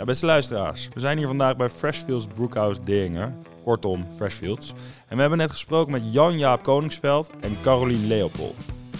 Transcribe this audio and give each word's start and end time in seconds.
Ja, 0.00 0.06
beste 0.06 0.26
luisteraars, 0.26 0.88
we 0.94 1.00
zijn 1.00 1.18
hier 1.18 1.26
vandaag 1.26 1.56
bij 1.56 1.68
Freshfields 1.68 2.26
Brookhouse 2.26 2.80
Dingen, 2.84 3.34
kortom 3.64 4.06
Freshfields. 4.16 4.72
En 5.08 5.14
we 5.14 5.20
hebben 5.20 5.38
net 5.38 5.50
gesproken 5.50 5.92
met 5.92 6.12
Jan-Jaap 6.12 6.62
Koningsveld 6.62 7.30
en 7.40 7.56
Carolien 7.62 8.06
Leopold. 8.06 8.56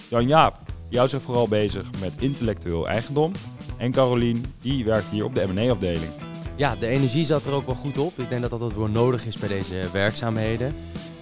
Jan-Jaap, 0.09 0.59
die 0.89 0.99
houdt 0.99 1.13
zich 1.13 1.23
vooral 1.23 1.49
bezig 1.49 1.87
met 2.01 2.13
intellectueel 2.19 2.89
eigendom. 2.89 3.33
En 3.77 3.93
Carolien, 3.93 4.55
die 4.63 4.85
werkt 4.85 5.11
hier 5.11 5.25
op 5.25 5.35
de 5.35 5.47
M&A-afdeling. 5.53 6.11
Ja, 6.57 6.77
de 6.77 6.87
energie 6.87 7.25
zat 7.25 7.47
er 7.47 7.53
ook 7.53 7.67
wel 7.67 7.75
goed 7.75 7.99
op. 7.99 8.19
Ik 8.19 8.29
denk 8.29 8.41
dat 8.41 8.51
dat 8.51 8.61
wat 8.61 8.75
wel 8.75 8.89
nodig 8.89 9.27
is 9.27 9.39
bij 9.39 9.49
deze 9.49 9.91
werkzaamheden. 9.93 10.75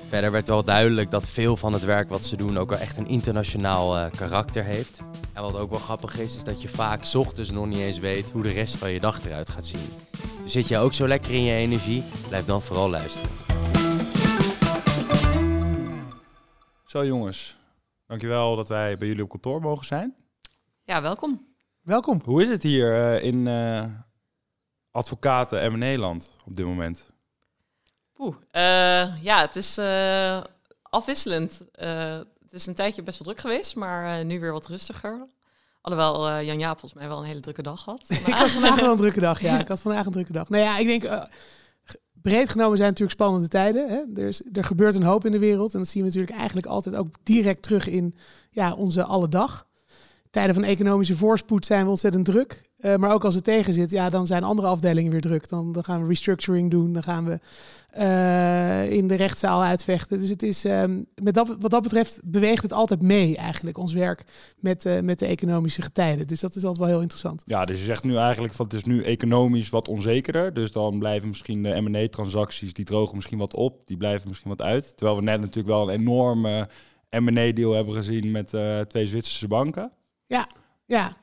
Verder 0.09 0.31
werd 0.31 0.49
wel 0.49 0.65
duidelijk 0.65 1.11
dat 1.11 1.29
veel 1.29 1.57
van 1.57 1.73
het 1.73 1.85
werk 1.85 2.09
wat 2.09 2.25
ze 2.25 2.37
doen 2.37 2.59
ook 2.59 2.71
wel 2.71 2.79
echt 2.79 2.97
een 2.97 3.07
internationaal 3.07 3.97
eh, 3.97 4.11
karakter 4.17 4.65
heeft. 4.65 5.01
En 5.33 5.43
wat 5.43 5.57
ook 5.57 5.71
wel 5.71 5.79
grappig 5.79 6.19
is, 6.19 6.37
is 6.37 6.45
dat 6.45 6.63
je 6.63 6.69
vaak 6.69 7.05
's 7.05 7.15
ochtends 7.15 7.51
nog 7.51 7.67
niet 7.67 7.79
eens 7.79 7.99
weet 7.99 8.31
hoe 8.31 8.43
de 8.43 8.49
rest 8.49 8.77
van 8.77 8.91
je 8.91 9.01
dag 9.01 9.25
eruit 9.25 9.49
gaat 9.49 9.67
zien. 9.67 9.89
Dus 10.43 10.53
zit 10.53 10.69
je 10.69 10.79
ook 10.79 10.95
zo 10.95 11.09
lekker 11.09 11.33
in 11.33 11.43
je 11.43 11.53
energie, 11.53 12.05
blijf 12.29 12.45
dan 12.45 12.63
vooral 12.63 12.91
luisteren. 12.91 13.31
Zo 16.85 17.05
jongens, 17.05 17.59
dankjewel 18.07 18.57
dat 18.57 18.69
wij 18.69 18.99
bij 18.99 19.09
jullie 19.09 19.23
op 19.23 19.29
kantoor 19.29 19.61
mogen 19.61 19.87
zijn. 19.87 20.15
Ja, 20.85 21.03
welkom. 21.03 21.47
Welkom. 21.81 22.21
Hoe 22.25 22.43
is 22.43 22.49
het 22.49 22.63
hier 22.63 22.95
eh, 22.95 23.25
in 23.25 23.47
eh 23.47 23.85
advocaten 24.91 25.73
M&A-land 25.73 26.37
op 26.45 26.57
dit 26.57 26.67
moment? 26.67 27.11
Oeh, 28.19 28.37
eh, 28.51 29.23
ja, 29.23 29.41
het 29.41 29.57
is 29.57 29.79
eh, 29.79 30.41
afwisselend. 30.83 31.63
Eh, 31.73 32.19
het 32.43 32.53
is 32.53 32.67
een 32.67 32.75
tijdje 32.75 33.03
best 33.03 33.19
wel 33.19 33.27
druk 33.27 33.41
geweest, 33.41 33.77
maar 33.77 34.25
nu 34.25 34.41
weer 34.41 34.53
wat 34.53 34.67
rustiger. 34.67 35.27
Alhoewel 35.81 36.43
Jan 36.43 36.59
Jaap 36.59 36.79
volgens 36.79 37.01
mij 37.01 37.09
wel 37.09 37.19
een 37.19 37.25
hele 37.25 37.41
drukke 37.41 37.63
dag 37.63 37.85
had. 37.85 38.05
Ik 38.27 38.35
had 38.35 38.49
vandaag 38.49 38.81
wel 38.81 38.91
een 38.91 38.97
drukke 38.97 39.21
dag, 39.21 39.41
ja. 39.41 39.59
Ik 39.59 39.69
had 39.69 39.81
vandaag 39.81 40.07
een 40.07 40.13
drukke 40.13 40.33
dag. 40.33 40.49
Nou 40.49 40.63
ja, 40.63 40.79
ik 40.79 40.87
denk, 40.87 41.29
breed 42.23 42.51
genomen 42.51 42.77
zijn 42.77 42.91
het 42.91 42.99
natuurlijk 42.99 43.11
spannende 43.11 43.49
tijden. 43.49 43.89
Hè? 43.89 44.23
Er, 44.23 44.29
is, 44.29 44.43
er 44.53 44.65
gebeurt 44.65 44.95
een 44.95 45.03
hoop 45.03 45.25
in 45.25 45.33
de 45.33 45.39
wereld. 45.39 45.73
En 45.73 45.79
dat 45.79 45.89
zien 45.89 46.03
we 46.03 46.09
natuurlijk 46.09 46.37
eigenlijk 46.37 46.67
altijd 46.67 46.97
ook 46.97 47.09
direct 47.23 47.63
terug 47.63 47.89
in 47.89 48.15
ja, 48.51 48.75
onze 48.75 49.05
alle 49.05 49.29
dag. 49.29 49.67
Tijden 50.39 50.57
van 50.57 50.65
economische 50.65 51.17
voorspoed 51.17 51.67
zijn 51.67 51.85
we 51.85 51.91
ontzettend 51.91 52.25
druk. 52.25 52.63
Eh, 52.77 52.97
maar 52.97 53.13
ook 53.13 53.25
als 53.25 53.35
het 53.35 53.45
tegen 53.45 53.73
zit, 53.73 53.91
ja, 53.91 54.11
dan 54.11 54.27
zijn 54.27 54.45
andere 54.45 54.69
afdelingen 54.69 55.13
weer 55.13 55.21
druk. 55.21 55.49
Dan, 55.49 55.77
gaan 55.81 56.03
we 56.03 56.09
restructuring 56.09 56.71
doen, 56.71 56.93
dan 56.93 57.03
gaan 57.03 57.25
we 57.25 57.39
eh, 57.91 58.91
in 58.91 59.09
de 59.09 59.15
rechtszaal 59.15 59.63
uitvechten. 59.63 60.19
Dus 60.19 60.29
het 60.29 60.43
is, 60.43 60.65
ehm, 60.65 61.03
met 61.15 61.35
dat, 61.35 61.57
wat 61.61 61.71
dat 61.71 61.83
betreft 61.83 62.21
beweegt 62.25 62.63
het 62.63 62.73
altijd 62.73 63.03
mee 63.03 63.37
eigenlijk, 63.37 63.79
ons 63.79 63.93
werk 63.93 64.25
met, 64.59 64.85
eh, 64.85 65.01
met 65.01 65.19
de 65.19 65.27
economische 65.27 65.83
getijden. 65.83 66.27
Dus 66.27 66.41
dat 66.41 66.55
is 66.55 66.63
altijd 66.63 66.79
wel 66.79 66.89
heel 66.89 67.01
interessant. 67.01 67.43
Ja, 67.45 67.65
dus 67.65 67.79
je 67.79 67.85
zegt 67.85 68.05
nu 68.05 68.17
eigenlijk 68.17 68.55
van 68.55 68.65
het 68.65 68.75
is 68.75 68.85
nu 68.85 69.03
economisch 69.03 69.69
wat 69.69 69.89
onzekerder. 69.89 70.55
Dus 70.55 70.73
dan 70.73 70.99
blijven 70.99 71.29
misschien 71.29 71.63
de 71.63 71.81
M&A-transacties, 71.81 72.73
die 72.73 72.85
drogen 72.85 73.17
misschien 73.17 73.39
wat 73.39 73.55
op. 73.55 73.87
Die 73.87 73.97
blijven 73.97 74.29
misschien 74.29 74.51
wat 74.51 74.63
uit. 74.63 74.97
Terwijl 74.97 75.19
we 75.19 75.25
net 75.25 75.41
natuurlijk 75.41 75.69
wel 75.69 75.93
een 75.93 76.01
enorme 76.01 76.69
M&A-deal 77.11 77.75
hebben 77.75 77.95
gezien 77.95 78.31
met 78.31 78.49
twee 78.89 79.07
Zwitserse 79.07 79.49
banken. 79.49 79.93
Ja, 80.87 81.17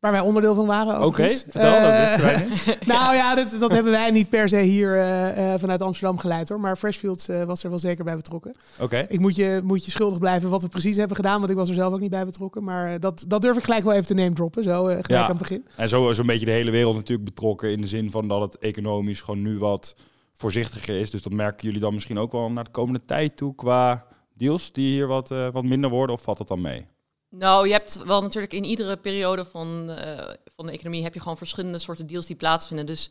waar 0.00 0.12
wij 0.12 0.20
onderdeel 0.20 0.54
van 0.54 0.66
waren. 0.66 1.04
Oké, 1.04 1.28
vertel, 1.28 1.80
dat 1.80 1.98
wisten 1.98 2.20
wij 2.20 2.46
niet. 2.48 2.86
nou 2.94 3.14
ja, 3.14 3.34
dat, 3.34 3.56
dat 3.60 3.70
hebben 3.70 3.92
wij 3.92 4.10
niet 4.10 4.28
per 4.28 4.48
se 4.48 4.56
hier 4.60 4.98
eh, 4.98 5.52
eh, 5.54 5.60
vanuit 5.60 5.82
Amsterdam 5.82 6.18
geleid 6.18 6.48
hoor. 6.48 6.60
Maar 6.60 6.76
Freshfields 6.76 7.26
was 7.46 7.62
er 7.64 7.70
wel 7.70 7.78
zeker 7.78 8.04
bij 8.04 8.16
betrokken. 8.16 8.54
Oké. 8.80 9.06
Ik 9.08 9.20
moet 9.20 9.36
je, 9.36 9.60
moet 9.64 9.84
je 9.84 9.90
schuldig 9.90 10.18
blijven 10.18 10.50
wat 10.50 10.62
we 10.62 10.68
precies 10.68 10.96
hebben 10.96 11.16
gedaan, 11.16 11.38
want 11.38 11.50
ik 11.50 11.56
was 11.56 11.68
er 11.68 11.74
zelf 11.74 11.92
ook 11.92 12.00
niet 12.00 12.10
bij 12.10 12.24
betrokken. 12.24 12.64
Maar 12.64 13.00
dat, 13.00 13.24
dat 13.28 13.42
durf 13.42 13.56
ik 13.56 13.64
gelijk 13.64 13.84
wel 13.84 13.92
even 13.92 14.06
te 14.06 14.14
name 14.14 14.32
droppen, 14.32 14.62
zo 14.62 14.84
gelijk 14.84 15.08
Ja. 15.08 15.22
aan 15.22 15.28
het 15.28 15.38
begin. 15.38 15.66
En 15.76 15.88
zo 15.88 16.10
is 16.10 16.18
een 16.18 16.26
beetje 16.26 16.46
de 16.46 16.52
hele 16.52 16.70
wereld 16.70 16.94
natuurlijk 16.94 17.24
betrokken 17.24 17.70
in 17.70 17.80
de 17.80 17.86
zin 17.86 18.10
van 18.10 18.28
dat 18.28 18.40
het 18.40 18.58
economisch 18.58 19.20
gewoon 19.20 19.42
nu 19.42 19.58
wat 19.58 19.94
voorzichtiger 20.30 21.00
is. 21.00 21.10
Dus 21.10 21.22
dat 21.22 21.32
merken 21.32 21.66
jullie 21.66 21.80
dan 21.80 21.94
misschien 21.94 22.18
ook 22.18 22.32
wel 22.32 22.50
naar 22.50 22.64
de 22.64 22.70
komende 22.70 23.04
tijd 23.04 23.36
toe 23.36 23.54
qua 23.54 24.06
deals 24.34 24.72
die 24.72 24.92
hier 24.92 25.06
wat, 25.06 25.28
wat 25.28 25.64
minder 25.64 25.90
worden 25.90 26.14
of 26.16 26.22
valt 26.22 26.38
dat 26.38 26.48
dan 26.48 26.60
mee? 26.60 26.86
Nou, 27.30 27.66
je 27.66 27.72
hebt 27.72 28.02
wel 28.04 28.22
natuurlijk 28.22 28.52
in 28.52 28.64
iedere 28.64 28.96
periode 28.96 29.44
van, 29.44 29.90
eh, 29.90 30.34
van 30.56 30.66
de 30.66 30.72
economie 30.72 31.02
heb 31.02 31.14
je 31.14 31.20
gewoon 31.20 31.36
verschillende 31.36 31.78
soorten 31.78 32.06
deals 32.06 32.26
die 32.26 32.36
plaatsvinden. 32.36 32.86
Dus 32.86 33.10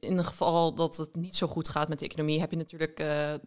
in 0.00 0.16
het 0.16 0.26
geval 0.26 0.74
dat 0.74 0.96
het 0.96 1.14
niet 1.14 1.36
zo 1.36 1.46
goed 1.46 1.68
gaat 1.68 1.88
met 1.88 1.98
de 1.98 2.04
economie, 2.04 2.40
heb 2.40 2.50
je 2.50 2.56
natuurlijk 2.56 3.00
eh, 3.00 3.34
eh, 3.34 3.40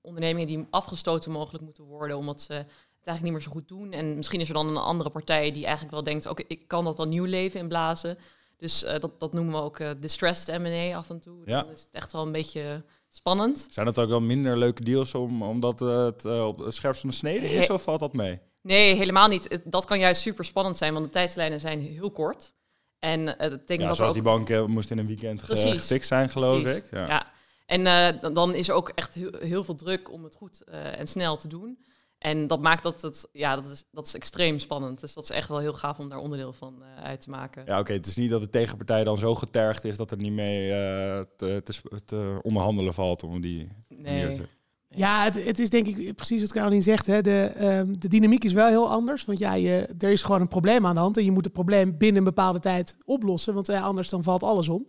ondernemingen 0.00 0.46
die 0.46 0.66
afgestoten 0.70 1.30
mogelijk 1.30 1.64
moeten 1.64 1.84
worden, 1.84 2.16
omdat 2.16 2.40
ze 2.40 2.52
het 2.52 2.66
eigenlijk 3.06 3.22
niet 3.22 3.32
meer 3.32 3.42
zo 3.42 3.50
goed 3.50 3.68
doen. 3.68 3.92
En 3.92 4.16
misschien 4.16 4.40
is 4.40 4.48
er 4.48 4.54
dan 4.54 4.66
een 4.66 4.76
andere 4.76 5.10
partij 5.10 5.50
die 5.52 5.64
eigenlijk 5.64 5.94
wel 5.94 6.02
denkt, 6.02 6.26
oké, 6.26 6.42
ik 6.46 6.68
kan 6.68 6.84
dat 6.84 6.96
wel 6.96 7.06
nieuw 7.06 7.24
leven 7.24 7.60
inblazen. 7.60 8.18
Dus 8.56 8.80
dat, 9.00 9.20
dat 9.20 9.32
noemen 9.32 9.52
we 9.54 9.60
ook 9.60 9.78
eh, 9.78 9.90
distressed 10.00 10.58
M&A 10.60 10.96
af 10.96 11.10
en 11.10 11.20
toe. 11.20 11.42
Ja. 11.44 11.62
Dan 11.62 11.72
is 11.72 11.80
het 11.80 11.88
echt 11.92 12.12
wel 12.12 12.22
een 12.22 12.32
beetje 12.32 12.84
spannend. 13.08 13.66
Zijn 13.70 13.86
dat 13.86 13.98
ook 13.98 14.08
wel 14.08 14.20
minder 14.20 14.58
leuke 14.58 14.84
deals 14.84 15.14
om, 15.14 15.42
omdat 15.42 15.80
het 15.80 16.24
op 16.24 16.58
het 16.58 16.74
scherpst 16.74 17.00
van 17.00 17.10
de 17.10 17.16
snede 17.16 17.46
is 17.46 17.68
He- 17.68 17.74
of 17.74 17.82
valt 17.82 18.00
dat 18.00 18.12
mee? 18.12 18.40
Nee, 18.66 18.94
helemaal 18.94 19.28
niet. 19.28 19.60
Dat 19.64 19.84
kan 19.84 19.98
juist 19.98 20.20
super 20.20 20.44
spannend 20.44 20.76
zijn, 20.76 20.92
want 20.92 21.04
de 21.04 21.10
tijdslijnen 21.12 21.60
zijn 21.60 21.80
heel 21.80 22.10
kort. 22.10 22.54
En 22.98 23.28
eh, 23.38 23.50
dat 23.50 23.58
betekent 23.58 23.80
Ja, 23.80 23.86
dat 23.86 23.96
zoals 23.96 24.12
die 24.12 24.22
banken 24.22 24.70
moest 24.70 24.90
in 24.90 24.98
een 24.98 25.06
weekend 25.06 25.40
ge- 25.40 25.46
Precies. 25.46 25.70
gefixt 25.80 26.08
zijn, 26.08 26.28
geloof 26.28 26.62
Precies, 26.62 26.78
ik. 26.82 26.90
Ja. 26.90 27.06
Ja. 27.06 27.32
En 27.66 27.86
eh, 27.86 28.32
dan- 28.34 28.54
is 28.54 28.68
er 28.68 28.74
ook 28.74 28.88
echt 28.94 29.14
heel, 29.14 29.30
heel 29.38 29.64
veel 29.64 29.74
druk 29.74 30.12
om 30.12 30.24
het 30.24 30.34
goed 30.34 30.62
eh, 30.64 30.98
en 30.98 31.08
snel 31.08 31.36
te 31.36 31.48
doen. 31.48 31.84
En 32.18 32.46
dat 32.46 32.60
maakt 32.62 32.82
dat 32.82 33.02
het, 33.02 33.28
ja, 33.32 33.54
dat 33.54 33.64
is, 33.64 33.84
dat 33.90 34.06
is 34.06 34.14
extreem 34.14 34.58
spannend. 34.58 35.00
Dus 35.00 35.14
dat 35.14 35.24
is 35.24 35.30
echt 35.30 35.48
wel 35.48 35.58
heel 35.58 35.72
gaaf 35.72 35.98
om 35.98 36.08
daar 36.08 36.18
onderdeel 36.18 36.52
van 36.52 36.82
eh, 36.82 37.04
uit 37.04 37.20
te 37.20 37.30
maken. 37.30 37.62
Ja, 37.66 37.78
oké. 37.78 37.92
Het 37.92 38.06
is 38.06 38.16
niet 38.16 38.30
dat 38.30 38.40
de 38.40 38.50
tegenpartij 38.50 39.04
dan 39.04 39.18
zo 39.18 39.34
getergd 39.34 39.84
is 39.84 39.96
dat 39.96 40.10
er 40.10 40.16
niet 40.16 40.32
mee 40.32 40.70
eh, 40.72 41.20
te, 41.36 41.60
te, 41.64 41.72
sp- 41.72 41.98
te 42.04 42.38
onderhandelen 42.42 42.94
valt 42.94 43.22
om 43.22 43.40
die 43.40 43.68
nee. 43.88 44.30
te... 44.36 44.48
Ja, 44.96 45.24
het, 45.24 45.58
is 45.58 45.70
denk 45.70 45.86
ik 45.86 46.14
precies 46.14 46.40
wat 46.40 46.52
Caroline 46.52 46.82
zegt. 46.82 47.06
Hè. 47.06 47.22
De, 47.22 47.52
ehm, 47.56 47.94
de 47.98 48.08
dynamiek 48.08 48.44
is 48.44 48.52
wel 48.52 48.66
heel 48.66 48.90
anders. 48.90 49.24
Want 49.24 49.38
ja, 49.38 49.54
je, 49.54 49.88
er 49.98 50.10
is 50.10 50.22
gewoon 50.22 50.40
een 50.40 50.48
probleem 50.48 50.86
aan 50.86 50.94
de 50.94 51.00
hand. 51.00 51.16
En 51.16 51.24
je 51.24 51.32
moet 51.32 51.44
het 51.44 51.52
probleem 51.52 51.96
binnen 51.98 52.18
een 52.18 52.24
bepaalde 52.24 52.58
tijd 52.58 52.96
oplossen. 53.04 53.54
Want 53.54 53.66
ja, 53.66 53.80
anders 53.80 54.08
dan 54.08 54.22
valt 54.22 54.42
alles 54.42 54.68
om. 54.68 54.86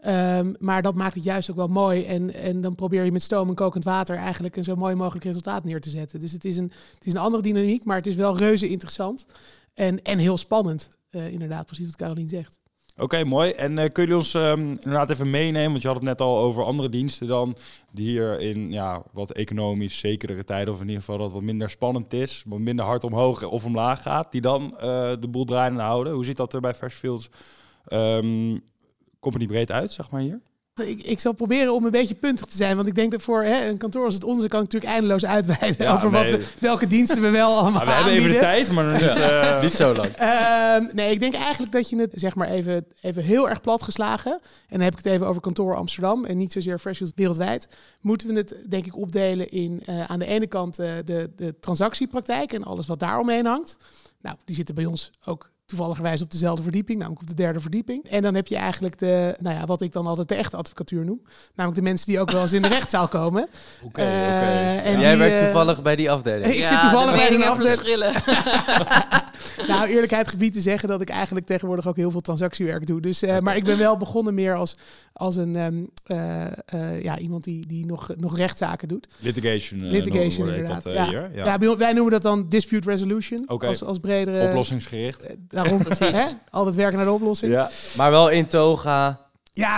Ehm, 0.00 0.52
maar 0.58 0.82
dat 0.82 0.94
maakt 0.94 1.14
het 1.14 1.24
juist 1.24 1.50
ook 1.50 1.56
wel 1.56 1.68
mooi. 1.68 2.04
En, 2.04 2.34
en 2.34 2.60
dan 2.60 2.74
probeer 2.74 3.04
je 3.04 3.12
met 3.12 3.22
stoom 3.22 3.48
en 3.48 3.54
kokend 3.54 3.84
water 3.84 4.16
eigenlijk 4.16 4.56
een 4.56 4.64
zo 4.64 4.76
mooi 4.76 4.94
mogelijk 4.94 5.24
resultaat 5.24 5.64
neer 5.64 5.80
te 5.80 5.90
zetten. 5.90 6.20
Dus 6.20 6.32
het 6.32 6.44
is 6.44 6.56
een, 6.56 6.72
het 6.94 7.06
is 7.06 7.12
een 7.12 7.18
andere 7.18 7.42
dynamiek, 7.42 7.84
maar 7.84 7.96
het 7.96 8.06
is 8.06 8.14
wel 8.14 8.36
reuze 8.36 8.68
interessant. 8.68 9.26
En, 9.74 10.02
en 10.02 10.18
heel 10.18 10.36
spannend. 10.36 10.88
Eh, 11.10 11.32
inderdaad, 11.32 11.66
precies 11.66 11.86
wat 11.86 11.96
Caroline 11.96 12.28
zegt. 12.28 12.58
Oké, 12.96 13.24
mooi. 13.24 13.50
En 13.50 13.78
eh, 13.78 13.92
kun 13.92 14.06
je 14.06 14.16
ons 14.16 14.34
ehm, 14.34 14.60
inderdaad 14.60 15.10
even 15.10 15.30
meenemen, 15.30 15.70
want 15.70 15.82
je 15.82 15.88
had 15.88 15.96
het 15.96 16.06
net 16.06 16.20
al 16.20 16.38
over 16.38 16.64
andere 16.64 16.88
diensten 16.88 17.26
dan, 17.26 17.56
die 17.92 18.08
hier 18.08 18.40
in 18.40 18.70
ja, 18.70 19.02
wat 19.12 19.32
economisch 19.32 19.98
zekerdere 19.98 20.44
tijden, 20.44 20.74
of 20.74 20.80
in 20.80 20.86
ieder 20.86 21.02
geval 21.02 21.18
dat 21.18 21.32
wat 21.32 21.42
minder 21.42 21.70
spannend 21.70 22.12
is, 22.12 22.42
wat 22.46 22.58
minder 22.58 22.84
hard 22.84 23.04
omhoog 23.04 23.42
of 23.42 23.64
omlaag 23.64 24.02
gaat, 24.02 24.32
die 24.32 24.40
dan 24.40 24.78
eh, 24.78 25.12
de 25.20 25.28
boel 25.28 25.44
draaiende 25.44 25.82
houden. 25.82 26.12
Hoe 26.12 26.24
ziet 26.24 26.36
dat 26.36 26.52
er 26.52 26.60
bij 26.60 26.74
Freshfields 26.74 27.28
ehm 27.84 28.58
company 29.20 29.46
breed 29.46 29.70
uit, 29.70 29.92
zeg 29.92 30.10
maar 30.10 30.20
hier? 30.20 30.40
Ik, 30.82 31.02
ik 31.02 31.20
zal 31.20 31.32
proberen 31.32 31.74
om 31.74 31.84
een 31.84 31.90
beetje 31.90 32.14
puntig 32.14 32.46
te 32.46 32.56
zijn. 32.56 32.76
Want 32.76 32.88
ik 32.88 32.94
denk 32.94 33.10
dat 33.12 33.22
voor 33.22 33.44
hè, 33.44 33.68
een 33.68 33.78
kantoor 33.78 34.04
als 34.04 34.14
het 34.14 34.24
onze 34.24 34.48
kan 34.48 34.62
ik 34.62 34.72
natuurlijk 34.72 34.92
eindeloos 34.92 35.24
uitweiden 35.24 35.86
Ja, 35.86 35.94
over 35.94 36.10
nee. 36.10 36.30
wat 36.30 36.38
we, 36.38 36.46
welke 36.58 36.86
diensten 36.86 37.22
we 37.22 37.30
wel 37.30 37.58
allemaal 37.58 37.80
Ah, 37.80 37.86
we 37.86 37.92
hebben 37.92 38.12
even 38.12 38.30
de 38.30 38.38
tijd, 38.38 38.70
maar 38.70 38.92
niet... 38.92 39.02
eh, 39.02 39.62
Niet 39.62 39.72
zo 39.72 39.94
lang. 39.94 40.12
Ehm, 40.12 40.86
nee, 40.92 41.12
ik 41.12 41.20
denk 41.20 41.34
eigenlijk 41.34 41.72
dat 41.72 41.88
je 41.88 41.96
het 41.96 42.12
zeg 42.14 42.34
maar 42.34 42.48
even, 42.48 42.86
even 43.00 43.22
heel 43.22 43.48
erg 43.48 43.60
plat 43.60 43.82
geslagen. 43.82 44.32
En 44.32 44.40
dan 44.68 44.80
heb 44.80 44.92
ik 44.92 45.04
het 45.04 45.12
even 45.12 45.26
over 45.26 45.40
kantoor 45.40 45.76
Amsterdam 45.76 46.24
en 46.24 46.36
niet 46.36 46.52
zozeer 46.52 46.78
Freshfields 46.78 47.12
wereldwijd. 47.14 47.68
Moeten 48.00 48.28
we 48.28 48.34
het 48.34 48.56
denk 48.68 48.86
ik 48.86 48.96
opdelen 48.96 49.50
in 49.50 49.82
eh, 49.86 50.04
aan 50.04 50.18
de 50.18 50.26
ene 50.26 50.46
kant 50.46 50.78
eh, 50.78 50.92
de, 51.04 51.32
de 51.36 51.58
transactiepraktijk 51.60 52.52
en 52.52 52.64
alles 52.64 52.86
wat 52.86 53.00
daar 53.00 53.18
omheen 53.18 53.46
hangt. 53.46 53.76
Nou, 54.20 54.36
die 54.44 54.56
zitten 54.56 54.74
bij 54.74 54.84
ons 54.84 55.10
ook 55.24 55.50
toevalligerwijs 55.66 56.22
op 56.22 56.30
dezelfde 56.30 56.62
verdieping, 56.62 56.98
namelijk 56.98 57.22
op 57.22 57.28
de 57.28 57.34
derde 57.34 57.60
verdieping. 57.60 58.04
En 58.08 58.22
dan 58.22 58.34
heb 58.34 58.46
je 58.46 58.56
eigenlijk 58.56 58.98
de, 58.98 59.34
nou 59.40 59.56
ja, 59.56 59.66
wat 59.66 59.80
ik 59.82 59.92
dan 59.92 60.06
altijd 60.06 60.28
de 60.28 60.34
echte 60.34 60.56
advocatuur 60.56 61.04
noem. 61.04 61.22
Namelijk 61.54 61.80
de 61.80 61.86
mensen 61.88 62.06
die 62.06 62.20
ook 62.20 62.30
wel 62.30 62.42
eens 62.42 62.52
in 62.52 62.62
de 62.62 62.68
rechtszaal 62.78 63.08
komen. 63.08 63.48
Oké, 63.82 64.00
Eh, 64.00 64.06
oké. 64.06 64.80
en 64.84 65.00
Jij 65.00 65.10
die, 65.10 65.18
werkt 65.18 65.34
eh, 65.40 65.42
toevallig 65.44 65.82
bij 65.82 65.96
die 65.96 66.10
afdeling. 66.10 66.54
Ik 66.54 66.64
zit 66.64 66.80
toevallig 66.80 67.10
de 67.10 67.16
bij 67.16 67.24
meningen 67.30 67.48
afdeling. 67.48 67.74
verschillen. 67.74 68.12
nou, 69.68 69.88
eerlijkheid 69.88 70.28
gebied 70.28 70.52
te 70.52 70.60
zeggen 70.60 70.88
dat 70.88 71.00
ik 71.00 71.08
eigenlijk 71.08 71.46
tegenwoordig 71.46 71.86
ook 71.86 71.96
heel 71.96 72.10
veel 72.10 72.20
transactiewerk 72.20 72.86
doe. 72.86 73.00
Dus, 73.00 73.22
eh, 73.22 73.38
maar 73.38 73.56
ik 73.56 73.64
ben 73.64 73.78
wel 73.78 73.96
begonnen 73.96 74.34
meer 74.34 74.54
als, 74.54 74.76
als 75.12 75.36
een, 75.36 75.56
ehm, 75.56 75.82
eh, 76.04 76.44
eh, 76.46 77.02
ja, 77.02 77.18
iemand 77.18 77.44
die, 77.44 77.66
die 77.66 77.86
nog, 77.86 78.10
nog 78.16 78.36
rechtszaken 78.36 78.88
doet. 78.88 79.08
Litigation. 79.18 79.80
eh, 79.82 79.90
Litigation 79.90 80.48
inderdaad. 80.48 80.82
dat, 80.84 80.92
ja. 80.94 81.02
eh, 81.02 81.08
hier. 81.08 81.30
Ja. 81.34 81.58
Wij 81.76 81.92
noemen 81.92 82.12
dat 82.12 82.22
dan 82.22 82.48
dispute 82.48 82.88
resolution. 82.90 83.46
Als, 83.46 83.84
als 83.84 83.98
bredere... 83.98 84.46
Oplossingsgericht. 84.48 85.26
Daarom, 85.54 85.80
hè? 85.98 86.24
Altijd 86.50 86.74
werken 86.74 86.96
naar 86.96 87.06
de 87.06 87.12
oplossing. 87.12 87.52
Ja, 87.52 87.58
Ja. 87.58 87.70
Maar 87.96 88.10
wel 88.10 88.28
in 88.28 88.46
toga. 88.46 89.18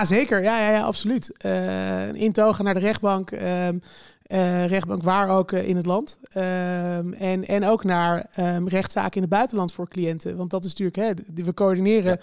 zeker. 0.04 0.42
Ja, 0.42 0.58
ja, 0.60 0.70
ja 0.70 0.82
absoluut. 0.82 1.36
Eh, 1.36 2.06
een 2.06 2.16
intogen 2.16 2.64
naar 2.64 2.74
de 2.74 2.80
rechtbank. 2.80 3.30
ehm, 3.30 3.78
eh, 4.22 4.66
rechtbank 4.66 5.02
waar 5.02 5.28
ook 5.28 5.52
eh, 5.52 5.68
in 5.68 5.76
het 5.76 5.86
land. 5.86 6.18
Ehm, 6.28 7.12
en, 7.12 7.46
en 7.46 7.64
ook 7.64 7.84
naar 7.84 8.26
ehm, 8.32 8.66
rechtszaken 8.66 9.14
in 9.14 9.20
het 9.20 9.30
buitenland 9.30 9.72
voor 9.72 9.88
cliënten. 9.88 10.36
Want 10.36 10.50
dat 10.50 10.64
is 10.64 10.74
natuurlijk, 10.74 10.96
hè, 10.96 11.42
we 11.44 11.54
coördineren 11.54 12.20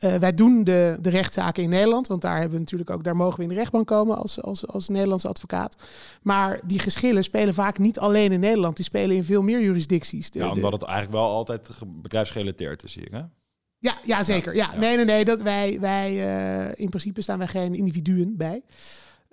Uh, 0.00 0.14
wij 0.14 0.34
doen 0.34 0.64
de, 0.64 0.98
de 1.00 1.10
rechtszaken 1.10 1.62
in 1.62 1.68
Nederland, 1.68 2.06
want 2.06 2.22
daar 2.22 2.34
hebben 2.34 2.52
we 2.52 2.58
natuurlijk 2.58 2.90
ook, 2.90 3.04
daar 3.04 3.16
mogen 3.16 3.36
we 3.36 3.42
in 3.42 3.48
de 3.48 3.54
rechtbank 3.54 3.86
komen 3.86 4.16
als, 4.16 4.42
als, 4.42 4.66
als 4.66 4.88
Nederlandse 4.88 5.28
advocaat. 5.28 5.76
Maar 6.22 6.60
die 6.64 6.78
geschillen 6.78 7.24
spelen 7.24 7.54
vaak 7.54 7.78
niet 7.78 7.98
alleen 7.98 8.32
in 8.32 8.40
Nederland, 8.40 8.76
die 8.76 8.84
spelen 8.84 9.16
in 9.16 9.24
veel 9.24 9.42
meer 9.42 9.60
jurisdicties. 9.62 10.30
De, 10.30 10.38
ja, 10.38 10.50
omdat 10.50 10.72
het 10.72 10.82
eigenlijk 10.82 11.18
wel 11.18 11.30
altijd 11.30 11.68
bedrijfsgerelateerd 11.86 12.82
is, 12.82 12.92
zie 12.92 13.04
ik. 13.04 13.12
Hè? 13.12 13.22
Ja, 13.78 13.98
ja, 14.04 14.22
zeker. 14.22 14.54
Ja, 14.54 14.76
nee, 14.76 14.96
nee, 14.96 15.04
nee. 15.04 15.24
Dat 15.24 15.40
wij, 15.40 15.80
wij, 15.80 16.12
uh, 16.12 16.72
in 16.74 16.88
principe 16.88 17.20
staan 17.20 17.38
wij 17.38 17.46
geen 17.46 17.74
individuen 17.74 18.36
bij. 18.36 18.62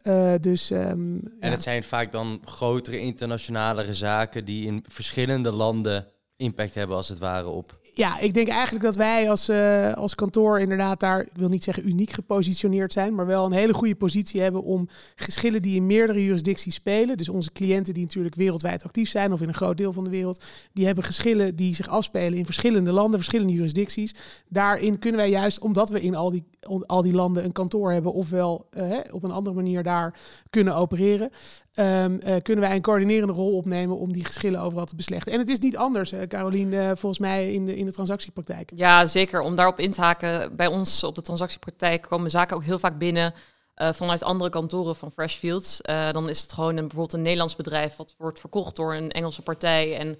Uh, 0.03 0.33
dus, 0.41 0.69
um, 0.69 1.33
en 1.39 1.51
het 1.51 1.63
zijn 1.63 1.83
vaak 1.83 2.11
dan 2.11 2.41
grotere 2.45 2.99
internationale 2.99 3.93
zaken 3.93 4.45
die 4.45 4.65
in 4.65 4.85
verschillende 4.87 5.51
landen 5.51 6.07
impact 6.35 6.73
hebben, 6.73 6.95
als 6.95 7.09
het 7.09 7.19
ware, 7.19 7.47
op 7.47 7.79
ja, 7.95 8.19
ik 8.19 8.33
denk 8.33 8.47
eigenlijk 8.47 8.83
dat 8.83 8.95
wij 8.95 9.29
als, 9.29 9.49
uh, 9.49 9.93
als 9.93 10.15
kantoor 10.15 10.59
inderdaad 10.59 10.99
daar, 10.99 11.21
ik 11.21 11.35
wil 11.35 11.49
niet 11.49 11.63
zeggen 11.63 11.87
uniek 11.87 12.11
gepositioneerd 12.11 12.93
zijn, 12.93 13.15
maar 13.15 13.25
wel 13.25 13.45
een 13.45 13.51
hele 13.51 13.73
goede 13.73 13.95
positie 13.95 14.41
hebben 14.41 14.63
om 14.63 14.89
geschillen 15.15 15.61
die 15.61 15.75
in 15.75 15.85
meerdere 15.85 16.23
jurisdicties 16.23 16.75
spelen. 16.75 17.17
Dus 17.17 17.29
onze 17.29 17.51
cliënten 17.51 17.93
die 17.93 18.03
natuurlijk 18.03 18.35
wereldwijd 18.35 18.83
actief 18.83 19.09
zijn 19.09 19.33
of 19.33 19.41
in 19.41 19.47
een 19.47 19.53
groot 19.53 19.77
deel 19.77 19.93
van 19.93 20.03
de 20.03 20.09
wereld, 20.09 20.43
die 20.73 20.85
hebben 20.85 21.03
geschillen 21.03 21.55
die 21.55 21.75
zich 21.75 21.87
afspelen 21.87 22.37
in 22.37 22.45
verschillende 22.45 22.91
landen, 22.91 23.19
verschillende 23.19 23.53
jurisdicties. 23.53 24.15
Daarin 24.49 24.99
kunnen 24.99 25.19
wij 25.19 25.29
juist, 25.29 25.59
omdat 25.59 25.89
we 25.89 26.01
in 26.01 26.15
al 26.15 26.31
die, 26.31 26.43
al 26.85 27.01
die 27.01 27.13
landen 27.13 27.43
een 27.43 27.51
kantoor 27.51 27.91
hebben, 27.91 28.13
ofwel 28.13 28.67
uh, 28.77 28.97
op 29.11 29.23
een 29.23 29.31
andere 29.31 29.55
manier 29.55 29.83
daar 29.83 30.19
kunnen 30.49 30.75
opereren, 30.75 31.29
um, 31.75 32.19
uh, 32.23 32.35
kunnen 32.41 32.63
wij 32.63 32.75
een 32.75 32.81
coördinerende 32.81 33.33
rol 33.33 33.57
opnemen 33.57 33.97
om 33.97 34.13
die 34.13 34.25
geschillen 34.25 34.61
overal 34.61 34.85
te 34.85 34.95
beslechten. 34.95 35.33
En 35.33 35.39
het 35.39 35.49
is 35.49 35.59
niet 35.59 35.77
anders, 35.77 36.13
uh, 36.13 36.21
Carolien, 36.21 36.71
uh, 36.71 36.85
volgens 36.85 37.19
mij 37.19 37.53
in 37.53 37.65
de, 37.65 37.77
in 37.77 37.85
de 37.85 37.91
transactiepraktijk. 37.91 38.71
Ja, 38.75 39.05
zeker. 39.05 39.41
Om 39.41 39.55
daarop 39.55 39.79
in 39.79 39.91
te 39.91 40.01
haken, 40.01 40.55
bij 40.55 40.67
ons 40.67 41.03
op 41.03 41.15
de 41.15 41.21
transactiepraktijk 41.21 42.01
komen 42.01 42.29
zaken 42.29 42.55
ook 42.55 42.63
heel 42.63 42.79
vaak 42.79 42.97
binnen 42.97 43.33
vanuit 43.75 44.23
andere 44.23 44.49
kantoren 44.49 44.95
van 44.95 45.11
Freshfields. 45.11 45.81
dan 46.11 46.29
is 46.29 46.41
het 46.41 46.53
gewoon 46.53 46.69
een, 46.69 46.87
bijvoorbeeld 46.87 47.13
een 47.13 47.21
Nederlands 47.21 47.55
bedrijf 47.55 47.95
wat 47.95 48.15
wordt 48.17 48.39
verkocht 48.39 48.75
door 48.75 48.93
een 48.93 49.11
Engelse 49.11 49.41
partij 49.41 49.97
en 49.97 50.17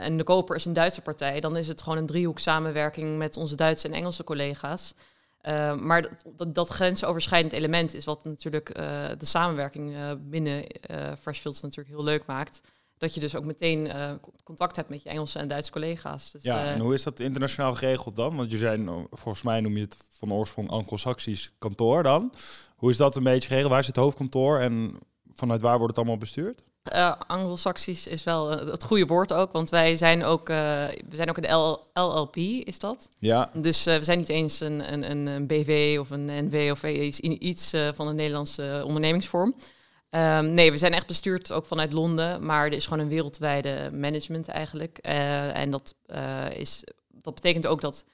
en 0.00 0.16
de 0.16 0.24
koper 0.24 0.56
is 0.56 0.64
een 0.64 0.72
Duitse 0.72 1.00
partij, 1.00 1.40
dan 1.40 1.56
is 1.56 1.68
het 1.68 1.82
gewoon 1.82 1.98
een 1.98 2.06
driehoek 2.06 2.38
samenwerking 2.38 3.18
met 3.18 3.36
onze 3.36 3.54
Duitse 3.54 3.88
en 3.88 3.94
Engelse 3.94 4.24
collega's. 4.24 4.94
Uh, 5.42 5.74
maar 5.74 6.18
dat, 6.36 6.54
dat, 6.54 6.68
grensoverschrijdend 6.68 7.52
element 7.52 7.94
is 7.94 8.04
wat 8.04 8.24
natuurlijk 8.24 8.68
uh, 8.68 9.08
de 9.18 9.26
samenwerking 9.26 9.94
uh, 9.94 10.10
binnen 10.18 10.64
Freshfields 11.20 11.60
natuurlijk 11.60 11.96
heel 11.96 12.04
leuk 12.04 12.26
maakt. 12.26 12.62
Dat 12.98 13.14
je 13.14 13.20
dus 13.20 13.36
ook 13.36 13.44
meteen 13.44 13.92
contact 14.44 14.76
hebt 14.76 14.88
met 14.88 15.02
je 15.02 15.08
Engelse 15.08 15.38
en 15.38 15.48
Duitse 15.48 15.72
collega's. 15.72 16.30
Dus, 16.30 16.42
ja, 16.42 16.64
en 16.64 16.80
hoe 16.80 16.94
is 16.94 17.02
dat 17.02 17.20
internationaal 17.20 17.74
geregeld 17.74 18.16
dan? 18.16 18.36
Want 18.36 18.50
je 18.50 18.58
zijn, 18.58 19.06
volgens 19.10 19.42
mij 19.42 19.60
noem 19.60 19.76
je 19.76 19.82
het 19.82 19.96
van 20.10 20.32
oorsprong 20.32 20.70
Anglo-Saxisch 20.70 21.52
kantoor 21.58 22.02
dan. 22.02 22.32
Hoe 22.76 22.90
is 22.90 22.96
dat 22.96 23.16
een 23.16 23.22
beetje 23.22 23.48
geregeld? 23.48 23.70
Waar 23.70 23.80
is 23.80 23.86
het 23.86 23.96
hoofdkantoor 23.96 24.58
en 24.58 24.98
vanuit 25.34 25.60
waar 25.60 25.76
wordt 25.78 25.88
het 25.88 25.98
allemaal 25.98 26.18
bestuurd? 26.20 26.62
Uh, 26.94 27.12
Anglo-Saxisch 27.26 28.06
is 28.06 28.24
wel 28.24 28.52
uh, 28.52 28.70
het 28.70 28.84
goede 28.84 29.06
woord 29.06 29.32
ook, 29.32 29.52
want 29.52 29.70
wij 29.70 29.96
zijn 29.96 30.24
ook, 30.24 30.48
uh, 30.48 30.56
we 31.08 31.16
zijn 31.16 31.28
ook 31.28 31.36
een 31.36 31.78
LLP, 31.92 32.36
is 32.36 32.78
dat? 32.78 33.08
Ja. 33.18 33.50
Dus 33.54 33.84
we 33.84 34.04
zijn 34.04 34.18
niet 34.18 34.28
eens 34.28 34.60
een, 34.60 34.92
een, 34.92 35.26
een, 35.26 35.46
BV 35.46 35.96
of 36.00 36.10
een 36.10 36.26
NV 36.26 36.68
of 36.72 36.84
iets, 36.84 37.20
iets 37.20 37.74
van 37.94 38.08
een 38.08 38.14
Nederlandse 38.14 38.82
ondernemingsvorm. 38.84 39.54
Um, 40.10 40.52
nee, 40.52 40.70
we 40.70 40.76
zijn 40.76 40.92
echt 40.92 41.06
bestuurd 41.06 41.52
ook 41.52 41.66
vanuit 41.66 41.92
Londen, 41.92 42.46
maar 42.46 42.66
er 42.66 42.72
is 42.72 42.86
gewoon 42.86 42.98
een 43.02 43.08
wereldwijde 43.08 43.90
management 43.92 44.48
eigenlijk. 44.48 44.98
en 44.98 45.70
dat, 45.70 45.94
is, 46.52 46.84
dat 47.08 47.34
betekent 47.34 47.66
ook 47.66 47.80
dat 47.80 48.04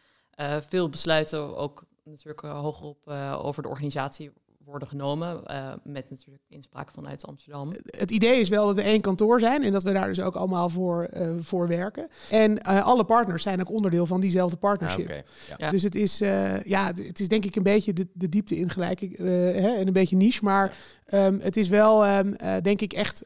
veel 0.68 0.88
besluiten 0.88 1.56
ook 1.56 1.82
natuurlijk 2.04 2.40
hogerop 2.40 3.08
over 3.42 3.62
de 3.62 3.68
organisatie 3.68 4.32
worden 4.66 4.88
genomen. 4.88 5.40
Uh, 5.50 5.72
met 5.84 6.10
natuurlijk 6.10 6.44
inspraak 6.48 6.90
vanuit 6.90 7.26
Amsterdam. 7.26 7.72
Het 7.86 8.10
idee 8.10 8.40
is 8.40 8.48
wel 8.48 8.66
dat 8.66 8.74
we 8.74 8.82
één 8.82 9.00
kantoor 9.00 9.40
zijn 9.40 9.62
en 9.62 9.72
dat 9.72 9.82
we 9.82 9.92
daar 9.92 10.06
dus 10.06 10.20
ook 10.20 10.34
allemaal 10.34 10.68
voor, 10.68 11.08
uh, 11.16 11.30
voor 11.40 11.68
werken. 11.68 12.08
En 12.30 12.50
uh, 12.52 12.86
alle 12.86 13.04
partners 13.04 13.42
zijn 13.42 13.60
ook 13.60 13.70
onderdeel 13.70 14.06
van 14.06 14.20
diezelfde 14.20 14.56
partnership. 14.56 15.10
Ah, 15.10 15.16
okay. 15.16 15.24
ja. 15.58 15.70
Dus 15.70 15.82
het 15.82 15.94
is, 15.94 16.18
ja, 16.64 16.86
het 16.86 17.20
is 17.20 17.28
denk 17.28 17.44
ik 17.44 17.56
een 17.56 17.62
beetje 17.62 17.92
de, 17.92 18.08
de 18.12 18.28
diepte 18.28 18.56
in 18.56 18.70
gelijk 18.70 19.00
hè, 19.00 19.74
en 19.74 19.86
een 19.86 19.92
beetje 19.92 20.16
niche. 20.16 20.44
Maar 20.44 20.76
ja. 21.06 21.26
um, 21.26 21.40
het 21.40 21.56
is 21.56 21.68
wel, 21.68 22.06
um, 22.06 22.36
denk 22.62 22.80
ik, 22.80 22.92
echt 22.92 23.24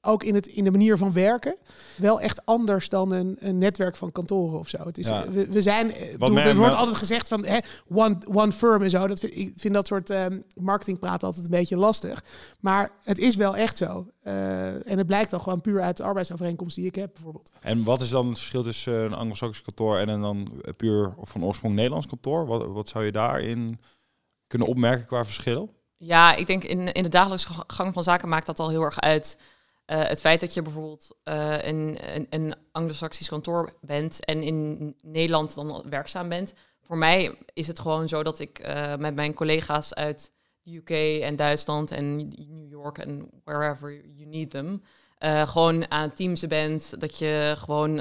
ook 0.00 0.22
in, 0.22 0.34
het, 0.34 0.46
in 0.46 0.64
de 0.64 0.70
manier 0.70 0.96
van 0.96 1.12
werken, 1.12 1.56
wel 1.96 2.20
echt 2.20 2.46
anders 2.46 2.88
dan 2.88 3.12
een, 3.12 3.36
een 3.40 3.58
netwerk 3.58 3.96
van 3.96 4.12
kantoren 4.12 4.58
of 4.58 4.68
zo. 4.68 4.78
Het 4.84 4.98
is, 4.98 5.06
ja. 5.06 5.30
we, 5.30 5.46
we 5.46 5.62
zijn, 5.62 5.92
bedoel, 6.18 6.38
er 6.38 6.56
wordt 6.56 6.74
altijd 6.74 6.96
gezegd 6.96 7.28
van 7.28 7.44
hè, 7.44 7.58
one, 7.88 8.18
one 8.32 8.52
firm 8.52 8.82
en 8.82 8.90
zo. 8.90 9.06
Dat 9.06 9.20
vind, 9.20 9.36
ik 9.36 9.52
vind 9.56 9.74
dat 9.74 9.86
soort 9.86 10.10
um, 10.10 10.44
marketingpraat 10.54 11.22
altijd 11.22 11.44
een 11.44 11.50
beetje 11.50 11.76
lastig. 11.76 12.24
Maar 12.60 12.90
het 13.02 13.18
is 13.18 13.36
wel 13.36 13.56
echt 13.56 13.76
zo. 13.76 14.06
Uh, 14.24 14.88
en 14.90 14.98
het 14.98 15.06
blijkt 15.06 15.32
al 15.32 15.38
gewoon 15.38 15.60
puur 15.60 15.80
uit 15.80 15.96
de 15.96 16.02
arbeidsovereenkomst 16.02 16.76
die 16.76 16.86
ik 16.86 16.94
heb 16.94 17.12
bijvoorbeeld. 17.12 17.50
En 17.60 17.84
wat 17.84 18.00
is 18.00 18.10
dan 18.10 18.28
het 18.28 18.38
verschil 18.38 18.62
tussen 18.62 18.94
een 18.94 19.14
Anglo-Saxisch 19.14 19.62
kantoor 19.62 19.98
en 19.98 20.08
een 20.08 20.20
dan 20.20 20.48
puur 20.76 21.14
of 21.16 21.30
van 21.30 21.44
oorsprong 21.44 21.74
Nederlands 21.74 22.06
kantoor? 22.06 22.46
Wat, 22.46 22.66
wat 22.66 22.88
zou 22.88 23.04
je 23.04 23.12
daarin 23.12 23.80
kunnen 24.46 24.68
opmerken 24.68 25.06
qua 25.06 25.24
verschil? 25.24 25.76
Ja, 25.98 26.34
ik 26.34 26.46
denk 26.46 26.64
in, 26.64 26.92
in 26.92 27.02
de 27.02 27.08
dagelijkse 27.08 27.48
gang 27.66 27.92
van 27.92 28.02
zaken 28.02 28.28
maakt 28.28 28.46
dat 28.46 28.58
al 28.58 28.68
heel 28.68 28.82
erg 28.82 29.00
uit. 29.00 29.38
Uh, 29.86 30.02
het 30.02 30.20
feit 30.20 30.40
dat 30.40 30.54
je 30.54 30.62
bijvoorbeeld 30.62 31.16
uh, 31.24 31.62
een, 31.62 31.98
een, 32.30 32.54
anglo-saxisch 32.72 33.28
kantoor 33.28 33.74
bent 33.80 34.24
en 34.24 34.42
in 34.42 34.94
Nederland 35.02 35.54
dan 35.54 35.82
werkzaam 35.90 36.28
bent. 36.28 36.54
Voor 36.80 36.96
mij 36.96 37.38
is 37.52 37.66
het 37.66 37.78
gewoon 37.78 38.08
zo 38.08 38.22
dat 38.22 38.38
ik 38.38 38.66
uh, 38.66 38.96
met 38.96 39.14
mijn 39.14 39.34
collega's 39.34 39.94
uit 39.94 40.32
UK 40.64 40.90
en 41.22 41.36
Duitsland 41.36 41.90
en 41.90 42.16
New 42.28 42.70
York 42.70 42.98
en 42.98 43.30
wherever 43.44 44.06
you 44.06 44.28
need 44.28 44.50
them, 44.50 44.82
gewoon 45.46 45.90
aan 45.90 46.02
het 46.02 46.16
teamsen 46.16 46.48
bent. 46.48 47.00
Dat 47.00 47.18
je 47.18 47.54
gewoon 47.56 47.94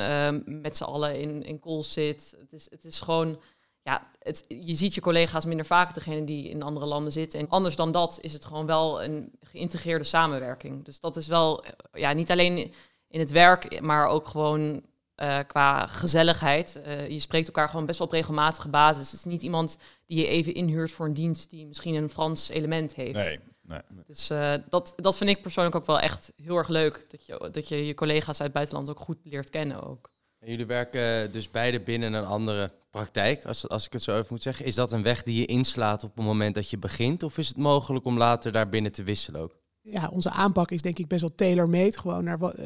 met 0.62 0.78
z'n 0.78 0.84
allen 0.84 1.20
in, 1.20 1.44
in 1.44 1.60
calls 1.60 1.94
zit. 1.94 2.36
Het 2.40 2.54
is, 2.54 2.68
het 2.70 2.84
is 2.84 3.00
gewoon 3.00 3.40
ja, 3.88 4.08
het, 4.20 4.46
je 4.48 4.76
ziet 4.76 4.94
je 4.94 5.02
collega's 5.02 5.46
minder 5.46 5.66
vaak, 5.66 5.94
degene 5.94 6.24
die 6.24 6.50
in 6.50 6.62
andere 6.62 6.86
landen 6.86 7.12
zitten. 7.12 7.40
En 7.40 7.50
anders 7.50 7.76
dan 7.76 7.92
dat 7.92 8.18
is 8.22 8.34
het 8.34 8.46
gewoon 8.46 8.66
wel 8.66 9.04
een 9.04 9.32
geïntegreerde 9.42 10.04
samenwerking. 10.04 10.86
Dus 10.86 11.00
dat 11.00 11.16
is 11.16 11.28
wel, 11.28 11.64
eh, 11.64 11.72
ja, 11.94 12.14
niet 12.14 12.32
alleen 12.32 12.74
in 13.08 13.20
het 13.20 13.32
werk, 13.32 13.82
maar 13.82 14.08
ook 14.08 14.28
gewoon 14.28 14.86
uh, 15.16 15.40
qua 15.48 15.86
gezelligheid. 15.86 16.82
Uh, 16.88 17.08
je 17.08 17.20
spreekt 17.20 17.48
elkaar 17.48 17.70
gewoon 17.70 17.86
best 17.86 17.98
wel 17.98 18.08
op 18.08 18.14
regelmatige 18.14 18.70
basis. 18.70 19.12
Het 19.12 19.20
is 19.20 19.26
niet 19.26 19.42
iemand 19.42 19.78
die 20.06 20.20
je 20.20 20.28
even 20.28 20.54
inhuurt 20.54 20.92
voor 20.92 21.06
een 21.06 21.14
dienst 21.14 21.50
die 21.50 21.66
misschien 21.66 21.96
een 21.96 22.10
Frans 22.10 22.50
element 22.50 22.96
heeft. 22.96 23.14
Nee, 23.14 23.40
nee. 23.62 23.82
Dus 24.08 24.32
uh, 24.32 24.54
dat, 24.70 24.94
dat 24.96 25.18
vind 25.18 25.30
ik 25.30 25.42
persoonlijk 25.42 25.76
ook 25.76 25.86
wel 25.86 26.00
echt 26.00 26.34
heel 26.44 26.58
erg 26.58 26.68
leuk. 26.68 27.06
Dat 27.10 27.26
je, 27.26 27.50
dat 27.52 27.68
je 27.68 27.86
je 27.86 27.94
collega's 27.94 28.28
uit 28.28 28.38
het 28.38 28.54
buitenland 28.54 28.90
ook 28.90 29.00
goed 29.00 29.18
leert 29.24 29.50
kennen 29.50 29.84
ook. 29.84 30.12
Jullie 30.40 30.66
werken 30.66 31.32
dus 31.32 31.52
beide 31.52 31.80
binnen 31.80 32.14
een 32.14 32.26
andere 32.26 32.72
praktijk, 32.98 33.46
als, 33.46 33.70
als 33.70 33.86
ik 33.86 33.94
het 33.94 34.04
zo 34.04 34.16
even 34.16 34.28
moet 34.30 34.44
zeggen. 34.44 34.66
Is 34.66 34.76
dat 34.76 34.92
een 34.92 35.04
weg 35.04 35.24
die 35.24 35.40
je 35.40 35.46
inslaat 35.46 36.04
op 36.04 36.16
het 36.16 36.26
moment 36.26 36.56
dat 36.56 36.70
je 36.70 36.78
begint? 36.78 37.24
Of 37.24 37.38
is 37.38 37.48
het 37.48 37.58
mogelijk 37.58 38.06
om 38.06 38.18
later 38.18 38.52
daar 38.52 38.70
binnen 38.70 38.92
te 38.92 39.04
wisselen 39.04 39.42
ook? 39.42 39.56
Ja, 39.82 40.10
onze 40.14 40.30
aanpak 40.30 40.72
is 40.72 40.82
denk 40.82 41.00
ik 41.00 41.08
best 41.08 41.22
wel 41.22 41.36
tailor-made. 41.36 42.00
Gewoon 42.00 42.24
naar 42.24 42.38
wat. 42.38 42.60
Uh, 42.60 42.66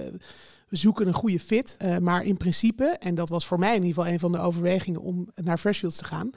we 0.68 0.78
zoeken 0.78 1.08
een 1.08 1.14
goede 1.14 1.40
fit. 1.40 1.78
Uh, 1.82 1.98
maar 1.98 2.24
in 2.24 2.38
principe, 2.38 2.84
en 2.84 3.16
dat 3.16 3.30
was 3.30 3.46
voor 3.46 3.60
mij 3.60 3.76
in 3.76 3.84
ieder 3.84 3.94
geval 3.94 4.12
een 4.14 4.20
van 4.20 4.32
de 4.32 4.40
overwegingen 4.40 5.02
om 5.02 5.30
naar 5.36 5.58
Freshfields 5.58 5.98
te 5.98 6.04
gaan, 6.04 6.30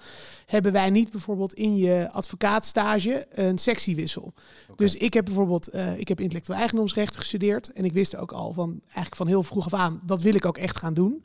hebben 0.47 0.73
wij 0.73 0.91
niet 0.91 1.11
bijvoorbeeld 1.11 1.55
in 1.55 1.77
je 1.77 2.09
advocaatstage 2.13 3.27
een 3.31 3.59
sectiewissel. 3.59 4.23
Okay. 4.23 4.77
Dus 4.77 4.95
ik 4.95 5.15
heb 5.15 5.25
bijvoorbeeld, 5.25 5.75
uh, 5.75 5.99
ik 5.99 6.09
heb 6.09 6.21
intellectueel 6.21 6.59
eigendomsrecht 6.59 7.17
gestudeerd 7.17 7.73
en 7.73 7.85
ik 7.85 7.93
wist 7.93 8.17
ook 8.17 8.33
al 8.33 8.53
van 8.53 8.81
eigenlijk 8.85 9.17
van 9.17 9.27
heel 9.27 9.43
vroeg 9.43 9.65
af 9.65 9.75
aan, 9.75 10.01
dat 10.07 10.23
wil 10.23 10.35
ik 10.35 10.47
ook 10.47 10.59
echt 10.59 10.79
gaan 10.79 10.95
doen. 10.95 11.25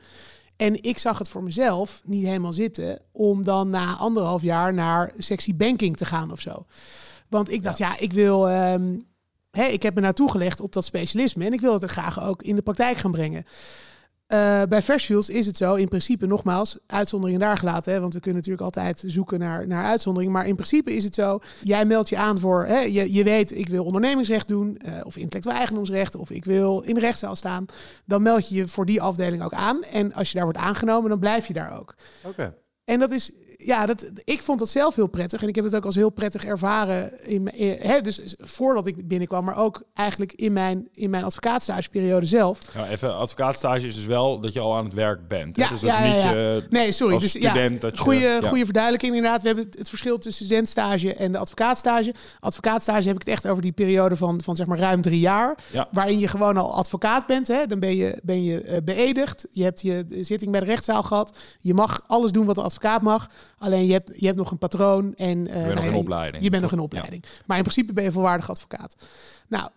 En 0.59 0.83
ik 0.83 0.97
zag 0.97 1.17
het 1.17 1.29
voor 1.29 1.43
mezelf 1.43 2.01
niet 2.03 2.25
helemaal 2.25 2.53
zitten 2.53 3.01
om 3.11 3.43
dan 3.43 3.69
na 3.69 3.95
anderhalf 3.95 4.41
jaar 4.41 4.73
naar 4.73 5.11
sectie 5.17 5.53
banking 5.53 5.97
te 5.97 6.05
gaan 6.05 6.31
of 6.31 6.41
zo. 6.41 6.65
Want 7.29 7.51
ik 7.51 7.63
dacht, 7.63 7.77
ja, 7.77 7.89
ja 7.89 7.99
ik 7.99 8.13
wil. 8.13 8.49
Um, 8.49 9.07
hè, 9.51 9.63
ik 9.63 9.83
heb 9.83 9.95
me 9.95 10.01
naartoe 10.01 10.31
gelegd 10.31 10.59
op 10.59 10.73
dat 10.73 10.85
specialisme 10.85 11.45
en 11.45 11.53
ik 11.53 11.61
wil 11.61 11.73
het 11.73 11.83
er 11.83 11.89
graag 11.89 12.23
ook 12.23 12.43
in 12.43 12.55
de 12.55 12.61
praktijk 12.61 12.97
gaan 12.97 13.11
brengen. 13.11 13.43
Uh, 14.33 14.61
bij 14.69 14.81
Freshfields 14.81 15.29
is 15.29 15.45
het 15.45 15.57
zo, 15.57 15.75
in 15.75 15.87
principe, 15.87 16.25
nogmaals, 16.25 16.77
uitzonderingen 16.85 17.39
daar 17.39 17.57
gelaten. 17.57 17.93
Hè, 17.93 17.99
want 17.99 18.13
we 18.13 18.19
kunnen 18.19 18.37
natuurlijk 18.37 18.63
altijd 18.65 19.03
zoeken 19.05 19.39
naar, 19.39 19.67
naar 19.67 19.85
uitzonderingen. 19.85 20.33
Maar 20.33 20.47
in 20.47 20.55
principe 20.55 20.95
is 20.95 21.03
het 21.03 21.15
zo, 21.15 21.39
jij 21.63 21.85
meldt 21.85 22.09
je 22.09 22.17
aan 22.17 22.39
voor, 22.39 22.65
hè, 22.65 22.79
je, 22.79 23.13
je 23.13 23.23
weet, 23.23 23.57
ik 23.57 23.69
wil 23.69 23.85
ondernemingsrecht 23.85 24.47
doen, 24.47 24.81
uh, 24.85 24.93
of 25.03 25.17
intellectueel 25.17 25.55
eigendomsrecht, 25.55 26.15
of 26.15 26.29
ik 26.29 26.45
wil 26.45 26.81
in 26.81 26.93
de 26.93 26.99
rechtszaal 26.99 27.35
staan. 27.35 27.65
Dan 28.05 28.21
meld 28.21 28.49
je 28.49 28.55
je 28.55 28.67
voor 28.67 28.85
die 28.85 29.01
afdeling 29.01 29.43
ook 29.43 29.53
aan. 29.53 29.83
En 29.83 30.13
als 30.13 30.27
je 30.27 30.35
daar 30.35 30.43
wordt 30.43 30.59
aangenomen, 30.59 31.09
dan 31.09 31.19
blijf 31.19 31.47
je 31.47 31.53
daar 31.53 31.79
ook. 31.79 31.95
Oké. 32.23 32.29
Okay. 32.29 32.53
En 32.85 32.99
dat 32.99 33.11
is 33.11 33.31
ja, 33.65 33.85
dat, 33.85 34.11
ik 34.23 34.41
vond 34.41 34.59
dat 34.59 34.69
zelf 34.69 34.95
heel 34.95 35.07
prettig. 35.07 35.41
En 35.41 35.47
ik 35.47 35.55
heb 35.55 35.63
het 35.65 35.75
ook 35.75 35.85
als 35.85 35.95
heel 35.95 36.09
prettig 36.09 36.45
ervaren. 36.45 37.27
In, 37.27 37.53
in- 37.53 37.77
hè, 37.81 38.01
dus 38.01 38.35
voordat 38.39 38.87
ik 38.87 39.07
binnenkwam, 39.07 39.45
maar 39.45 39.57
ook 39.57 39.83
eigenlijk 39.93 40.33
in 40.33 40.53
mijn, 40.53 40.87
in 40.93 41.09
mijn 41.09 41.23
advocaatstageperiode 41.23 42.25
zelf. 42.25 42.59
Ja, 42.75 42.87
even, 42.87 43.15
advocaatstage 43.17 43.87
is 43.87 43.95
dus 43.95 44.05
wel 44.05 44.39
dat 44.39 44.53
je 44.53 44.59
al 44.59 44.77
aan 44.77 44.85
het 44.85 44.93
werk 44.93 45.27
bent. 45.27 45.55
hè? 45.55 45.63
Ja, 45.63 45.69
dus 45.69 45.79
dat 45.79 45.89
ja, 45.89 46.03
niet 46.03 46.21
ja. 46.21 46.59
Nee, 46.69 46.91
sorry. 46.91 47.17
dus 47.17 47.29
student 47.29 47.73
ja, 47.73 47.79
dat 47.79 47.97
je... 47.97 48.03
goede, 48.03 48.19
ja. 48.19 48.47
goede 48.47 48.63
verduidelijking 48.63 49.15
inderdaad. 49.15 49.41
We 49.41 49.47
hebben 49.47 49.65
het, 49.65 49.77
het 49.77 49.89
verschil 49.89 50.17
tussen 50.17 50.45
studentstage 50.45 51.13
en 51.13 51.31
de 51.31 51.37
advocaatstage. 51.37 52.13
Advocaatstage 52.39 53.07
heb 53.07 53.15
ik 53.15 53.27
het 53.27 53.33
echt 53.33 53.47
over 53.47 53.61
die 53.61 53.71
periode 53.71 54.15
van, 54.15 54.41
van 54.41 54.55
zeg 54.55 54.65
maar 54.65 54.79
ruim 54.79 55.01
drie 55.01 55.19
jaar. 55.19 55.57
Ja. 55.71 55.87
Waarin 55.91 56.19
je 56.19 56.27
gewoon 56.27 56.57
al 56.57 56.73
advocaat 56.73 57.25
bent. 57.25 57.47
Hè? 57.47 57.65
Dan 57.65 57.79
ben 57.79 57.95
je, 57.95 58.19
ben 58.23 58.43
je 58.43 58.61
eh, 58.61 58.77
beëdigd. 58.83 59.47
Je 59.51 59.63
hebt 59.63 59.81
je 59.81 60.05
zitting 60.21 60.51
bij 60.51 60.59
de 60.59 60.65
rechtszaal 60.65 61.03
gehad. 61.03 61.37
Je 61.59 61.73
mag 61.73 62.03
alles 62.07 62.31
doen 62.31 62.45
wat 62.45 62.57
een 62.57 62.63
advocaat 62.63 63.01
mag. 63.01 63.29
Alleen 63.59 63.85
je 63.85 63.91
hebt, 63.93 64.11
je 64.15 64.25
hebt 64.25 64.37
nog 64.37 64.51
een 64.51 64.57
patroon. 64.57 65.15
En, 65.15 65.47
eh, 65.47 65.55
Je 65.55 65.61
bent 65.61 65.65
nog 65.65 65.73
nou 65.73 65.85
in 65.87 65.93
ja, 65.93 65.97
opleiding. 65.99 66.43
Je 66.43 66.49
bent 66.49 66.61
nog 66.61 66.71
in 66.71 66.77
Ja. 66.77 66.83
opleiding. 66.83 67.23
Maar 67.45 67.57
in 67.57 67.63
principe 67.63 67.93
ben 67.93 68.03
je 68.03 68.11
volwaardig 68.11 68.49
advocaat. 68.49 68.95
Nou, 69.47 69.69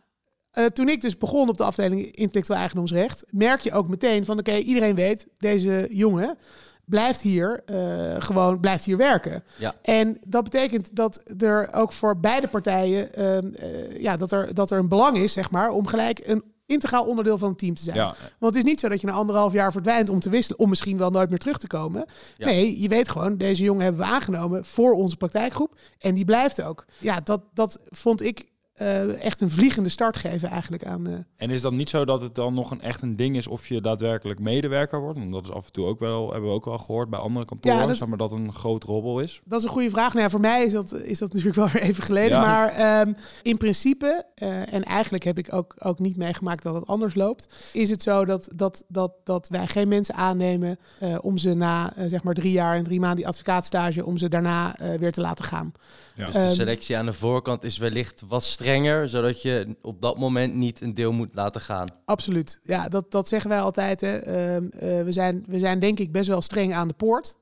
eh, 0.51 0.65
toen 0.65 0.89
ik 0.89 1.01
dus 1.01 1.19
begon 1.19 1.49
op 1.49 1.57
de 1.57 1.65
afdeling 1.65 2.01
intellectueel 2.05 2.59
eigendomsrecht, 2.59 3.25
merk 3.31 3.61
je 3.61 3.73
ook 3.73 3.89
meteen 3.89 4.25
van 4.25 4.39
oké, 4.39 4.57
iedereen 4.57 4.95
weet, 4.95 5.27
deze 5.39 5.89
jongen 5.91 6.39
blijft 6.85 7.23
hier 7.23 7.63
eh, 7.65 8.15
gewoon 8.19 8.61
blijft 8.61 8.85
hier 8.85 8.97
werken. 8.97 9.45
Ja. 9.59 9.75
En 9.83 10.19
dat 10.27 10.43
betekent 10.45 10.97
dat 10.97 11.23
er 11.39 11.73
ook 11.75 11.93
voor 11.93 12.21
beide 12.21 12.49
partijen 12.49 13.15
ehm, 13.15 13.47
eh, 13.55 14.01
ja, 14.01 14.17
dat, 14.17 14.33
er, 14.33 14.55
dat 14.55 14.71
er 14.71 14.79
een 14.79 14.89
belang 14.89 15.17
is, 15.17 15.33
zeg 15.33 15.51
maar, 15.51 15.71
om 15.71 15.87
gelijk 15.87 16.21
een 16.25 16.43
integraal 16.73 17.05
onderdeel 17.05 17.39
van 17.39 17.49
het 17.49 17.59
team 17.59 17.75
te 17.75 17.83
zijn. 17.83 17.97
Ja, 17.97 18.15
Want 18.39 18.55
het 18.55 18.65
is 18.65 18.71
niet 18.71 18.81
zo 18.81 18.89
dat 18.89 19.01
je 19.01 19.07
na 19.07 19.13
anderhalf 19.13 19.53
jaar 19.53 19.73
verdwijnt 19.73 20.09
om 20.09 20.21
te 20.21 20.31
wisselen, 20.31 20.61
om 20.61 20.69
misschien 20.69 20.99
wel 20.99 21.11
nooit 21.11 21.29
meer 21.29 21.39
terug 21.39 21.59
te 21.59 21.67
komen. 21.67 22.05
Ja. 22.37 22.47
Nee, 22.47 22.81
je 22.81 22.89
weet 22.89 23.09
gewoon, 23.09 23.37
deze 23.37 23.63
jongen 23.63 23.83
hebben 23.83 24.01
we 24.03 24.13
aangenomen 24.13 24.65
voor 24.65 24.93
onze 24.93 25.17
praktijkgroep. 25.17 25.77
En 25.99 26.15
die 26.15 26.25
blijft 26.25 26.63
ook. 26.63 26.85
Ja, 26.99 27.21
dat, 27.21 27.43
dat 27.55 27.79
vond 27.91 28.23
ik 28.23 28.52
eh, 28.83 29.25
echt 29.25 29.41
een 29.41 29.51
vliegende 29.51 29.89
start 29.89 30.17
geven 30.17 30.49
eigenlijk 30.49 30.85
aan. 30.85 31.07
eh, 31.07 31.13
En 31.37 31.51
is 31.51 31.61
dat 31.61 31.73
niet 31.73 31.89
zo 31.91 32.05
dat 32.05 32.21
het 32.21 32.35
dan 32.35 32.55
nog 32.55 32.71
een 32.71 32.81
echt 32.81 33.03
een 33.03 33.17
ding 33.17 33.37
is 33.37 33.47
of 33.47 33.69
je 33.69 33.81
daadwerkelijk 33.81 34.41
medewerker 34.41 35.01
wordt? 35.01 35.19
Want 35.19 35.33
dat 35.33 35.45
is 35.45 35.51
af 35.53 35.67
en 35.67 35.73
toe 35.73 35.87
ook 35.87 35.99
wel, 35.99 36.31
hebben 36.31 36.49
we 36.49 36.55
ook 36.55 36.65
wel 36.65 36.79
gehoord 36.79 37.11
bij 37.11 37.19
andere 37.19 37.45
kantoren, 37.47 37.79
Ja, 37.79 37.87
dat- 37.87 38.09
maar 38.09 38.19
dat 38.19 38.33
een 38.33 38.53
groot 38.53 38.85
robbel 38.85 39.21
is. 39.21 39.41
Dat 39.45 39.59
is 39.59 39.65
een 39.65 39.71
goede 39.73 39.91
vraag. 39.91 40.13
Nou 40.13 40.25
ja, 40.25 40.31
voor 40.31 40.41
mij 40.41 40.65
is 40.65 40.73
dat, 40.73 40.93
is 40.95 41.19
dat 41.19 41.29
natuurlijk 41.33 41.57
wel 41.57 41.69
weer 41.69 41.83
even 41.83 42.03
geleden. 42.03 42.39
Ja. 42.39 42.41
Maar 42.47 42.69
ehm, 42.69 43.13
in 43.43 43.57
principe, 43.57 44.25
eh, 44.35 44.73
en 44.75 44.83
eigenlijk 44.85 45.25
heb 45.25 45.39
ik 45.39 45.53
ook, 45.55 45.75
ook 45.79 45.99
niet 45.99 46.17
meegemaakt 46.17 46.63
dat 46.63 46.75
het 46.75 46.87
anders 46.87 47.15
loopt, 47.15 47.71
is 47.73 47.91
het 47.91 48.03
zo 48.03 48.25
dat, 48.25 48.49
dat, 48.55 48.85
dat, 48.89 49.13
dat 49.25 49.49
wij 49.49 49.67
geen 49.67 49.89
mensen 49.89 50.15
aannemen 50.15 50.77
eh, 50.99 51.19
om 51.21 51.39
ze 51.39 51.55
na 51.55 51.93
zeg 52.09 52.23
maar 52.23 52.35
drie 52.35 52.53
jaar 52.53 52.77
en 52.77 52.85
drie 52.85 53.01
maanden 53.01 53.17
die 53.19 53.27
advocaatstage, 53.27 54.05
om 54.05 54.19
ze 54.19 54.29
daarna 54.29 54.77
eh, 54.77 54.95
weer 54.99 55.13
te 55.13 55.21
laten 55.21 55.45
gaan. 55.45 55.73
Ja. 56.17 56.25
Dus 56.25 56.35
de 56.35 56.41
Ehm, 56.41 56.53
selectie 56.53 56.97
aan 56.97 57.07
de 57.07 57.13
voorkant 57.13 57.65
is 57.65 57.79
wellicht 57.79 58.23
wat 58.29 58.45
strenger, 58.45 58.72
zodat 59.05 59.43
je 59.43 59.77
op 59.83 60.01
dat 60.01 60.19
moment 60.19 60.55
niet 60.55 60.81
een 60.81 60.95
deel 60.95 61.13
moet 61.13 61.35
laten 61.35 61.61
gaan. 61.61 61.89
Absoluut. 62.05 62.61
Ja, 62.63 62.89
dat, 62.89 63.11
dat 63.11 63.29
zeggen 63.29 63.51
wij 63.51 63.61
altijd. 63.61 64.01
Hè. 64.01 64.17
Ehm, 64.17 64.67
eh, 64.67 65.03
we, 65.05 65.13
zijn, 65.13 65.45
we 65.47 65.59
zijn 65.59 65.79
denk 65.79 65.99
ik 65.99 66.13
best 66.13 66.29
wel 66.29 66.43
streng 66.43 66.75
aan 66.75 66.89
de 66.89 66.95
poort. 66.95 67.37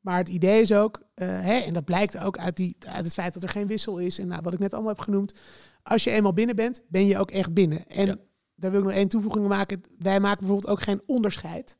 Maar 0.00 0.18
het 0.18 0.28
idee 0.28 0.60
is 0.60 0.72
ook, 0.72 1.00
eh, 1.14 1.28
hè, 1.28 1.58
en 1.58 1.72
dat 1.72 1.84
blijkt 1.84 2.18
ook 2.18 2.38
uit, 2.38 2.56
die, 2.56 2.76
uit 2.78 3.04
het 3.04 3.14
feit 3.14 3.34
dat 3.34 3.42
er 3.42 3.48
geen 3.48 3.66
wissel 3.66 3.98
is 3.98 4.18
en 4.18 4.28
nou, 4.28 4.40
wat 4.42 4.52
ik 4.52 4.58
net 4.58 4.72
allemaal 4.72 4.92
heb 4.94 5.00
genoemd. 5.00 5.40
Als 5.82 6.04
je 6.04 6.10
eenmaal 6.10 6.32
binnen 6.32 6.56
bent, 6.56 6.80
ben 6.88 7.06
je 7.06 7.18
ook 7.18 7.30
echt 7.30 7.54
binnen. 7.54 7.86
En 7.88 8.06
Ja. 8.06 8.16
daar 8.54 8.70
wil 8.70 8.80
ik 8.80 8.86
nog 8.86 8.94
één 8.96 9.08
toevoeging 9.08 9.48
maken. 9.48 9.80
Wij 9.98 10.20
maken 10.20 10.38
bijvoorbeeld 10.38 10.72
ook 10.72 10.82
geen 10.82 11.02
onderscheid 11.06 11.78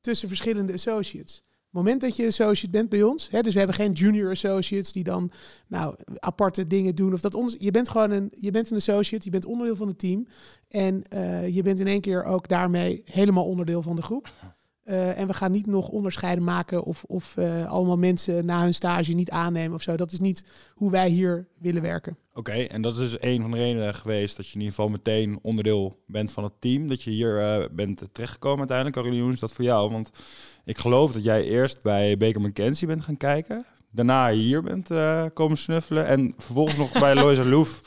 tussen 0.00 0.28
verschillende 0.28 0.72
associates. 0.72 1.42
Moment 1.72 2.00
dat 2.00 2.16
je 2.16 2.26
associate 2.26 2.70
bent 2.70 2.88
bij 2.88 3.02
ons, 3.02 3.28
hè, 3.30 3.40
dus 3.40 3.52
we 3.52 3.58
hebben 3.58 3.76
geen 3.76 3.92
junior 3.92 4.30
associates 4.30 4.92
die 4.92 5.04
dan 5.04 5.30
nou, 5.66 5.94
aparte 6.18 6.66
dingen 6.66 6.94
doen. 6.94 7.12
Of 7.12 7.20
dat 7.20 7.34
ons, 7.34 7.56
je 7.58 7.70
bent 7.70 7.88
gewoon 7.88 8.10
een, 8.10 8.32
je 8.38 8.50
bent 8.50 8.70
een 8.70 8.76
associate, 8.76 9.24
je 9.24 9.30
bent 9.30 9.44
onderdeel 9.44 9.76
van 9.76 9.88
het 9.88 9.98
team. 9.98 10.26
En 10.68 11.02
eh, 11.08 11.54
je 11.54 11.62
bent 11.62 11.80
in 11.80 11.86
één 11.86 12.00
keer 12.00 12.24
ook 12.24 12.48
daarmee 12.48 13.02
helemaal 13.04 13.44
onderdeel 13.44 13.82
van 13.82 13.96
de 13.96 14.02
groep. 14.02 14.30
Eh, 14.82 15.18
en 15.18 15.26
we 15.26 15.34
gaan 15.34 15.52
niet 15.52 15.66
nog 15.66 15.88
onderscheiden 15.88 16.44
maken 16.44 16.84
of, 16.84 17.04
of 17.04 17.36
eh, 17.36 17.70
allemaal 17.70 17.98
mensen 17.98 18.44
na 18.44 18.62
hun 18.62 18.74
stage 18.74 19.12
niet 19.12 19.30
aannemen 19.30 19.74
of 19.74 19.82
zo. 19.82 19.96
Dat 19.96 20.12
is 20.12 20.20
niet 20.20 20.44
hoe 20.74 20.90
wij 20.90 21.08
hier 21.08 21.48
willen 21.58 21.82
werken. 21.82 22.16
Oké, 22.34 22.52
en 22.52 22.82
dat 22.82 22.92
is 22.92 22.98
dus 22.98 23.16
een 23.20 23.42
van 23.42 23.50
de 23.50 23.56
redenen 23.56 23.94
geweest 23.94 24.36
dat 24.36 24.46
je 24.46 24.54
in 24.54 24.60
ieder 24.60 24.74
geval 24.74 24.90
meteen 24.90 25.38
onderdeel 25.42 26.02
bent 26.06 26.32
van 26.32 26.44
het 26.44 26.52
team. 26.58 26.88
Dat 26.88 27.02
je 27.02 27.10
hier 27.10 27.40
eh, 27.40 27.68
bent 27.70 28.02
terechtgekomen 28.12 28.58
uiteindelijk. 28.58 28.96
Caroline, 28.96 29.22
hoe 29.22 29.32
is 29.32 29.40
dat 29.40 29.52
voor 29.52 29.64
jou? 29.64 29.90
Want 29.90 30.10
ik 30.64 30.78
geloof 30.78 31.12
dat 31.12 31.24
jij 31.24 31.44
eerst 31.44 31.82
bij 31.82 32.16
Baker 32.16 32.40
McKenzie 32.40 32.86
bent 32.86 33.02
gaan 33.02 33.16
kijken. 33.16 33.66
Daarna 33.90 34.30
hier 34.30 34.62
bent 34.62 34.90
eh, 34.90 35.24
komen 35.34 35.56
snuffelen. 35.56 36.06
En 36.06 36.34
vervolgens 36.36 36.76
nog 36.76 36.92
bij 36.92 37.14
Lois 37.22 37.38
Loef 37.38 37.82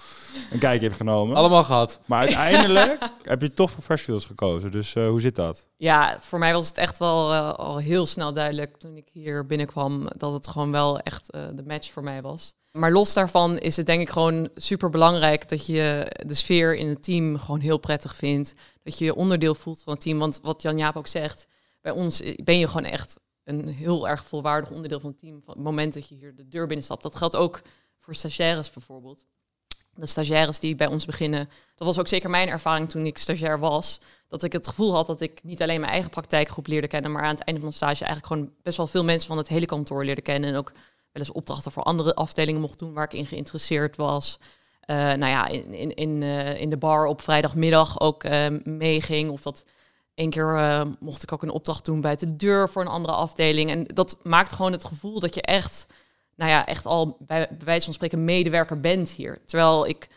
een 0.52 0.60
kijkje 0.60 0.86
hebt 0.86 0.98
genomen. 0.98 1.36
Allemaal 1.36 1.64
gehad. 1.64 2.00
Maar 2.06 2.20
uiteindelijk 2.20 2.98
heb 3.24 3.42
je 3.42 3.50
toch 3.50 3.72
voor 3.72 3.84
Freshfields 3.84 4.26
gekozen. 4.26 4.72
Dus 4.72 4.96
eh, 4.96 5.08
hoe 5.08 5.22
zit 5.22 5.36
dat? 5.36 5.68
Ja, 5.78 6.18
voor 6.22 6.40
mij 6.40 6.54
was 6.54 6.68
het 6.68 6.78
echt 6.78 6.98
wel 6.98 7.34
eh, 7.34 7.54
al 7.54 7.78
heel 7.78 8.06
snel 8.06 8.34
duidelijk 8.34 8.78
toen 8.78 8.98
ik 8.98 9.08
hier 9.12 9.46
binnenkwam 9.46 10.08
dat 10.18 10.34
het 10.34 10.48
gewoon 10.48 10.72
wel 10.72 11.00
echt 11.00 11.32
eh, 11.32 11.42
de 11.54 11.64
match 11.64 11.92
voor 11.92 12.04
mij 12.04 12.22
was. 12.22 12.56
Maar 12.72 12.92
los 12.92 13.14
daarvan 13.14 13.58
is 13.58 13.78
het 13.78 13.86
denk 13.86 14.02
ik 14.02 14.10
gewoon 14.10 14.50
super 14.56 14.90
belangrijk 14.90 15.50
dat 15.50 15.66
je 15.66 16.12
de 16.26 16.34
sfeer 16.34 16.76
in 16.76 16.88
het 16.88 17.04
team 17.04 17.40
gewoon 17.40 17.60
heel 17.60 17.78
prettig 17.78 18.16
vindt. 18.16 18.54
Dat 18.84 18.98
je 18.98 19.06
je 19.06 19.16
onderdeel 19.16 19.56
voelt 19.56 19.82
van 19.84 19.94
het 19.94 20.02
team. 20.02 20.20
Want 20.20 20.40
wat 20.42 20.62
Jan 20.62 20.78
Jaap 20.78 20.96
ook 20.96 21.08
zegt, 21.08 21.48
bij 21.82 21.92
ons 21.92 22.22
ben 22.44 22.60
je 22.60 22.68
gewoon 22.68 22.86
echt 22.86 23.20
een 23.44 23.68
heel 23.68 24.08
erg 24.08 24.26
volwaardig 24.26 24.72
onderdeel 24.72 25.00
van 25.00 25.10
het 25.10 25.20
team. 25.20 25.42
Van 25.46 25.54
het 25.54 25.64
moment 25.64 25.94
dat 25.94 26.10
je 26.10 26.16
hier 26.16 26.36
de 26.36 26.48
deur 26.48 26.68
binnenstapt. 26.68 27.04
Dat 27.04 27.16
geldt 27.16 27.36
ook 27.36 27.62
voor 28.00 28.16
stagiaires 28.16 28.70
bijvoorbeeld. 28.70 29.26
De 29.96 30.06
stagiaires 30.06 30.60
die 30.60 30.76
bij 30.76 30.88
ons 30.88 31.06
beginnen. 31.06 31.50
Dat 31.76 31.88
was 31.88 32.00
ook 32.00 32.08
zeker 32.08 32.30
mijn 32.30 32.50
ervaring 32.50 32.90
toen 32.90 33.06
ik 33.06 33.18
stagiair 33.18 33.60
was 33.60 34.00
dat 34.28 34.44
ik 34.44 34.52
het 34.52 34.68
gevoel 34.68 34.94
had 34.94 35.08
dat 35.08 35.22
ik 35.22 35.44
niet 35.44 35.62
alleen 35.62 35.80
mijn 35.80 35.92
eigen 35.92 36.10
praktijkgroep 36.10 36.68
leerde 36.68 36.88
kennen, 36.88 37.12
maar 37.12 37.24
aan 37.24 37.36
het 37.36 37.44
einde 37.44 37.62
van 37.62 37.70
de 37.70 37.76
stage 37.76 38.06
eigenlijk 38.06 38.34
gewoon 38.34 38.52
best 38.64 38.78
wel 38.78 38.88
veel 38.88 39.04
mensen 39.04 39.28
van 39.28 39.38
het 39.38 39.48
hele 39.48 39.66
kantoor 39.66 40.06
leerde 40.06 40.22
kennen. 40.22 40.50
En 40.50 40.56
ook 40.56 40.72
wel 41.12 41.24
eens 41.24 41.32
opdrachten 41.32 41.72
voor 41.72 41.84
andere 41.84 42.16
afdelingen 42.16 42.62
mocht 42.62 42.80
doen 42.80 42.94
waar 42.94 43.04
ik 43.04 43.14
in 43.14 43.26
geïnteresseerd 43.26 43.96
was. 43.96 44.40
Eh, 44.82 44.96
nou 44.96 45.26
ja, 45.26 45.48
in, 45.48 45.74
in, 45.74 45.94
in, 45.94 46.24
eh, 46.24 46.62
in 46.62 46.70
de 46.70 46.78
bar 46.78 47.06
op 47.06 47.22
vrijdagmiddag 47.22 48.00
ook 48.00 48.24
eh, 48.24 48.46
meeging. 48.64 49.30
Of 49.30 49.42
dat 49.42 49.66
één 50.14 50.30
keer 50.30 50.86
mocht 51.00 51.24
ik 51.24 51.32
ook 51.32 51.44
een 51.44 51.50
opdracht 51.50 51.86
doen 51.86 52.02
buiten 52.02 52.28
de 52.28 52.36
deur 52.36 52.70
voor 52.70 52.82
een 52.82 52.88
andere 52.88 53.14
afdeling. 53.14 53.70
En 53.70 53.84
dat 53.84 54.18
maakt 54.24 54.52
gewoon 54.52 54.72
het 54.72 54.84
gevoel 54.86 55.20
dat 55.20 55.36
je 55.36 55.42
echt, 55.42 55.88
nou 56.36 56.52
ja, 56.52 56.66
echt 56.66 56.86
al 56.86 57.18
bij, 57.20 57.48
bij 57.50 57.66
wijze 57.66 57.86
van 57.86 57.94
spreken 57.94 58.26
medewerker 58.26 58.80
bent 58.80 59.10
hier. 59.10 59.42
Terwijl 59.46 59.88
ik 59.88 60.08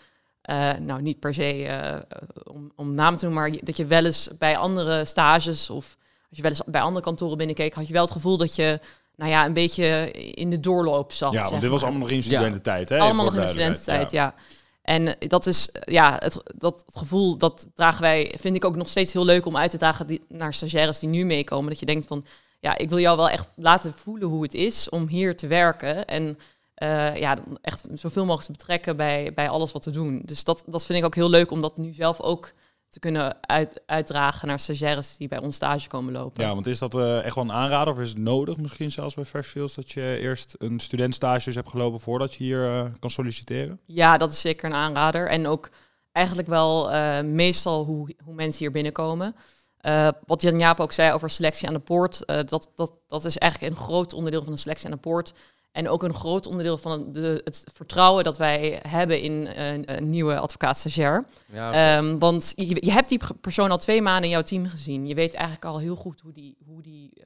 eh, 0.42 0.72
nou, 0.72 1.02
niet 1.02 1.20
per 1.20 1.34
se 1.34 1.66
eh, 1.66 2.18
om, 2.52 2.72
om 2.76 2.94
naam 2.94 3.16
te 3.16 3.24
noemen, 3.24 3.42
maar 3.42 3.58
dat 3.62 3.76
je 3.76 3.86
wel 3.86 4.04
eens 4.04 4.28
bij 4.38 4.56
andere 4.56 5.04
stages 5.04 5.70
of 5.70 5.96
als 6.28 6.36
je 6.36 6.42
wel 6.42 6.50
eens 6.50 6.62
bij 6.66 6.80
andere 6.80 7.04
kantoren 7.04 7.36
binnenkeek, 7.36 7.74
had 7.74 7.86
je 7.86 7.92
wel 7.92 8.02
het 8.02 8.12
gevoel 8.12 8.36
dat 8.36 8.56
je, 8.56 8.80
nou 9.16 9.30
ja, 9.30 9.44
een 9.46 9.52
beetje 9.52 10.10
in 10.12 10.50
de 10.50 10.60
doorloop 10.60 11.12
zat. 11.12 11.32
Ja, 11.32 11.50
want 11.50 11.60
dit 11.60 11.70
was 11.70 11.82
allemaal 11.82 12.00
nog 12.00 12.10
in 12.10 12.16
Ja. 12.16 12.22
studententijd. 12.22 12.88
Hè? 12.88 12.98
Allemaal 12.98 13.24
nog 13.24 13.36
in 13.36 13.48
studententijd, 13.48 14.10
ja. 14.10 14.34
En 14.82 15.16
dat 15.18 15.46
is, 15.46 15.68
ja, 15.84 16.16
het, 16.18 16.42
dat 16.56 16.82
het 16.86 16.96
gevoel, 16.96 17.38
dat 17.38 17.68
dragen 17.74 18.02
wij, 18.02 18.34
vind 18.38 18.56
ik 18.56 18.64
ook 18.64 18.76
nog 18.76 18.88
steeds 18.88 19.12
heel 19.12 19.24
leuk 19.24 19.46
om 19.46 19.56
uit 19.56 19.70
te 19.70 19.78
dragen 19.78 20.06
die, 20.06 20.20
naar 20.28 20.54
stagiaires 20.54 20.98
die 20.98 21.08
nu 21.08 21.24
meekomen. 21.24 21.70
Dat 21.70 21.80
je 21.80 21.86
denkt 21.86 22.06
van, 22.06 22.24
ja, 22.60 22.78
ik 22.78 22.88
wil 22.88 22.98
jou 22.98 23.16
wel 23.16 23.30
echt 23.30 23.52
laten 23.56 23.94
voelen 23.94 24.28
hoe 24.28 24.42
het 24.42 24.54
is 24.54 24.88
om 24.88 25.08
hier 25.08 25.36
te 25.36 25.46
werken. 25.46 26.06
En 26.06 26.38
eh, 26.74 27.16
ja, 27.16 27.38
echt 27.62 27.88
zoveel 27.92 28.24
mogelijk 28.24 28.46
te 28.46 28.52
betrekken 28.52 28.96
bij, 28.96 29.32
bij 29.34 29.48
alles 29.48 29.72
wat 29.72 29.84
we 29.84 29.90
doen. 29.90 30.22
Dus 30.24 30.44
dat, 30.44 30.64
dat 30.66 30.86
vind 30.86 30.98
ik 30.98 31.04
ook 31.04 31.14
heel 31.14 31.30
leuk 31.30 31.50
om 31.50 31.60
dat 31.60 31.76
nu 31.76 31.92
zelf 31.92 32.20
ook 32.20 32.52
te 32.88 32.98
kunnen 32.98 33.36
uit, 33.40 33.82
uitdragen 33.86 34.48
naar 34.48 34.58
stagiaires 34.58 35.16
die 35.16 35.28
bij 35.28 35.38
ons 35.38 35.56
stage 35.56 35.88
komen 35.88 36.12
lopen. 36.12 36.42
Ja, 36.42 36.54
want 36.54 36.66
is 36.66 36.78
dat 36.78 36.94
eh, 36.94 37.24
echt 37.24 37.34
wel 37.34 37.44
een 37.44 37.52
aanrader 37.52 37.94
of 37.94 38.00
is 38.00 38.08
het 38.08 38.18
nodig 38.18 38.56
misschien 38.56 38.90
zelfs 38.92 39.14
bij 39.14 39.24
Freshfields 39.24 39.74
dat 39.74 39.90
je 39.90 40.18
eerst 40.20 40.54
een 40.58 40.78
studentstages 40.78 41.54
hebt 41.54 41.68
gelopen 41.70 42.00
voordat 42.00 42.34
je 42.34 42.44
hier 42.44 42.66
eh, 42.66 42.84
kan 42.98 43.10
solliciteren? 43.10 43.80
Ja, 43.84 44.16
dat 44.16 44.32
is 44.32 44.40
zeker 44.40 44.70
een 44.70 44.76
aanrader. 44.76 45.28
En 45.28 45.46
ook 45.46 45.70
eigenlijk 46.12 46.48
wel 46.48 46.90
meestal 47.22 47.84
hoe, 47.84 48.14
hoe 48.24 48.34
mensen 48.34 48.58
hier 48.58 48.72
binnenkomen. 48.72 49.34
Eh, 49.78 50.08
wat 50.26 50.42
Jan 50.42 50.58
Jaap 50.58 50.80
ook 50.80 50.92
zei 50.92 51.12
over 51.12 51.30
selectie 51.30 51.68
aan 51.68 51.74
de 51.74 51.80
poort, 51.80 52.24
eh, 52.24 52.40
dat, 52.44 52.70
dat, 52.74 52.98
dat 53.06 53.24
is 53.24 53.38
eigenlijk 53.38 53.72
een 53.72 53.80
groot 53.80 54.12
onderdeel 54.12 54.42
van 54.42 54.52
de 54.52 54.58
selectie 54.58 54.86
aan 54.86 54.92
de 54.92 54.98
poort. 54.98 55.32
En 55.72 55.88
ook 55.88 56.02
een 56.02 56.14
groot 56.14 56.46
onderdeel 56.46 56.78
van 56.78 57.12
de, 57.12 57.40
het 57.44 57.64
vertrouwen 57.74 58.24
dat 58.24 58.36
wij 58.36 58.80
hebben 58.88 59.20
in 59.20 59.46
eh, 59.46 59.72
een, 59.72 59.96
een 59.96 60.10
nieuwe 60.10 60.38
advocaat-stagiair. 60.38 61.24
Ja. 61.52 61.96
Ehm, 61.96 62.18
want 62.18 62.52
je, 62.56 62.84
je 62.84 62.92
hebt 62.92 63.08
die 63.08 63.20
persoon 63.40 63.70
al 63.70 63.78
twee 63.78 64.02
maanden 64.02 64.24
in 64.24 64.30
jouw 64.30 64.42
team 64.42 64.66
gezien. 64.66 65.06
Je 65.06 65.14
weet 65.14 65.34
eigenlijk 65.34 65.64
al 65.64 65.78
heel 65.78 65.96
goed 65.96 66.20
hoe 66.20 66.32
die, 66.32 66.56
hoe 66.66 66.82
die 66.82 67.22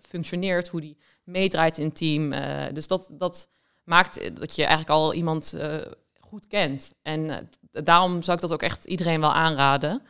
functioneert, 0.00 0.68
hoe 0.68 0.80
die 0.80 0.96
meedraait 1.24 1.78
in 1.78 1.84
het 1.84 1.96
team. 1.96 2.34
Dus 2.74 2.86
dat, 2.86 3.08
dat 3.12 3.48
maakt 3.84 4.36
dat 4.36 4.56
je 4.56 4.62
eigenlijk 4.62 4.90
al 4.90 5.14
iemand 5.14 5.56
goed 6.20 6.46
kent. 6.46 6.94
En 7.02 7.50
daarom 7.70 8.22
zou 8.22 8.36
ik 8.36 8.42
dat 8.42 8.52
ook 8.52 8.62
echt 8.62 8.84
iedereen 8.84 9.20
wel 9.20 9.32
aanraden. 9.32 10.02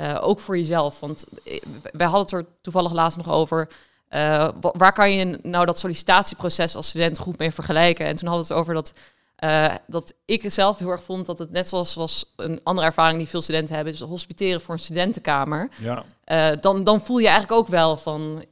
Eh, 0.00 0.18
ook 0.20 0.40
voor 0.40 0.56
jezelf. 0.58 1.00
Want 1.00 1.24
eh, 1.44 1.60
wij 1.92 2.06
hadden 2.06 2.20
het 2.20 2.32
er 2.32 2.52
toevallig 2.62 2.92
laatst 2.92 3.16
nog 3.16 3.30
over. 3.30 3.68
eh, 4.08 4.48
wa- 4.60 4.74
waar 4.76 4.92
kan 4.92 5.12
je 5.12 5.38
nou 5.42 5.66
dat 5.66 5.78
sollicitatieproces 5.78 6.76
als 6.76 6.88
student 6.88 7.18
goed 7.18 7.38
mee 7.38 7.50
vergelijken? 7.50 8.06
En 8.06 8.16
toen 8.16 8.28
hadden 8.28 8.46
we 8.46 8.52
het 8.52 8.62
over 8.62 8.74
dat, 8.74 8.92
eh, 9.36 9.74
dat 9.86 10.12
ik 10.24 10.50
zelf 10.52 10.78
heel 10.78 10.88
erg 10.90 11.02
vond 11.02 11.26
dat 11.26 11.38
het 11.38 11.50
net 11.50 11.68
zoals 11.68 11.94
was 11.94 12.32
een 12.36 12.60
andere 12.62 12.86
ervaring 12.86 13.18
die 13.18 13.28
veel 13.28 13.42
studenten 13.42 13.74
hebben, 13.74 13.92
dus 13.92 14.02
hospiteren 14.02 14.60
voor 14.60 14.74
een 14.74 14.80
studentenkamer. 14.80 15.68
Ja. 15.78 16.04
Dan, 16.54 16.84
dan 16.84 17.00
voel 17.00 17.18
je 17.18 17.28
eigenlijk 17.28 17.60
ook 17.60 17.68
wel 17.68 17.96
van, 17.96 18.44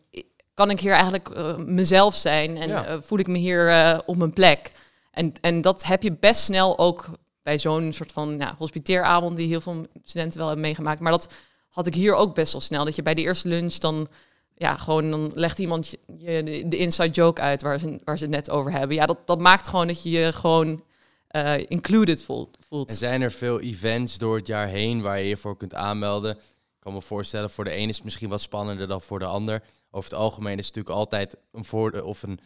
kan 0.55 0.71
ik 0.71 0.81
hier 0.81 0.93
eigenlijk 0.93 1.57
mezelf 1.59 2.15
zijn 2.15 2.57
en 2.57 2.69
Ja. 2.69 3.01
voel 3.03 3.19
ik 3.19 3.27
me 3.27 3.39
hier 3.39 4.03
op 4.07 4.17
mijn 4.17 4.33
plek? 4.33 4.73
En, 5.11 5.33
en 5.41 5.61
dat 5.61 5.85
heb 5.85 6.03
je 6.03 6.13
best 6.13 6.41
snel 6.41 6.79
ook 6.79 7.09
bij 7.49 7.59
zo'n 7.59 7.93
soort 7.93 8.13
van 8.13 8.37
ja, 8.39 8.55
hospiteeravond 8.59 9.37
die 9.37 9.49
heel 9.49 9.61
veel 9.61 9.87
studenten 10.05 10.39
wel 10.39 10.47
hebben 10.47 10.65
meegemaakt. 10.65 11.01
Maar 11.01 11.13
dat 11.13 11.35
had 11.69 11.87
ik 11.87 11.95
hier 11.95 12.15
ook 12.15 12.35
best 12.35 12.53
wel 12.53 12.61
snel. 12.61 12.85
Dat 12.85 12.97
je 12.97 13.03
bij 13.03 13.15
de 13.15 13.23
eerste 13.23 13.49
lunch 13.49 13.75
dan, 13.75 14.09
ja, 14.55 14.77
gewoon 14.77 15.11
dan 15.11 15.31
legt 15.35 15.59
iemand 15.59 15.91
je, 15.91 16.43
de, 16.43 16.69
de 16.69 16.77
inside 16.77 17.11
joke 17.11 17.41
uit 17.41 17.63
waar 17.63 17.79
ze, 17.79 18.01
waar 18.05 18.19
ze 18.19 18.25
het 18.25 18.33
net 18.33 18.51
over 18.51 18.73
hebben. 18.73 18.97
Ja, 18.97 19.07
dat, 19.07 19.19
dat 19.25 19.41
maakt 19.41 19.69
gewoon 19.69 19.87
dat 19.87 20.03
je 20.03 20.11
je 20.11 20.33
gewoon 20.33 20.83
eh, 21.29 21.55
included 21.69 22.23
voelt. 22.23 22.59
En 22.71 22.97
zijn 22.97 23.23
er 23.23 23.33
veel 23.33 23.61
events 23.61 24.19
door 24.19 24.37
het 24.37 24.47
jaar 24.47 24.69
heen 24.69 25.01
waar 25.01 25.19
je 25.19 25.29
je 25.29 25.37
voor 25.37 25.57
kunt 25.57 25.75
aanmelden? 25.75 26.31
Ik 26.35 26.81
kan 26.81 26.93
me 26.93 27.01
voorstellen, 27.01 27.51
voor 27.51 27.65
de 27.65 27.71
ene 27.71 27.89
is 27.89 27.97
het 27.97 28.05
misschien 28.05 28.29
wat 28.29 28.41
spannender 28.41 28.87
dan 28.87 29.01
voor 29.01 29.19
de 29.19 29.25
ander. 29.25 29.63
Over 29.91 30.11
het 30.11 30.19
algemeen 30.19 30.59
is 30.59 30.67
het 30.67 30.75
natuurlijk 30.75 30.97
altijd 30.97 31.37
een 31.53 31.65
voordeel 31.65 32.05
of 32.05 32.23
een, 32.23 32.41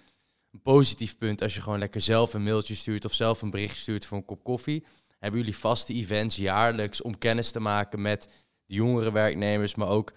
een 0.52 0.62
positief 0.62 1.18
punt 1.18 1.42
als 1.42 1.54
je 1.54 1.60
gewoon 1.60 1.78
lekker 1.78 2.00
zelf 2.00 2.34
een 2.34 2.42
mailtje 2.42 2.74
stuurt 2.74 3.04
of 3.04 3.14
zelf 3.14 3.42
een 3.42 3.50
bericht 3.50 3.78
stuurt 3.78 4.04
voor 4.04 4.16
een 4.16 4.24
kop 4.24 4.44
koffie. 4.44 4.84
Hebben 5.18 5.40
jullie 5.40 5.56
vaste 5.56 5.94
events 5.94 6.36
jaarlijks 6.36 7.02
om 7.02 7.18
kennis 7.18 7.50
te 7.50 7.60
maken 7.60 8.02
met 8.02 8.28
de 8.66 8.74
jongere 8.74 9.12
werknemers, 9.12 9.74
maar 9.74 9.88
ook, 9.88 10.12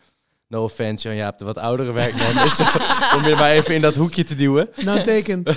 no 0.47 0.63
offense, 0.63 1.07
Jan 1.07 1.17
Jaap, 1.17 1.37
de 1.37 1.45
wat 1.45 1.57
oudere 1.57 1.91
werknemers, 1.91 2.59
om 3.15 3.25
je 3.25 3.35
maar 3.37 3.51
even 3.51 3.75
in 3.75 3.81
dat 3.81 3.95
hoekje 3.95 4.23
te 4.23 4.35
duwen. 4.35 4.69
Nou, 4.75 5.01
teken. 5.01 5.43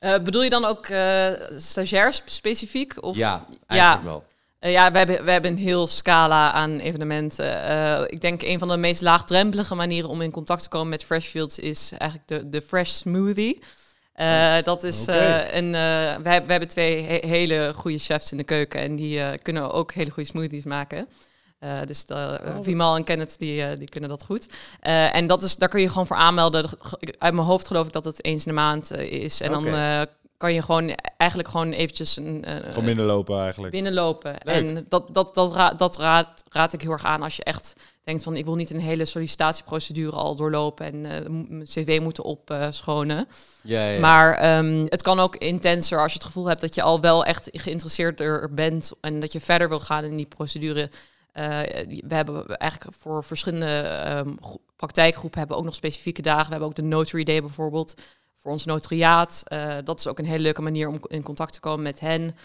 Eh, 0.00 0.22
bedoel 0.22 0.42
je 0.42 0.50
dan 0.50 0.64
ook 0.64 0.86
eh, 0.86 1.32
stagiairs 1.56 2.22
specifiek? 2.24 3.02
Of? 3.02 3.16
ja, 3.16 3.46
eigenlijk 3.66 4.02
wel. 4.02 4.24
Eh, 4.60 4.72
ja, 4.72 4.92
we 4.92 4.98
hebben, 4.98 5.24
we 5.24 5.30
hebben 5.30 5.50
een 5.50 5.58
heel 5.58 5.86
scala 5.86 6.52
aan 6.52 6.78
evenementen. 6.78 7.62
Eh, 7.64 8.02
ik 8.06 8.20
denk 8.20 8.42
een 8.42 8.58
van 8.58 8.68
de 8.68 8.76
meest 8.76 9.00
laagdrempelige 9.00 9.74
manieren 9.74 10.10
om 10.10 10.20
in 10.22 10.30
contact 10.30 10.62
te 10.62 10.68
komen 10.68 10.88
met 10.88 11.04
Freshfields 11.04 11.58
is 11.58 11.92
eigenlijk 11.98 12.28
de, 12.28 12.48
de 12.48 12.62
Fresh 12.62 12.90
Smoothie. 12.90 13.62
Eh, 14.12 14.62
dat 14.62 14.82
is 14.82 15.06
een. 15.06 15.72
wij, 15.72 16.22
wij 16.22 16.42
hebben 16.46 16.68
twee 16.68 17.02
he- 17.02 17.28
hele 17.28 17.72
goede 17.76 17.98
chefs 17.98 18.30
in 18.32 18.36
de 18.36 18.44
keuken 18.44 18.80
en 18.80 18.96
die 18.96 19.38
kunnen 19.38 19.72
ook 19.72 19.92
hele 19.92 20.10
goede 20.10 20.28
smoothies 20.28 20.64
maken. 20.64 21.08
Dus 21.84 22.04
Oh. 22.08 22.34
Vimal 22.60 22.96
en 22.96 23.04
Kenneth 23.04 23.38
die, 23.38 23.76
die 23.76 23.88
kunnen 23.88 24.10
dat 24.10 24.24
goed. 24.24 24.46
En 24.80 25.26
dat 25.26 25.42
is, 25.42 25.56
daar 25.56 25.68
kun 25.68 25.80
je 25.80 25.88
gewoon 25.88 26.06
voor 26.06 26.16
aanmelden. 26.16 26.70
Uit 27.18 27.34
mijn 27.34 27.46
hoofd 27.46 27.66
geloof 27.66 27.86
ik 27.86 27.92
dat 27.92 28.04
het 28.04 28.24
eens 28.24 28.46
in 28.46 28.52
de 28.52 28.60
maand 28.60 28.90
is. 28.96 29.40
En 29.40 29.50
dan 29.50 29.64
kan 30.40 30.52
je 30.52 30.62
gewoon 30.62 30.94
eigenlijk 31.16 31.48
gewoon 31.50 31.72
eventjes 31.72 32.16
een, 32.16 32.50
een- 32.50 32.62
Gewoon 32.64 32.84
binnenlopen 32.84 33.40
eigenlijk. 33.40 33.72
binnenlopen. 33.72 34.34
Leuk. 34.44 34.54
En 34.54 34.86
dat, 34.88 35.14
dat, 35.14 35.34
dat, 35.34 35.54
ra- 35.54 35.74
dat 35.74 35.96
raad, 35.98 36.44
raad 36.48 36.72
ik 36.72 36.80
heel 36.80 36.90
erg 36.90 37.04
aan 37.04 37.22
als 37.22 37.36
je 37.36 37.44
echt 37.44 37.72
denkt 38.04 38.22
van 38.22 38.36
ik 38.36 38.44
wil 38.44 38.54
niet 38.54 38.70
een 38.70 38.80
hele 38.80 39.04
sollicitatieprocedure 39.04 40.16
al 40.16 40.36
doorlopen 40.36 40.86
en 40.86 41.06
eh, 41.06 41.28
mijn 41.28 41.64
cv 41.64 41.98
moeten 42.02 42.24
opschonen. 42.24 43.28
Ja, 43.62 43.86
ja. 43.88 44.00
Maar 44.00 44.34
ehm, 44.34 44.84
het 44.88 45.02
kan 45.02 45.20
ook 45.20 45.36
intenser 45.36 46.00
als 46.00 46.12
je 46.12 46.18
het 46.18 46.26
gevoel 46.26 46.46
hebt 46.46 46.60
dat 46.60 46.74
je 46.74 46.82
al 46.82 47.00
wel 47.00 47.24
echt 47.24 47.48
geïnteresseerd 47.52 48.20
er 48.20 48.54
bent 48.54 48.92
en 49.00 49.20
dat 49.20 49.32
je 49.32 49.40
verder 49.40 49.68
wil 49.68 49.80
gaan 49.80 50.04
in 50.04 50.16
die 50.16 50.26
procedure. 50.26 50.90
Eh, 51.32 51.44
we 52.06 52.14
hebben 52.14 52.56
eigenlijk 52.56 52.96
voor 53.00 53.24
verschillende 53.24 53.80
ehm, 53.80 54.32
gro- 54.40 54.60
praktijkgroepen 54.76 55.38
hebben 55.38 55.56
ook 55.56 55.64
nog 55.64 55.74
specifieke 55.74 56.22
dagen. 56.22 56.44
We 56.44 56.50
hebben 56.50 56.68
ook 56.68 56.74
de 56.74 56.82
Notary 56.82 57.24
Day 57.24 57.40
bijvoorbeeld 57.40 57.94
voor 58.42 58.52
ons 58.52 58.64
notariaat. 58.64 59.42
Eh, 59.44 59.76
dat 59.84 59.98
is 59.98 60.06
ook 60.06 60.18
een 60.18 60.24
hele 60.24 60.42
leuke 60.42 60.62
manier 60.62 60.88
om 60.88 60.98
in 61.06 61.22
contact 61.22 61.52
te 61.52 61.60
komen 61.60 61.82
met 61.82 62.00
hen. 62.00 62.36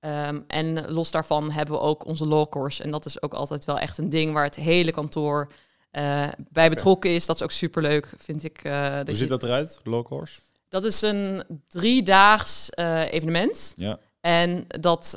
Ehm, 0.00 0.40
en 0.46 0.90
los 0.92 1.10
daarvan 1.10 1.50
hebben 1.50 1.74
we 1.74 1.80
ook 1.80 2.06
onze 2.06 2.26
law 2.26 2.48
course. 2.48 2.82
En 2.82 2.90
dat 2.90 3.04
is 3.04 3.22
ook 3.22 3.34
altijd 3.34 3.64
wel 3.64 3.78
echt 3.78 3.98
een 3.98 4.08
ding 4.10 4.32
waar 4.32 4.44
het 4.44 4.54
hele 4.56 4.92
kantoor 4.92 5.52
eh, 5.90 6.28
bij 6.52 6.68
betrokken 6.68 7.14
is. 7.14 7.26
Dat 7.26 7.36
is 7.36 7.42
ook 7.42 7.50
superleuk, 7.50 8.12
vind 8.18 8.44
ik. 8.44 8.58
eh, 8.62 8.72
dat 8.82 8.92
Hoe 8.96 9.04
je- 9.06 9.14
ziet 9.16 9.28
dat 9.28 9.42
eruit? 9.42 9.80
Low 9.84 10.06
course? 10.06 10.40
dat 10.68 10.84
is 10.84 11.02
een 11.02 11.42
driedaags 11.68 12.68
evenement. 13.10 13.72
Ja. 13.76 13.98
En 14.20 14.64
dat, 14.80 15.14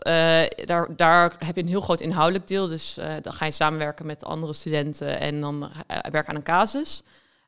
daar, 0.65 0.95
daar 0.95 1.35
heb 1.45 1.55
je 1.55 1.61
een 1.61 1.67
heel 1.67 1.81
groot 1.81 2.01
inhoudelijk 2.01 2.47
deel. 2.47 2.67
Dus 2.67 2.97
dan 3.21 3.33
ga 3.33 3.45
je 3.45 3.51
samenwerken 3.51 4.05
met 4.05 4.23
andere 4.23 4.53
studenten 4.53 5.19
en 5.19 5.41
dan 5.41 5.69
werken 5.87 6.27
aan 6.27 6.35
een 6.35 6.43
casus. 6.43 7.03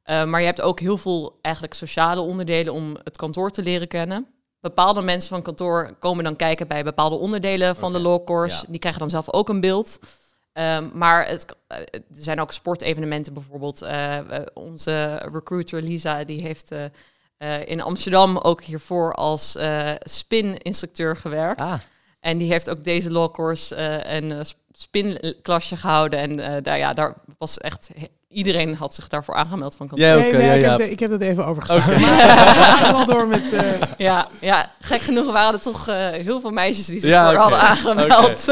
Eh, 0.09 0.23
maar 0.23 0.39
je 0.39 0.45
hebt 0.45 0.61
ook 0.61 0.79
heel 0.79 0.97
veel 0.97 1.39
eigenlijk 1.41 1.75
sociale 1.75 2.21
onderdelen 2.21 2.73
om 2.73 2.97
het 3.03 3.17
kantoor 3.17 3.49
te 3.51 3.63
leren 3.63 3.87
kennen. 3.87 4.27
Bepaalde 4.59 5.01
mensen 5.01 5.29
van 5.29 5.41
kantoor 5.41 5.95
komen 5.99 6.23
dan 6.23 6.35
kijken 6.35 6.67
bij 6.67 6.83
bepaalde 6.83 7.15
onderdelen 7.15 7.75
van 7.75 7.91
de 7.91 7.99
Oké, 7.99 8.07
law 8.07 8.25
course. 8.25 8.55
ja. 8.55 8.65
Die 8.67 8.79
krijgen 8.79 9.01
dan 9.01 9.09
zelf 9.09 9.33
ook 9.33 9.49
een 9.49 9.59
beeld. 9.59 9.99
Ehm, 10.53 10.87
maar 10.93 11.27
het, 11.27 11.55
eh, 11.67 11.77
er 11.93 12.03
zijn 12.11 12.41
ook 12.41 12.51
sportevenementen 12.51 13.33
bijvoorbeeld. 13.33 13.81
Eh, 13.81 14.17
onze 14.53 15.15
recruiter 15.15 15.81
Lisa, 15.81 16.23
die 16.23 16.41
heeft 16.41 16.71
in 17.65 17.81
Amsterdam 17.81 18.37
ook 18.37 18.63
hiervoor 18.63 19.13
als 19.13 19.57
spin-instructeur 19.99 21.17
gewerkt. 21.17 21.61
Ah, 21.61 21.79
En 22.19 22.37
die 22.37 22.51
heeft 22.51 22.69
ook 22.69 22.83
deze 22.83 23.11
law 23.11 23.33
course 23.33 23.75
eh, 23.75 24.15
een 24.15 24.45
spinklasje 24.71 25.77
gehouden. 25.77 26.19
En 26.19 26.63
daar, 26.63 26.77
ja, 26.77 26.93
daar 26.93 27.15
was 27.37 27.57
echt... 27.57 27.91
iedereen 28.29 28.75
had 28.75 28.93
zich 28.93 29.07
daarvoor 29.07 29.35
aangemeld 29.35 29.75
van 29.75 29.87
kantoor. 29.87 30.07
Ook, 30.13 30.19
nee, 30.21 30.33
nee, 30.33 30.45
ja, 30.45 30.53
ik, 30.53 30.61
ja. 30.61 30.69
heb 30.69 30.79
het, 30.79 30.89
ik 30.89 30.99
heb 30.99 31.11
het 31.11 31.21
even 31.21 31.45
overgeslagen. 31.45 32.01
Maar 32.01 32.15
we 32.17 32.83
gaan 32.83 32.93
wel 32.93 33.05
door 33.05 33.27
met... 33.27 33.53
eh, 33.53 33.81
Ja, 33.97 34.27
ja, 34.39 34.71
gek 34.79 35.01
genoeg 35.01 35.31
waren 35.31 35.53
er 35.53 35.61
toch 35.61 35.87
eh, 35.87 36.07
heel 36.09 36.41
veel 36.41 36.51
meisjes 36.51 36.85
die 36.85 36.99
zich 36.99 37.09
Ja, 37.09 37.35
hadden 37.35 37.59
aangemeld. 37.59 38.45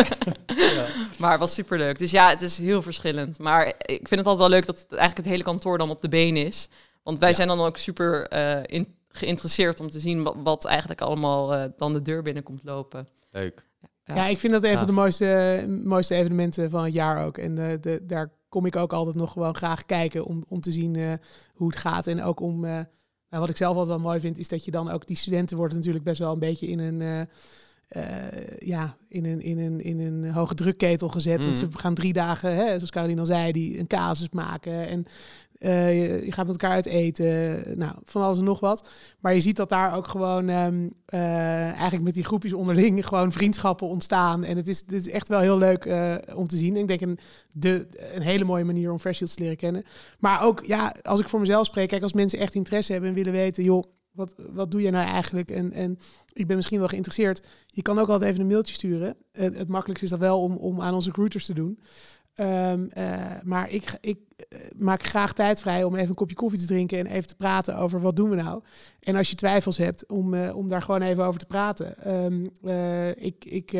Ja. 0.57 0.85
Maar 1.17 1.31
het 1.31 1.39
was 1.39 1.53
superleuk. 1.53 1.97
Dus 1.97 2.11
ja, 2.11 2.29
het 2.29 2.41
is 2.41 2.57
heel 2.57 2.81
verschillend. 2.81 3.39
Maar 3.39 3.67
ik 3.67 4.07
vind 4.07 4.09
het 4.09 4.25
altijd 4.25 4.37
wel 4.37 4.49
leuk 4.49 4.65
dat 4.65 4.77
het 4.79 4.87
eigenlijk 4.89 5.17
het 5.17 5.27
hele 5.27 5.43
kantoor 5.43 5.77
dan 5.77 5.89
op 5.89 6.01
de 6.01 6.09
been 6.09 6.37
is. 6.37 6.67
Want 7.03 7.19
wij 7.19 7.29
Ja. 7.29 7.35
zijn 7.35 7.47
dan 7.47 7.59
ook 7.61 7.77
super 7.77 8.27
eh, 8.27 8.59
in, 8.65 8.95
geïnteresseerd 9.09 9.79
om 9.79 9.89
te 9.89 9.99
zien 9.99 10.23
wat, 10.23 10.35
wat 10.43 10.65
eigenlijk 10.65 11.01
allemaal 11.01 11.53
eh, 11.53 11.63
dan 11.77 11.93
de 11.93 12.01
deur 12.01 12.21
binnen 12.21 12.43
komt 12.43 12.63
lopen. 12.63 13.07
Leuk. 13.31 13.63
Ja. 14.05 14.15
Ja, 14.15 14.25
ik 14.25 14.37
vind 14.39 14.53
dat 14.53 14.63
een 14.63 14.71
Ja. 14.71 14.77
van 14.77 14.87
de 14.87 14.93
mooiste, 14.93 15.65
mooiste 15.83 16.15
evenementen 16.15 16.69
van 16.69 16.83
het 16.83 16.93
jaar 16.93 17.25
ook. 17.25 17.37
En 17.37 17.57
eh, 17.57 17.77
de, 17.81 17.99
daar 18.03 18.29
kom 18.49 18.65
ik 18.65 18.75
ook 18.75 18.93
altijd 18.93 19.15
nog 19.15 19.31
gewoon 19.31 19.55
graag 19.55 19.86
kijken 19.86 20.25
om, 20.25 20.45
om 20.47 20.62
te 20.62 20.71
zien 20.71 20.95
eh, 20.95 21.13
hoe 21.53 21.67
het 21.67 21.77
gaat. 21.77 22.07
En 22.07 22.21
ook 22.23 22.39
om, 22.39 22.65
eh, 22.65 22.71
nou, 23.29 23.41
wat 23.41 23.49
ik 23.49 23.57
zelf 23.57 23.77
altijd 23.77 23.95
wel 23.95 24.05
mooi 24.07 24.19
vind, 24.19 24.38
is 24.38 24.47
dat 24.47 24.65
je 24.65 24.71
dan 24.71 24.89
ook 24.89 25.07
die 25.07 25.17
studenten 25.17 25.57
worden 25.57 25.77
natuurlijk 25.77 26.03
best 26.03 26.19
wel 26.19 26.33
een 26.33 26.39
beetje 26.39 26.67
in 26.67 26.79
een, 26.79 27.27
eh, 27.88 28.04
ja, 28.58 28.95
in 29.08 29.26
een, 29.26 29.41
in 29.41 29.60
een, 29.60 29.82
in 29.82 30.00
een 30.00 30.32
hoge 30.32 30.56
drukketel 30.56 31.10
gezet. 31.10 31.45
Want 31.45 31.58
ze 31.58 31.67
gaan 31.71 31.93
drie 31.93 32.13
dagen, 32.13 32.56
hè, 32.56 32.73
zoals 32.73 32.91
Caroline 32.91 33.19
al 33.19 33.26
zei, 33.26 33.52
die 33.52 33.80
een 33.80 33.88
casus 33.88 34.30
maken. 34.30 34.88
En 34.88 35.06
eh, 35.60 36.00
je, 36.00 36.26
je 36.26 36.32
gaat 36.32 36.47
met 36.47 36.62
elkaar 36.62 36.76
uit 36.76 36.86
eten. 36.86 37.63
Nou, 37.78 37.93
van 38.04 38.21
alles 38.21 38.38
en 38.38 38.43
nog 38.43 38.60
wat. 38.60 38.89
Maar 39.19 39.34
je 39.34 39.41
ziet 39.41 39.56
dat 39.56 39.69
daar 39.69 39.95
ook 39.95 40.08
gewoon 40.08 40.50
ehm, 40.50 40.88
eh, 41.06 41.19
eigenlijk 41.71 42.04
met 42.04 42.13
die 42.13 42.23
groepjes 42.23 42.54
onderling 42.54 43.08
gewoon 43.08 43.32
vriendschappen 43.32 43.88
ontstaan. 43.88 44.43
En 44.43 44.58
het 44.58 44.67
is, 44.67 44.80
het 44.80 44.91
is 44.91 45.10
echt 45.10 45.28
wel 45.28 45.39
heel 45.39 45.58
leuk 45.58 45.86
om 46.36 46.47
te 46.47 46.58
zien. 46.58 46.76
En 46.76 46.82
ik 46.82 46.88
denk 46.88 47.02
een, 47.02 47.19
de, 47.54 47.88
een 48.13 48.21
hele 48.21 48.45
mooie 48.45 48.63
manier 48.63 48.91
om 48.91 49.00
Freshfields 49.00 49.34
te 49.34 49.41
leren 49.41 49.58
kennen. 49.58 49.84
Maar 50.19 50.43
ook, 50.43 50.65
ja, 50.65 50.95
als 51.02 51.19
ik 51.19 51.30
voor 51.30 51.39
mezelf 51.39 51.65
spreek, 51.65 51.89
kijk, 51.89 52.04
als 52.04 52.13
mensen 52.13 52.39
echt 52.39 52.56
interesse 52.56 52.91
hebben 52.91 53.10
en 53.10 53.15
willen 53.15 53.32
weten, 53.32 53.63
joh, 53.63 53.84
wat, 54.17 54.36
wat 54.53 54.71
doe 54.71 54.82
jij 54.82 54.91
nou 54.91 55.06
eigenlijk? 55.06 55.51
En, 55.51 55.71
en 55.71 55.99
ik 56.34 56.47
ben 56.47 56.56
misschien 56.56 56.80
wel 56.80 56.88
geïnteresseerd. 56.88 57.47
Je 57.67 57.82
kan 57.82 57.99
ook 57.99 58.10
altijd 58.10 58.30
even 58.32 58.41
een 58.41 58.47
mailtje 58.47 58.73
sturen. 58.73 59.15
Het, 59.32 59.58
het 59.58 59.69
makkelijkste 59.69 60.06
is 60.06 60.12
dat 60.12 60.19
wel 60.19 60.41
om, 60.41 60.56
om 60.56 60.82
aan 60.82 60.93
onze 60.93 61.08
recruiters 61.08 61.45
te 61.45 61.53
doen. 61.53 61.80
Ehm, 62.34 62.88
eh, 62.89 63.36
maar 63.43 63.69
ik, 63.69 63.97
ik 64.01 64.19
eh, 64.38 64.60
maak 64.77 65.03
graag 65.03 65.34
tijd 65.34 65.62
vrij 65.62 65.84
om 65.84 65.95
even 65.95 66.10
een 66.10 66.15
kopje 66.15 66.36
koffie 66.36 66.60
te 66.60 66.65
drinken 66.65 66.99
en 66.99 67.06
even 67.06 67.27
te 67.27 67.36
praten 67.36 67.77
over 67.77 68.01
wat 68.01 68.15
doen 68.15 68.30
we 68.30 68.36
nou. 68.36 68.62
En 68.99 69.15
als 69.15 69.30
je 69.30 69.36
twijfels 69.36 69.77
hebt, 69.77 70.08
om, 70.08 70.34
eh, 70.34 70.56
om 70.56 70.69
daar 70.69 70.82
gewoon 70.82 71.01
even 71.01 71.25
over 71.25 71.39
te 71.39 71.45
praten. 71.45 71.97
Ehm, 72.03 72.47
eh, 72.63 73.10
ik 73.10 73.45
ik 73.45 73.71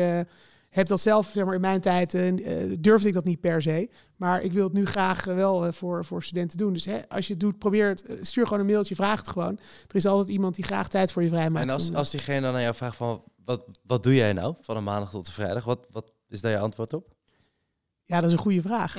heb 0.78 0.86
dat 0.86 1.00
zelf, 1.00 1.30
zeg 1.32 1.44
maar, 1.44 1.54
in 1.54 1.60
mijn 1.60 1.80
tijd 1.80 2.14
eh, 2.14 2.76
durfde 2.78 3.08
ik 3.08 3.14
dat 3.14 3.24
niet 3.24 3.40
per 3.40 3.62
se. 3.62 3.88
Maar 4.16 4.42
ik 4.42 4.52
wil 4.52 4.64
het 4.64 4.72
nu 4.72 4.86
graag 4.86 5.26
eh, 5.26 5.34
wel 5.34 5.66
eh, 5.66 5.72
voor, 5.72 6.04
voor 6.04 6.22
studenten 6.22 6.58
doen. 6.58 6.72
Dus 6.72 6.84
hè, 6.84 7.08
als 7.08 7.26
je 7.26 7.32
het 7.32 7.40
doet, 7.40 7.58
probeer 7.58 7.88
het. 7.88 8.18
stuur 8.20 8.46
gewoon 8.46 8.60
een 8.60 8.66
mailtje, 8.66 8.94
vraag 8.94 9.18
het 9.18 9.28
gewoon. 9.28 9.58
Er 9.86 9.96
is 9.96 10.06
altijd 10.06 10.28
iemand 10.28 10.54
die 10.54 10.64
graag 10.64 10.88
tijd 10.88 11.12
voor 11.12 11.22
je 11.22 11.28
vrijmaakt. 11.28 11.66
En 11.66 11.74
als, 11.74 11.88
En, 11.88 11.94
als 11.94 12.10
diegene 12.10 12.40
dan 12.40 12.54
aan 12.54 12.62
jou 12.62 12.74
vraagt 12.74 12.96
van, 12.96 13.22
wat, 13.44 13.64
wat 13.86 14.02
doe 14.02 14.14
jij 14.14 14.32
nou 14.32 14.54
van 14.60 14.76
een 14.76 14.84
maandag 14.84 15.10
tot 15.10 15.26
een 15.26 15.32
vrijdag? 15.32 15.64
Wat, 15.64 15.86
wat 15.90 16.12
is 16.28 16.40
daar 16.40 16.50
je 16.50 16.58
antwoord 16.58 16.92
op? 16.92 17.16
Ja, 18.04 18.20
dat 18.20 18.30
is 18.30 18.32
een 18.32 18.42
goede 18.42 18.62
vraag. 18.62 18.94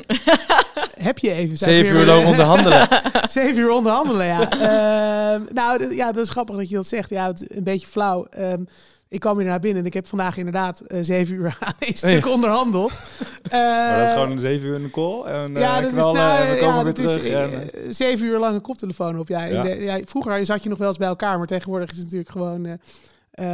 heb 1.10 1.18
je 1.18 1.32
even? 1.32 1.58
Zeven 1.58 1.96
uur 1.96 2.06
lang 2.06 2.26
onderhandelen. 2.26 2.88
Zeven 3.28 3.62
uur 3.62 3.72
onderhandelen, 3.72 4.26
ja. 4.26 4.52
Ehm, 4.52 5.54
nou, 5.54 5.96
ja, 5.96 6.12
dat 6.12 6.24
is 6.24 6.30
grappig 6.30 6.56
dat 6.56 6.70
je 6.70 6.76
dat 6.76 6.88
zegt. 6.88 7.10
Ja, 7.10 7.28
het 7.28 7.42
is 7.42 7.58
een 7.58 7.64
beetje 7.64 7.88
flauw. 7.88 8.26
Ehm, 8.26 8.64
Ik 9.10 9.20
kwam 9.20 9.38
hier 9.38 9.48
naar 9.48 9.60
binnen 9.60 9.80
en 9.82 9.88
ik 9.88 9.94
heb 9.94 10.08
vandaag 10.08 10.38
inderdaad 10.38 10.80
eh, 10.80 11.00
zeven 11.02 11.36
uur 11.36 11.58
aan 11.60 11.74
een 11.80 11.96
stuk 11.98 12.28
onderhandeld. 12.28 12.92
maar 13.52 13.98
dat 13.98 14.04
is 14.04 14.10
Eh, 14.10 14.14
gewoon 14.14 14.32
een 14.32 14.40
zeven 14.40 14.68
uur 14.68 14.76
in 14.76 14.84
de 14.84 14.90
call. 14.90 15.22
En, 15.24 15.52
ja, 15.52 15.60
ja, 15.60 15.82
dat 15.82 15.92
is, 15.92 15.98
nou, 15.98 16.18
en 16.18 16.50
we 16.54 16.58
komen 16.60 16.76
ja, 16.78 16.84
weer 16.84 16.94
terug. 16.94 17.24
is 17.24 17.30
en, 17.30 17.74
eh, 17.74 17.82
zeven 17.90 18.26
uur 18.28 18.40
lang 18.40 18.56
een 18.56 18.62
koptelefoon 18.62 19.20
op. 19.20 19.28
Ja, 19.28 19.44
Ja. 19.44 19.62
De- 19.62 19.76
ja, 19.76 20.00
vroeger 20.06 20.46
zat 20.46 20.64
je 20.64 20.70
nog 20.70 20.78
wel 20.78 20.88
eens 20.88 20.98
bij 20.98 21.08
elkaar, 21.08 21.38
maar 21.38 21.48
tegenwoordig 21.48 21.90
is 21.92 21.96
het 21.96 22.06
natuurlijk 22.06 22.32
gewoon 22.32 22.66
eh, 22.66 22.74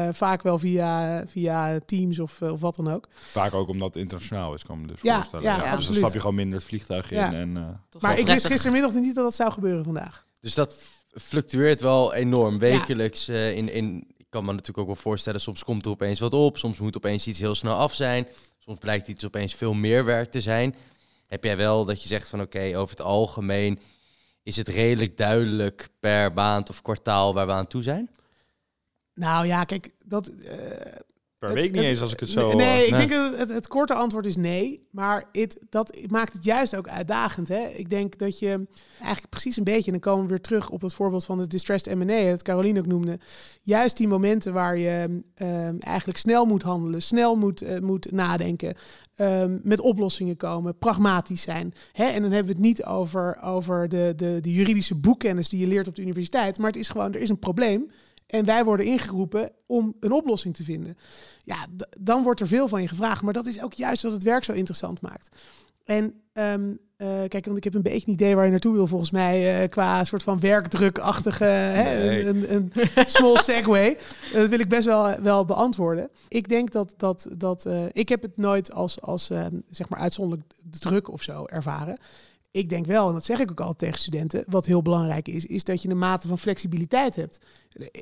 eh, 0.08 0.14
vaak 0.14 0.42
wel 0.44 0.60
via, 0.60 1.24
via 1.28 1.80
Teams 1.86 2.20
of, 2.20 2.42
eh, 2.42 2.52
of 2.52 2.60
wat 2.60 2.76
dan 2.76 2.92
ook. 2.94 3.08
Vaak 3.16 3.54
ook 3.54 3.68
omdat 3.70 3.88
het 3.88 3.98
internationaal 4.04 4.54
is, 4.54 4.64
kan 4.66 4.76
ik 4.76 4.82
me 4.82 4.88
dus 4.88 5.02
Ja, 5.02 5.16
voorstellen. 5.16 5.46
ja, 5.46 5.54
dus 5.56 5.64
dan 5.64 5.72
absoluut. 5.74 5.98
stap 6.00 6.14
je 6.14 6.20
gewoon 6.20 6.36
minder 6.36 6.58
het 6.58 6.68
vliegtuig 6.68 7.12
in. 7.12 7.18
Ja. 7.18 7.34
En, 7.34 7.58
eh, 7.58 8.02
Maar 8.02 8.20
ik 8.20 8.26
wist 8.28 8.46
gistermiddag 8.46 8.94
niet 8.94 9.16
dat 9.16 9.24
dat 9.24 9.36
zou 9.36 9.52
gebeuren 9.52 9.84
vandaag. 9.84 10.26
Dus 10.42 10.54
dat 10.54 10.76
fluctueert 11.14 11.82
wel 11.82 12.14
enorm. 12.14 12.60
Wekelijks 12.60 13.28
eh, 13.28 13.56
in, 13.56 13.70
in... 13.74 14.14
Kan 14.36 14.46
me 14.46 14.52
natuurlijk 14.52 14.80
ook 14.80 14.94
wel 14.94 15.04
voorstellen, 15.04 15.42
soms 15.42 15.64
komt 15.64 15.86
er 15.86 15.92
opeens 15.92 16.20
wat 16.20 16.34
op. 16.34 16.58
Soms 16.58 16.80
moet 16.80 16.98
opeens 16.98 17.28
iets 17.28 17.40
heel 17.40 17.56
snel 17.56 17.74
af 17.76 17.94
zijn. 17.94 18.28
Soms 18.60 18.78
blijkt 18.80 19.08
iets 19.08 19.26
opeens 19.26 19.56
veel 19.56 19.74
meer 19.74 20.06
werk 20.06 20.32
te 20.32 20.42
zijn. 20.42 20.76
Heb 21.28 21.44
jij 21.44 21.58
wel 21.58 21.86
dat 21.86 22.02
je 22.02 22.08
zegt 22.08 22.28
van 22.30 22.42
oké, 22.42 22.78
over 22.78 22.90
het 22.96 23.06
algemeen 23.06 23.80
is 24.44 24.56
het 24.56 24.68
redelijk 24.68 25.18
duidelijk 25.18 25.90
per 26.00 26.34
maand 26.34 26.70
of 26.70 26.82
kwartaal 26.82 27.34
waar 27.34 27.46
we 27.46 27.52
aan 27.52 27.68
toe 27.68 27.82
zijn? 27.82 28.10
Nou 29.14 29.46
ja, 29.46 29.64
kijk, 29.64 29.92
dat... 30.06 30.28
eh, 30.28 31.00
per 31.40 31.50
Het- 31.50 31.58
week 31.62 31.72
niet 31.72 31.82
het- 31.82 31.90
eens 31.90 32.02
als 32.02 32.14
ik 32.14 32.20
het 32.20 32.30
zo... 32.30 32.48
Nee, 32.48 32.56
nee, 32.56 32.76
hoor. 32.78 32.86
ik 32.86 32.92
Nee. 32.92 33.08
denk 33.08 33.12
dat 33.32 33.38
het, 33.40 33.50
het 33.50 33.68
korte 33.68 33.94
antwoord 33.94 34.26
is 34.26 34.36
nee. 34.36 34.88
Maar 34.92 35.24
het, 35.32 35.66
dat 35.70 35.98
maakt 36.08 36.34
het 36.34 36.44
juist 36.44 36.76
ook 36.76 36.88
uitdagend. 36.88 37.48
Hè? 37.48 37.68
Ik 37.68 37.90
denk 37.90 38.18
dat 38.18 38.40
je 38.40 38.68
eigenlijk 39.00 39.30
precies 39.30 39.58
een 39.58 39.64
beetje... 39.64 39.86
en 39.86 39.92
dan 39.92 40.00
komen 40.00 40.24
we 40.24 40.30
weer 40.30 40.42
terug 40.42 40.70
op 40.70 40.82
het 40.82 40.94
voorbeeld 40.94 41.26
van 41.26 41.38
de 41.38 41.48
distressed 41.48 41.96
M&A... 41.96 42.30
dat 42.30 42.42
Caroline 42.44 42.80
ook 42.80 42.86
noemde. 42.86 43.20
Juist 43.62 43.98
die 43.98 44.08
momenten 44.08 44.54
waar 44.54 44.78
je 44.78 45.22
ehm, 45.36 45.76
eigenlijk 45.80 46.18
snel 46.20 46.46
moet 46.46 46.64
handelen... 46.64 47.02
snel 47.02 47.36
moet, 47.36 47.62
eh, 47.62 47.80
moet 47.80 48.12
nadenken... 48.12 48.76
ehm, 49.16 49.58
met 49.64 49.80
oplossingen 49.80 50.38
komen, 50.38 50.78
pragmatisch 50.78 51.42
zijn. 51.42 51.74
Hè? 51.92 52.06
En 52.06 52.22
dan 52.22 52.32
hebben 52.32 52.54
we 52.56 52.60
het 52.60 52.68
niet 52.68 52.86
over, 52.86 53.38
over 53.44 53.90
de, 53.90 54.14
de, 54.16 54.38
de 54.42 54.54
juridische 54.54 54.96
boekkennis 54.96 55.50
die 55.50 55.60
je 55.60 55.68
leert 55.68 55.88
op 55.88 55.96
de 55.96 56.02
universiteit. 56.02 56.58
Maar 56.58 56.68
het 56.72 56.80
is 56.80 56.90
gewoon, 56.90 57.14
er 57.14 57.22
is 57.22 57.30
een 57.30 57.40
probleem. 57.40 57.92
En 58.28 58.46
wij 58.46 58.64
worden 58.64 58.86
ingeroepen 58.86 59.52
om 59.66 59.96
een 60.00 60.12
oplossing 60.12 60.56
te 60.56 60.64
vinden. 60.64 60.98
Ja, 61.44 61.66
dan 62.00 62.24
wordt 62.24 62.40
er 62.40 62.48
veel 62.48 62.68
van 62.68 62.82
je 62.82 62.88
gevraagd. 62.88 63.22
Maar 63.22 63.34
dat 63.34 63.46
is 63.46 63.62
ook 63.62 63.74
juist 63.74 64.04
wat 64.04 64.12
het 64.12 64.24
werk 64.24 64.44
zo 64.44 64.52
interessant 64.52 65.02
maakt. 65.02 65.36
En 65.84 66.14
ehm, 66.34 66.74
eh, 66.98 67.08
kijk, 67.28 67.46
want 67.46 67.58
ik 67.58 67.64
heb 67.64 67.74
een 67.74 67.82
beetje 67.82 68.08
een 68.08 68.14
idee 68.14 68.36
waar 68.36 68.46
je 68.46 68.52
naartoe 68.52 68.74
wil, 68.74 68.88
volgens 68.88 69.12
mij, 69.12 69.62
eh, 69.62 69.70
qua 69.70 70.04
soort 70.04 70.24
van 70.24 70.40
werkdrukachtige, 70.40 71.44
hè, 71.44 71.84
Nee. 72.08 72.26
een, 72.26 72.54
een, 72.56 72.72
een 72.96 73.08
small 73.08 73.38
segue. 73.38 73.98
Dat 74.34 74.50
wil 74.50 74.60
ik 74.60 74.70
best 74.70 74.86
wel, 74.86 75.22
wel 75.22 75.46
beantwoorden. 75.46 76.10
Ik 76.28 76.50
denk 76.50 76.72
dat, 76.72 76.94
dat, 76.98 77.28
dat 77.38 77.66
eh, 77.66 77.84
ik 77.92 78.10
heb 78.10 78.22
het 78.22 78.38
nooit 78.38 78.74
als, 78.74 79.02
als 79.02 79.30
eh, 79.30 79.46
zeg 79.70 79.90
maar 79.90 80.00
uitzonderlijk 80.00 80.52
druk 80.80 81.12
of 81.12 81.22
zo 81.22 81.46
ervaren. 81.46 81.98
Ik 82.56 82.70
denk 82.70 82.86
wel, 82.86 83.08
en 83.08 83.14
dat 83.14 83.26
zeg 83.26 83.40
ik 83.40 83.52
ook 83.52 83.60
altijd 83.60 83.80
tegen 83.80 84.00
studenten, 84.00 84.44
wat 84.48 84.66
heel 84.66 84.82
belangrijk 84.82 85.28
is, 85.28 85.46
is 85.46 85.64
dat 85.64 85.82
je 85.82 85.90
een 85.90 85.98
mate 85.98 86.28
van 86.28 86.40
flexibiliteit 86.40 87.16
hebt. 87.16 87.40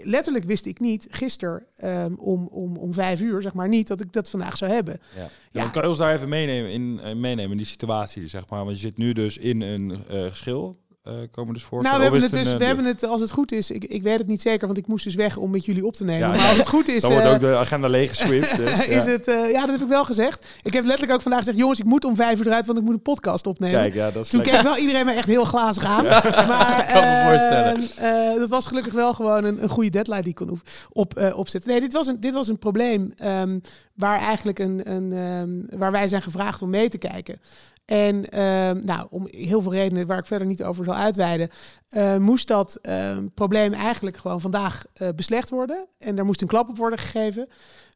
Letterlijk 0.04 0.46
wist 0.46 0.66
ik 0.66 0.80
niet 0.80 1.08
gisteren 1.10 1.66
ehm, 1.76 2.14
om, 2.14 2.48
om, 2.48 2.78
om 2.78 2.94
vijf 2.94 3.22
uur, 3.22 3.42
zeg 3.42 3.54
maar 3.54 3.68
niet, 3.68 3.88
dat 3.88 4.02
ik 4.02 4.14
dat 4.14 4.30
vandaag 4.30 4.58
zou 4.58 4.72
hebben. 4.72 5.00
Ja. 5.16 5.30
Ja, 5.52 5.70
kan 5.70 5.82
je 5.82 5.88
ons 5.88 5.98
daar 5.98 6.14
even 6.14 6.30
meenemen 6.30 6.72
in, 6.72 7.00
eh, 7.00 7.16
meenemen 7.16 7.52
in 7.52 7.58
die 7.58 7.66
situatie, 7.66 8.28
zeg 8.28 8.50
maar. 8.50 8.66
Want 8.66 8.76
je 8.76 8.88
zit 8.88 8.98
nu 8.98 9.14
dus 9.14 9.38
in 9.38 9.62
een 9.62 10.08
eh, 10.08 10.26
geschil, 10.26 10.78
eh 11.04 11.14
komen 11.32 11.54
dus 11.54 11.64
voor. 11.64 11.82
Nou, 11.84 11.96
we 11.96 12.02
hebben 12.02 12.22
het 12.22 12.32
dus, 12.32 12.48
een, 12.48 12.54
eh, 12.54 12.60
we 12.60 12.66
hebben 12.66 12.86
het, 12.86 13.06
als 13.06 13.22
het 13.22 13.32
goed 13.32 13.52
is, 13.52 13.72
ik, 13.72 13.84
ik 13.84 14.04
weet 14.04 14.18
het 14.18 14.28
niet 14.28 14.42
zeker, 14.42 14.68
want 14.68 14.80
ik 14.80 14.88
moest 14.88 15.04
dus 15.04 15.16
weg 15.16 15.38
om 15.38 15.52
met 15.52 15.66
jullie 15.66 15.86
op 15.86 15.94
te 15.94 16.04
nemen. 16.04 16.20
Ja, 16.20 16.28
maar 16.28 16.38
ja. 16.38 16.48
als 16.48 16.58
het 16.58 16.68
goed 16.68 16.88
is, 16.88 17.02
Dan 17.02 17.12
wordt 17.12 17.26
eh, 17.26 17.34
ook 17.34 17.40
de 17.40 17.56
agenda 17.56 17.88
leeggeswipt. 17.88 18.56
Dus, 18.64 18.86
ja. 18.86 18.92
is 18.92 19.06
het, 19.06 19.28
eh, 19.28 19.52
ja, 19.52 19.62
dat 19.62 19.70
heb 19.70 19.82
ik 19.82 19.88
wel 19.88 20.06
gezegd. 20.06 20.46
Ik 20.62 20.74
heb 20.74 20.84
letterlijk 20.84 21.14
ook 21.14 21.22
vandaag 21.22 21.40
gezegd, 21.40 21.58
jongens, 21.58 21.80
ik 21.80 21.86
moet 21.86 22.06
om 22.06 22.16
vijf 22.16 22.40
uur 22.40 22.48
eruit, 22.48 22.66
want 22.66 22.78
ik 22.78 22.84
moet 22.84 22.94
een 22.94 23.02
podcast 23.02 23.48
opnemen. 23.48 23.80
Kijk, 23.80 23.94
ja, 23.94 24.12
dat 24.12 24.24
is 24.24 24.30
Toen 24.30 24.40
lekker. 24.40 24.58
keek 24.58 24.68
wel 24.68 24.78
iedereen 24.78 25.06
me 25.06 25.12
echt 25.12 25.28
heel 25.28 25.46
glazig 25.46 25.84
aan. 25.84 26.04
Maar 26.54 26.90
kan 26.94 27.04
me 27.04 27.24
voorstellen. 27.28 28.40
dat 28.40 28.50
was 28.50 28.66
gelukkig 28.66 28.94
wel 28.94 29.14
gewoon 29.14 29.44
een, 29.44 29.64
een 29.64 29.70
goede 29.70 29.90
deadline 29.90 30.22
die 30.22 30.30
ik 30.30 30.36
kon 30.36 30.50
op, 30.50 30.60
op, 30.92 31.34
opzetten. 31.36 31.72
Nee, 31.72 31.80
dit 31.80 31.94
was 31.94 32.08
een, 32.08 32.20
dit 32.20 32.34
was 32.34 32.48
een 32.48 32.60
probleem 32.60 33.14
ehm, 33.18 33.60
waar 33.96 34.20
eigenlijk 34.20 34.60
een, 34.60 34.92
een 34.92 35.12
ehm, 35.14 35.80
waar 35.80 35.92
wij 35.92 36.08
zijn 36.08 36.22
gevraagd 36.22 36.62
om 36.62 36.70
mee 36.70 36.90
te 36.90 36.98
kijken. 36.98 37.40
En 37.86 38.30
ehm, 38.30 38.86
nou, 38.86 39.08
om 39.10 39.28
heel 39.30 39.62
veel 39.62 39.72
redenen 39.72 40.08
waar 40.08 40.18
ik 40.18 40.26
verder 40.26 40.48
niet 40.48 40.64
over 40.64 40.86
zal 40.86 40.96
uitweiden, 40.96 41.50
eh, 41.90 42.18
moest 42.18 42.48
dat 42.48 42.76
ehm, 42.82 43.28
probleem 43.34 43.74
eigenlijk 43.74 44.18
gewoon 44.18 44.42
vandaag 44.42 44.84
eh, 44.94 45.08
beslecht 45.16 45.50
worden. 45.50 45.88
En 45.98 46.16
daar 46.16 46.26
moest 46.26 46.42
een 46.42 46.48
klap 46.48 46.70
op 46.70 46.78
worden 46.78 47.00
gegeven. 47.00 47.48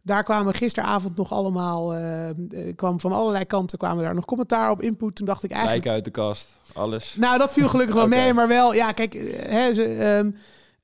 Daar 0.07 0.23
kwamen 0.23 0.53
gisteravond 0.53 1.15
nog 1.15 1.31
allemaal, 1.31 1.93
eh, 1.93 2.29
eh, 2.29 2.35
kwam 2.75 2.99
van 2.99 3.11
allerlei 3.11 3.45
kanten 3.45 3.77
kwamen 3.77 4.03
daar 4.03 4.15
nog 4.15 4.25
commentaar 4.25 4.71
op, 4.71 4.81
input. 4.81 5.15
Toen 5.15 5.25
dacht 5.25 5.43
ik 5.43 5.51
eigenlijk, 5.51 5.83
Lijken 5.83 6.03
uit 6.03 6.05
de 6.15 6.21
kast, 6.21 6.55
alles. 6.73 7.15
nou, 7.15 7.37
dat 7.37 7.53
viel 7.53 7.69
gelukkig 7.69 7.95
wel 7.95 8.07
mee, 8.17 8.33
maar 8.33 8.47
wel, 8.47 8.73
ja, 8.73 8.91
kijk, 8.91 9.13
hè, 9.47 9.73
ze, 9.73 9.83
ehm, 9.83 10.31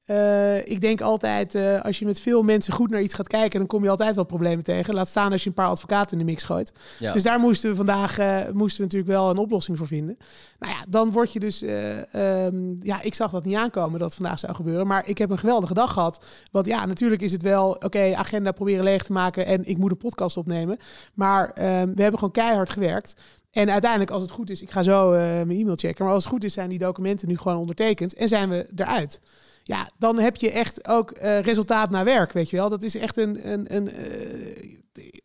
eh, 0.04 0.58
ik 0.58 0.82
denk 0.82 1.02
altijd, 1.02 1.56
eh, 1.56 1.82
als 1.82 2.00
je 2.00 2.06
met 2.06 2.20
veel 2.20 2.44
mensen 2.44 2.74
goed 2.74 2.90
naar 2.90 3.02
iets 3.02 3.14
gaat 3.14 3.28
kijken, 3.28 3.60
dan 3.60 3.68
kom 3.68 3.84
je 3.84 3.90
altijd 3.90 4.16
wel 4.16 4.24
problemen 4.24 4.64
tegen. 4.64 4.94
Laat 4.94 5.08
staan 5.08 5.32
als 5.32 5.44
je 5.44 5.50
een 5.50 5.56
paar 5.56 5.68
advocaten 5.68 6.12
in 6.12 6.26
de 6.26 6.32
mix 6.32 6.44
gooit. 6.44 6.72
Ja. 7.00 7.14
Dus 7.14 7.24
daar 7.24 7.40
moesten 7.40 7.70
we 7.70 7.76
vandaag 7.76 8.18
eh, 8.18 8.50
moesten 8.54 8.78
we 8.78 8.84
natuurlijk 8.84 9.12
wel 9.12 9.30
een 9.30 9.38
oplossing 9.38 9.78
voor 9.78 9.88
vinden. 9.88 10.18
Nou 10.60 10.74
ja, 10.74 10.86
dan 10.90 11.12
word 11.12 11.34
je 11.34 11.40
dus, 11.40 11.62
eh, 11.62 12.46
ehm, 12.46 12.56
ja, 12.80 13.02
ik 13.02 13.14
zag 13.14 13.32
dat 13.32 13.46
niet 13.46 13.56
aankomen 13.56 14.00
dat 14.00 14.08
het 14.08 14.18
vandaag 14.22 14.40
zou 14.40 14.56
gebeuren, 14.56 14.88
maar 14.88 15.08
ik 15.08 15.18
heb 15.18 15.30
een 15.30 15.40
geweldige 15.40 15.74
dag 15.74 15.94
gehad. 15.94 16.26
Want 16.52 16.66
ja, 16.66 16.86
natuurlijk 16.86 17.22
is 17.22 17.32
het 17.32 17.42
wel, 17.42 17.70
oké, 17.70 18.16
agenda 18.16 18.52
proberen 18.52 18.84
leeg 18.84 19.04
te 19.04 19.12
maken 19.12 19.46
en 19.46 19.66
ik 19.66 19.78
moet 19.78 19.92
een 19.92 19.98
podcast 19.98 20.38
opnemen. 20.38 20.78
Maar 21.14 21.50
ehm, 21.50 21.94
we 21.94 22.02
hebben 22.02 22.20
gewoon 22.20 22.34
keihard 22.34 22.70
gewerkt. 22.70 23.16
En 23.52 23.72
uiteindelijk, 23.72 24.12
als 24.12 24.22
het 24.22 24.32
goed 24.32 24.50
is, 24.50 24.62
ik 24.62 24.72
ga 24.72 24.84
zo 24.84 25.10
mijn 25.10 25.52
e-mail 25.52 25.76
checken. 25.76 26.06
Maar 26.06 26.14
als 26.14 26.24
het 26.24 26.34
goed 26.34 26.44
is, 26.44 26.54
zijn 26.54 26.70
die 26.70 26.80
documenten 26.80 27.28
nu 27.28 27.38
gewoon 27.38 27.58
ondertekend 27.58 28.14
en 28.14 28.28
zijn 28.28 28.50
we 28.50 28.68
eruit. 28.76 29.20
Ja, 29.64 29.90
dan 29.98 30.20
heb 30.20 30.36
je 30.36 30.52
echt 30.52 30.88
ook 30.88 31.12
eh, 31.12 31.40
resultaat 31.40 31.90
naar 31.90 32.06
werk, 32.06 32.32
weet 32.32 32.50
je 32.50 32.56
wel. 32.58 32.70
Dat 32.70 32.84
is 32.84 32.96
echt 32.96 33.18
een, 33.18 33.52
een, 33.52 33.76
een 33.76 33.92
eh, 33.92 34.74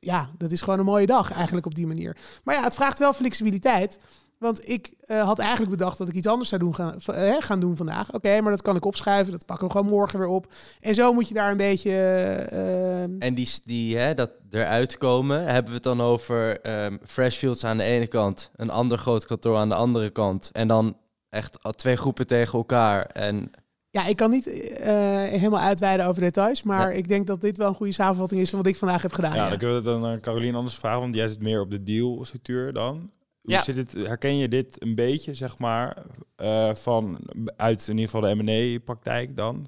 ja, 0.01 0.31
dat 0.39 0.53
is 0.53 0.61
gewoon 0.61 0.79
een 0.79 0.85
mooie 0.85 1.07
dag 1.07 1.33
eigenlijk 1.33 1.67
op 1.67 1.75
die 1.75 1.87
manier. 1.87 2.17
Maar 2.45 2.55
ja, 2.55 2.63
het 2.63 2.75
vraagt 2.75 2.99
wel 2.99 3.13
flexibiliteit. 3.13 3.99
Want 4.39 4.69
ik 4.69 4.93
eh, 5.01 5.23
had 5.25 5.39
eigenlijk 5.39 5.71
bedacht 5.71 5.99
dat 5.99 6.09
ik 6.09 6.15
iets 6.15 6.27
anders 6.27 6.49
zou 6.49 6.61
doen 6.61 6.75
gaan, 6.75 6.95
gaan 7.43 7.61
doen 7.61 7.77
vandaag. 7.77 8.13
Oké, 8.15 8.41
maar 8.41 8.51
dat 8.51 8.63
kan 8.63 8.77
ik 8.77 8.85
opschuiven. 8.85 9.33
Dat 9.33 9.47
pakken 9.47 9.67
we 9.67 9.73
gewoon 9.73 9.91
morgen 9.91 10.19
weer 10.19 10.29
op. 10.29 10.53
En 10.81 10.95
zo 10.95 11.13
moet 11.13 11.29
je 11.29 11.35
daar 11.35 11.51
een 11.51 11.57
beetje. 11.57 11.91
eh, 11.91 13.03
eh, 13.03 13.11
En 13.19 13.35
die, 13.35 13.49
die 13.65 13.97
hè, 13.97 14.15
dat 14.15 14.31
eruit 14.51 14.99
komen, 14.99 15.45
hebben 15.45 15.67
we 15.67 15.75
het 15.75 15.83
dan 15.83 16.01
over 16.01 16.61
ehm 16.61 16.97
Freshfields 17.05 17.65
aan 17.65 17.77
de 17.77 17.83
ene 17.83 18.07
kant, 18.07 18.51
een 18.57 18.71
ander 18.71 18.99
groot 18.99 19.27
kantoor 19.27 19.57
aan 19.57 19.69
de 19.69 19.75
andere 19.75 20.11
kant. 20.11 20.51
En 20.53 20.69
dan 20.69 20.97
echt 21.29 21.59
twee 21.71 21.97
groepen 21.97 22.27
tegen 22.27 22.59
elkaar. 22.59 23.05
En 23.05 23.51
Ja, 23.91 24.07
ik 24.07 24.17
kan 24.17 24.31
niet 24.31 24.47
eh, 24.71 24.89
helemaal 25.25 25.61
uitweiden 25.61 26.07
over 26.07 26.23
details, 26.23 26.63
maar 26.63 26.93
ik 26.95 27.09
denk 27.09 27.27
dat 27.27 27.41
dit 27.41 27.57
wel 27.57 27.69
een 27.69 27.75
goede 27.75 27.93
samenvatting 27.93 28.41
is 28.41 28.51
van 28.51 28.59
wat 28.59 28.69
ik 28.69 28.77
vandaag 28.77 29.03
heb 29.03 29.13
gedaan. 29.13 29.35
ja, 29.35 29.43
ja. 29.43 29.49
dan 29.49 29.59
kunnen 29.59 29.83
we 29.83 29.91
het 29.91 30.01
dan 30.01 30.11
aan 30.11 30.21
Caroline 30.21 30.57
anders 30.57 30.77
vragen, 30.77 31.01
want 31.01 31.15
jij 31.15 31.29
zit 31.29 31.43
meer 31.43 31.61
op 31.61 31.71
de 31.71 31.83
deal-structuur 31.83 32.73
dan. 32.73 33.11
Hoe 33.41 33.53
Ja. 33.53 33.63
zit 33.63 33.77
het, 33.77 33.93
herken 33.93 34.37
je 34.37 34.49
dit 34.49 34.83
een 34.83 34.95
beetje, 34.95 35.35
zeg 35.35 35.59
maar, 35.59 36.03
eh, 36.37 36.75
van 36.75 37.19
uit 37.57 37.89
in 37.89 37.99
ieder 37.99 38.11
geval 38.11 38.35
de 38.37 38.43
M&A-praktijk 38.43 39.37
dan? 39.37 39.67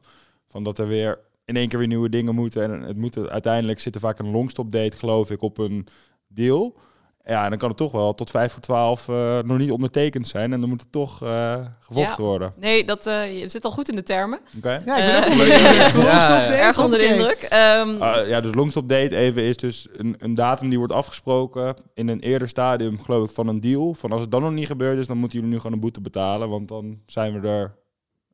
Van 0.49 0.63
dat 0.63 0.79
er 0.79 0.87
weer 0.87 1.19
in 1.45 1.57
één 1.57 1.69
keer 1.69 1.79
weer 1.79 1.89
nieuwe 1.89 2.09
dingen 2.09 2.35
moeten 2.35 2.63
en 2.63 2.81
het 2.83 2.97
moet 2.97 3.29
uiteindelijk 3.29 3.81
zit 3.81 3.95
er 3.95 4.01
vaak 4.01 4.19
een 4.19 4.31
longstop 4.31 4.73
date, 4.73 4.97
geloof 4.97 5.31
ik, 5.31 5.43
op 5.43 5.59
een 5.59 5.87
deal. 6.29 6.77
Ja, 7.25 7.45
en 7.45 7.51
dan 7.51 7.59
kan 7.59 7.69
het 7.69 7.77
toch 7.79 7.93
wel 7.93 8.15
tot 8.15 8.31
vijf 8.31 8.53
voor 8.53 8.63
twaalf 8.63 9.09
eh, 9.09 9.39
nog 9.39 9.59
niet 9.59 9.71
ondertekend 9.71 10.29
zijn 10.29 10.53
en 10.53 10.61
dan 10.61 10.69
moet 10.69 10.81
het 10.81 10.93
toch 10.93 11.23
eh, 11.23 11.55
gevochten 11.81 12.23
Ja. 12.25 12.29
worden. 12.31 12.53
Nee, 12.57 12.85
dat, 12.85 13.07
eh, 13.07 13.39
je 13.41 13.49
zit 13.49 13.65
al 13.65 13.71
goed 13.71 13.89
in 13.89 13.95
de 13.97 14.03
termen. 14.03 14.41
Oké? 14.57 14.79
Ja, 14.87 14.97
ik 14.97 15.05
ben 15.05 15.17
ook 15.17 15.31
onder 15.31 15.47
Ja, 16.05 16.43
ja. 16.43 16.53
Erg 16.53 16.85
onder 16.85 16.99
de 16.99 17.05
indruk. 17.05 17.39
Ehm, 17.49 18.03
Ah, 18.03 18.29
ja, 18.29 18.41
dus 18.41 18.55
longstop 18.55 18.89
date 18.89 19.17
even 19.17 19.43
is 19.43 19.57
dus 19.57 19.87
een, 19.93 20.15
een 20.19 20.35
datum 20.35 20.69
die 20.69 20.79
wordt 20.79 20.93
afgesproken 20.93 21.75
in 21.95 22.09
een 22.09 22.21
eerder 22.21 22.49
stadium, 22.49 22.99
geloof 22.99 23.29
ik, 23.29 23.35
van 23.35 23.49
een 23.49 23.61
deal. 23.61 23.95
Van 23.95 24.13
als 24.13 24.21
het 24.21 24.31
dan 24.31 24.43
nog 24.43 24.53
niet 24.53 24.67
gebeurd 24.67 24.99
is, 24.99 25.07
dan 25.07 25.17
moeten 25.19 25.39
jullie 25.39 25.53
nu 25.55 25.61
gewoon 25.61 25.73
een 25.75 25.81
boete 25.83 26.01
betalen, 26.01 26.49
want 26.49 26.69
dan 26.69 27.01
zijn 27.07 27.41
we 27.41 27.49
er, 27.49 27.75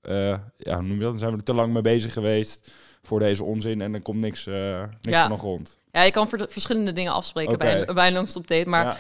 eh, 0.01 0.39
ja, 0.57 0.75
hoe 0.75 0.83
noem 0.87 0.97
je 0.97 1.01
dat? 1.03 1.11
Dan 1.11 1.19
zijn 1.19 1.31
we 1.33 1.37
er 1.39 1.45
te 1.45 1.55
lang 1.55 1.73
mee 1.73 1.83
bezig 1.83 2.13
geweest 2.13 2.73
voor 3.07 3.19
deze 3.21 3.45
onzin 3.45 3.81
en 3.81 3.95
er 3.95 4.03
komt 4.03 4.19
niks, 4.21 4.47
eh 4.47 4.81
niks 4.81 4.89
Ja. 5.01 5.23
van 5.23 5.33
de 5.33 5.39
grond. 5.39 5.79
ja, 5.93 6.03
je 6.03 6.11
kan 6.11 6.29
ver- 6.29 6.49
verschillende 6.51 6.93
dingen 6.93 7.13
afspreken 7.13 7.59
bij, 7.59 7.81
een, 7.89 7.95
bij 7.95 8.07
een 8.07 8.13
longstop 8.13 8.47
date. 8.47 8.69
Maar 8.69 8.85
ja, 8.85 8.97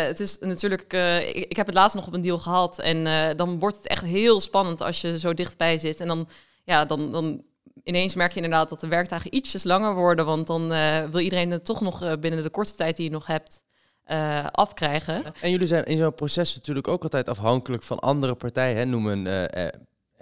Eh, 0.00 0.06
het 0.06 0.20
is 0.20 0.38
natuurlijk, 0.38 0.92
eh, 0.92 1.28
ik, 1.28 1.34
ik 1.48 1.56
heb 1.56 1.66
het 1.66 1.74
laatst 1.74 1.96
nog 1.96 2.06
op 2.06 2.12
een 2.12 2.20
deal 2.22 2.38
gehad. 2.38 2.78
En 2.78 3.06
eh, 3.06 3.36
dan 3.36 3.58
wordt 3.58 3.76
het 3.76 3.86
echt 3.86 4.04
heel 4.04 4.40
spannend 4.40 4.80
als 4.82 5.00
je 5.00 5.18
zo 5.18 5.34
dichtbij 5.34 5.78
zit. 5.78 6.00
En 6.00 6.06
dan, 6.06 6.28
ja, 6.64 6.84
dan, 6.84 7.12
dan 7.12 7.42
ineens 7.84 8.14
merk 8.14 8.30
je 8.32 8.40
inderdaad 8.42 8.68
dat 8.68 8.80
de 8.80 8.88
werkdagen 8.88 9.34
ietsjes 9.34 9.64
langer 9.64 9.94
worden. 9.94 10.24
Want 10.24 10.46
dan 10.46 10.72
eh, 10.72 11.04
wil 11.04 11.20
iedereen 11.20 11.50
het 11.50 11.64
toch 11.64 11.80
nog 11.80 12.02
eh, 12.02 12.12
binnen 12.20 12.42
de 12.42 12.50
korte 12.50 12.74
tijd 12.74 12.96
die 12.96 13.04
je 13.06 13.10
nog 13.12 13.26
hebt 13.26 13.62
eh, 14.04 14.46
afkrijgen. 14.50 15.24
En 15.40 15.50
jullie 15.50 15.66
zijn 15.66 15.84
in 15.84 15.98
zo'n 15.98 16.14
proces 16.14 16.54
natuurlijk 16.54 16.88
ook 16.88 17.02
altijd 17.02 17.28
afhankelijk 17.28 17.82
van 17.82 17.98
andere 17.98 18.34
partijen. 18.34 18.76
Hè? 18.76 18.84
Noem 18.84 19.06
een 19.06 19.26
eh, 19.26 19.66
eh, 19.66 19.72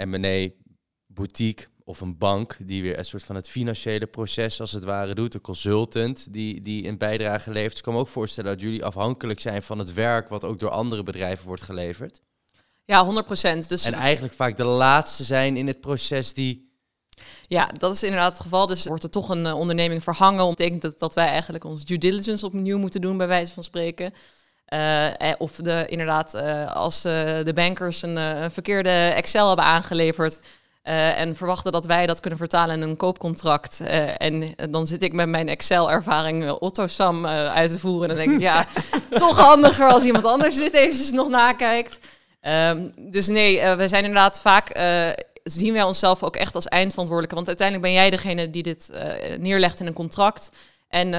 M&A, 0.07 0.49
boutique, 1.07 1.67
of 1.85 2.01
een 2.01 2.19
bank 2.19 2.57
die 2.61 2.83
weer 2.83 2.99
een 2.99 3.05
soort 3.05 3.25
van 3.25 3.35
het 3.35 3.49
financiële 3.49 4.07
proces 4.07 4.61
als 4.61 4.73
het 4.73 4.85
ware 4.85 5.15
doet. 5.15 5.35
Een 5.35 5.41
consultant 5.41 6.33
die, 6.33 6.61
die 6.61 6.89
een 6.89 6.99
bijdrage 6.99 7.51
levert. 7.51 7.71
Dus 7.71 7.79
ik 7.79 7.85
kan 7.85 7.95
me 7.95 8.01
ook 8.01 8.09
voorstellen 8.09 8.51
dat 8.51 8.61
jullie 8.61 8.85
afhankelijk 8.85 9.41
zijn 9.41 9.63
van 9.63 9.79
het 9.79 9.93
werk 9.93 10.29
wat 10.29 10.45
ook 10.45 10.59
door 10.59 10.71
andere 10.71 11.03
bedrijven 11.03 11.47
wordt 11.47 11.63
geleverd. 11.63 12.21
Ja, 12.85 13.05
100 13.05 13.27
procent. 13.27 13.69
Dus 13.69 13.85
En 13.85 13.95
eigenlijk 13.95 14.35
vaak 14.35 14.57
de 14.57 14.65
laatste 14.65 15.25
zijn 15.25 15.57
in 15.57 15.67
het 15.67 15.81
proces 15.81 16.35
die... 16.35 16.73
ja, 17.49 17.67
dat 17.67 17.95
is 17.95 18.03
inderdaad 18.03 18.33
het 18.33 18.43
geval. 18.43 18.67
Dus 18.67 18.87
wordt 18.87 19.03
er 19.03 19.11
toch 19.11 19.29
een 19.29 19.47
eh, 19.47 19.59
onderneming 19.59 20.03
verhangen. 20.03 20.39
Dat 20.39 20.57
betekent 20.57 20.83
dat, 20.83 20.99
dat 20.99 21.15
wij 21.15 21.27
eigenlijk 21.27 21.65
onze 21.65 21.85
due 21.85 21.99
diligence 21.99 22.47
opnieuw 22.47 22.79
moeten 22.79 23.01
doen, 23.01 23.17
bij 23.17 23.27
wijze 23.27 23.53
van 23.53 23.65
spreken. 23.65 24.15
Eh, 24.65 25.31
eh, 25.31 25.35
of 25.39 25.53
de, 25.53 25.87
inderdaad, 25.89 26.35
als 26.75 27.03
de 27.03 27.53
bankers 27.55 28.03
een, 28.03 28.17
een 28.17 28.51
verkeerde 28.51 28.91
Excel 28.91 29.47
hebben 29.47 29.65
aangeleverd. 29.65 30.41
Eh, 30.83 31.21
en 31.21 31.37
verwachten 31.37 31.73
dat 31.73 31.87
wij 31.87 32.07
dat 32.07 32.21
kunnen 32.21 32.39
vertalen 32.39 32.77
in 32.77 32.89
een 32.89 32.97
koopcontract. 32.97 33.81
eh, 33.81 34.09
en 34.17 34.57
eh, 34.57 34.67
dan 34.71 34.87
zit 34.87 35.03
ik 35.03 35.13
met 35.13 35.29
mijn 35.29 35.49
Excel-ervaring 35.49 36.45
uh, 36.45 36.55
Otto-Sam 36.59 37.27
uit 37.27 37.71
te 37.71 37.79
voeren. 37.79 38.11
En 38.11 38.17
dan 38.17 38.25
denk 38.25 38.37
ik, 38.37 38.41
ja, 38.41 38.67
toch 39.11 39.39
handiger 39.39 39.89
als 39.89 40.05
iemand 40.05 40.25
anders 40.25 40.57
dit 40.57 40.73
eventjes 40.73 41.11
nog 41.11 41.29
nakijkt. 41.29 41.99
Ehm, 42.41 42.89
dus 42.97 43.27
nee, 43.27 43.75
we 43.77 43.89
zijn 43.89 44.05
inderdaad 44.05 44.41
vaak, 44.41 44.81
zien 45.45 45.73
wij 45.73 45.83
onszelf 45.83 46.23
ook 46.23 46.37
echt 46.37 46.55
als 46.55 46.67
eindverantwoordelijke. 46.67 47.35
Want 47.35 47.49
uiteindelijk 47.49 47.87
ben 47.87 47.97
jij 47.97 48.11
degene 48.11 48.51
die 48.51 48.63
dit 48.63 48.91
neerlegt 49.39 49.81
in 49.81 49.87
een 49.87 49.93
contract. 49.93 50.51
En 50.89 51.15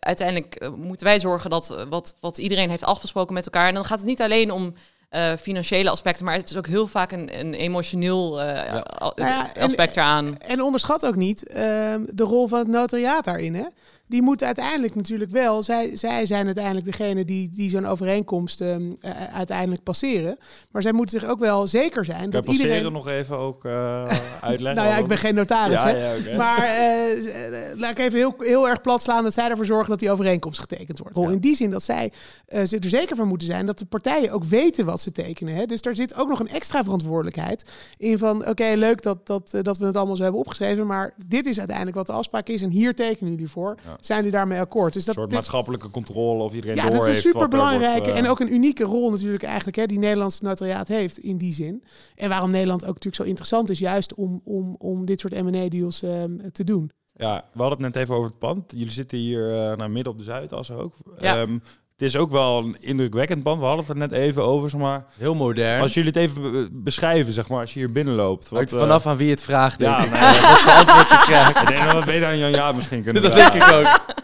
uiteindelijk 0.00 0.70
moeten 0.76 1.06
wij 1.06 1.20
zorgen 1.20 1.50
dat 1.50 1.86
wat, 1.88 2.16
wat 2.20 2.38
iedereen 2.38 2.70
heeft 2.70 2.84
afgesproken 2.84 3.34
met 3.34 3.44
elkaar. 3.44 3.68
En 3.68 3.74
dan 3.74 3.84
gaat 3.84 3.98
het 3.98 4.08
niet 4.08 4.22
alleen 4.22 4.50
om 4.50 4.74
eh, 5.12 5.32
financiële 5.40 5.90
aspecten, 5.90 6.24
maar 6.24 6.34
het 6.34 6.50
is 6.50 6.56
ook 6.56 6.66
heel 6.66 6.86
vaak 6.86 7.12
een, 7.12 7.38
een 7.38 7.54
emotioneel 7.54 8.42
eh, 8.42 8.72
Nou 8.72 9.12
ja, 9.16 9.54
en- 9.54 9.62
aspect 9.62 9.96
eraan. 9.96 10.38
En 10.38 10.62
onderschat 10.62 11.06
ook 11.06 11.16
niet 11.16 11.48
ehm, 11.48 12.00
de 12.06 12.22
rol 12.22 12.48
van 12.48 12.58
het 12.58 12.68
notariaat 12.68 13.24
daarin. 13.24 13.54
Hè? 13.54 13.64
Die 14.12 14.22
moeten 14.22 14.46
uiteindelijk 14.46 14.94
natuurlijk 14.94 15.30
wel, 15.30 15.62
zij, 15.62 15.96
zij 15.96 16.26
zijn 16.26 16.46
uiteindelijk 16.46 16.86
degene 16.86 17.24
die, 17.24 17.50
die 17.50 17.70
zo'n 17.70 17.86
overeenkomst 17.86 18.60
ehm, 18.60 18.92
eh, 19.00 19.10
uiteindelijk 19.34 19.82
passeren. 19.82 20.38
Maar 20.70 20.82
zij 20.82 20.92
moeten 20.92 21.20
zich 21.20 21.28
ook 21.28 21.38
wel 21.38 21.66
zeker 21.66 22.04
zijn 22.04 22.20
Kan 22.20 22.30
dat 22.30 22.44
passeren 22.44 22.70
iedereen... 22.70 22.92
nog 22.92 23.08
even 23.08 23.38
ook 23.38 23.64
eh, 23.64 24.02
uitleggen? 24.40 24.82
Nou 24.82 24.94
ja, 24.94 24.96
ik 24.96 25.06
ben 25.06 25.18
geen 25.18 25.34
notaris. 25.34 25.82
Ja, 25.82 25.86
hè? 25.86 26.14
ja. 26.14 26.36
Maar 26.36 26.62
eh, 26.62 27.70
eh, 27.70 27.78
laat 27.78 27.90
ik 27.90 27.98
even 27.98 28.18
heel, 28.18 28.34
heel 28.38 28.68
erg 28.68 28.80
plat 28.80 29.02
slaan 29.02 29.24
dat 29.24 29.32
zij 29.32 29.50
ervoor 29.50 29.66
zorgen 29.66 29.90
dat 29.90 29.98
die 29.98 30.10
overeenkomst 30.10 30.60
getekend 30.60 30.98
wordt. 30.98 31.32
In 31.32 31.38
die 31.38 31.56
zin 31.56 31.70
dat 31.70 31.82
zij 31.82 32.12
ze 32.46 32.78
er 32.78 32.88
zeker 32.88 33.16
van 33.16 33.28
moeten 33.28 33.46
zijn 33.46 33.66
dat 33.66 33.78
de 33.78 33.84
partijen 33.84 34.30
ook 34.30 34.44
weten 34.44 34.84
wat 34.84 35.00
ze 35.00 35.12
tekenen. 35.12 35.54
Hè? 35.54 35.66
Dus 35.66 35.82
daar 35.82 35.94
zit 35.94 36.14
ook 36.14 36.28
nog 36.28 36.40
een 36.40 36.48
extra 36.48 36.82
verantwoordelijkheid 36.84 37.64
in 37.98 38.18
van 38.18 38.48
oké, 38.48 38.72
leuk 38.76 39.02
dat, 39.02 39.26
dat, 39.26 39.58
dat 39.62 39.78
we 39.78 39.86
het 39.86 39.96
allemaal 39.96 40.16
zo 40.16 40.22
hebben 40.22 40.40
opgeschreven, 40.40 40.86
maar 40.86 41.14
dit 41.26 41.46
is 41.46 41.58
uiteindelijk 41.58 41.96
wat 41.96 42.06
de 42.06 42.12
afspraak 42.12 42.48
is 42.48 42.62
en 42.62 42.70
hier 42.70 42.94
tekenen 42.94 43.30
jullie 43.30 43.48
voor. 43.48 43.76
Ja. 43.84 43.96
Zijn 44.04 44.18
jullie 44.18 44.32
daarmee 44.34 44.60
akkoord? 44.60 44.92
Dus 44.92 45.02
Een 45.02 45.06
dat, 45.06 45.14
soort 45.14 45.28
dit- 45.28 45.38
maatschappelijke 45.38 45.90
controle 45.90 46.42
of 46.42 46.54
iedereen 46.54 46.76
ja, 46.76 46.82
door 46.82 46.90
dat 46.90 47.00
is 47.00 47.06
een 47.06 47.12
heeft 47.12 47.24
wat 47.24 47.34
er 47.34 47.40
super 47.40 47.58
belangrijke 47.58 47.98
wordt, 48.00 48.12
eh, 48.12 48.18
en 48.18 48.28
ook 48.30 48.40
een 48.40 48.52
unieke 48.52 48.84
rol 48.84 49.10
natuurlijk 49.10 49.42
eigenlijk, 49.42 49.76
hè, 49.76 49.86
die 49.86 49.98
Nederlandse 49.98 50.44
notariaat 50.44 50.88
heeft 50.88 51.18
in 51.18 51.36
die 51.38 51.54
zin. 51.54 51.84
En 52.14 52.28
waarom 52.28 52.50
Nederland 52.50 52.80
ook 52.82 52.88
natuurlijk 52.88 53.16
zo 53.22 53.22
interessant 53.22 53.70
is, 53.70 53.78
juist 53.78 54.14
om, 54.14 54.40
om, 54.44 54.74
om 54.78 55.04
dit 55.04 55.20
soort 55.20 55.42
M&A-deals 55.42 56.02
ehm, 56.02 56.36
te 56.52 56.64
doen. 56.64 56.90
Ja, 57.14 57.44
we 57.52 57.60
hadden 57.60 57.84
het 57.84 57.94
net 57.94 58.02
even 58.02 58.14
over 58.14 58.30
het 58.30 58.38
pand. 58.38 58.72
Jullie 58.72 58.90
zitten 58.90 59.18
hier 59.18 59.52
eh, 59.52 59.76
naar 59.76 59.90
midden 59.90 60.12
op 60.12 60.18
de 60.18 60.24
Zuidas 60.24 60.70
ook. 60.70 60.94
Ja. 61.18 61.40
Ehm, 61.40 61.58
het 62.04 62.14
is 62.14 62.20
ook 62.20 62.30
wel 62.30 62.58
een 62.58 62.76
indrukwekkend 62.80 63.42
pand. 63.42 63.58
We 63.60 63.64
hadden 63.66 63.84
het 63.86 63.94
er 63.94 64.00
net 64.08 64.12
even 64.12 64.42
over, 64.44 64.70
zeg 64.70 64.80
maar. 64.80 65.04
Heel 65.18 65.34
modern. 65.34 65.80
Als 65.82 65.94
jullie 65.94 66.08
het 66.08 66.18
even 66.18 66.52
be- 66.52 66.68
beschrijven, 66.72 67.32
zeg 67.32 67.48
maar, 67.48 67.60
als 67.60 67.72
je 67.72 67.78
hier 67.78 67.92
binnenloopt. 67.92 68.48
Wat, 68.48 68.60
er 68.62 68.72
eh, 68.72 68.78
vanaf 68.78 69.06
aan 69.06 69.16
wie 69.16 69.30
het 69.30 69.42
vraagt, 69.42 69.78
denk 69.78 69.90
Ja, 69.98 70.04
ik. 70.04 70.10
nee, 70.10 70.20
Wat 70.20 70.60
voor 70.60 70.72
antwoord 70.72 71.08
je 71.08 71.22
krijgt. 71.26 71.60
ik 71.62 71.66
denk 71.66 71.80
dat 71.82 71.90
we 71.90 71.96
het 71.96 72.06
beter 72.06 72.26
aan 72.26 72.38
Jan 72.38 72.50
Ja 72.50 72.72
misschien 72.72 73.02
kunnen 73.02 73.22
Dat 73.22 73.32
vragen. 73.32 73.52
denk 73.58 73.64
ik 73.64 73.74
ook. 73.76 74.00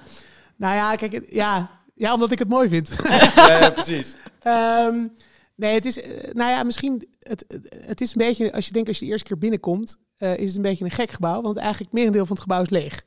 Nou 0.57 0.75
ja, 0.75 0.95
kijk, 0.95 1.13
het- 1.13 1.27
ja, 1.31 1.71
ja 1.95 2.15
omdat 2.15 2.31
ik 2.31 2.39
het 2.39 2.49
mooi 2.49 2.69
vind. 2.69 2.97
Ja, 3.37 3.59
ja, 3.61 3.71
precies. 3.71 4.17
Ehm, 4.43 4.95
nee, 5.57 5.75
het 5.75 5.85
is, 5.85 6.01
eh, 6.01 6.33
nou 6.33 6.51
ja, 6.51 6.63
misschien, 6.63 7.09
het, 7.21 7.45
het- 7.87 8.01
is 8.01 8.09
een 8.15 8.19
beetje, 8.27 8.53
als 8.53 8.67
je 8.67 8.73
denkt 8.73 8.89
als 8.89 8.99
je 8.99 9.05
de 9.05 9.11
eerste 9.11 9.27
keer 9.29 9.39
binnenkomt, 9.39 9.97
eh, 10.17 10.37
is 10.37 10.47
het 10.47 10.57
een 10.57 10.63
beetje 10.63 10.85
een 10.85 10.91
gek 10.91 11.11
gebouw, 11.11 11.43
want 11.43 11.57
eigenlijk 11.57 11.93
merendeel 11.93 12.27
van 12.27 12.35
het 12.37 12.43
gebouw 12.43 12.63
is 12.63 12.71
leeg. 12.71 13.03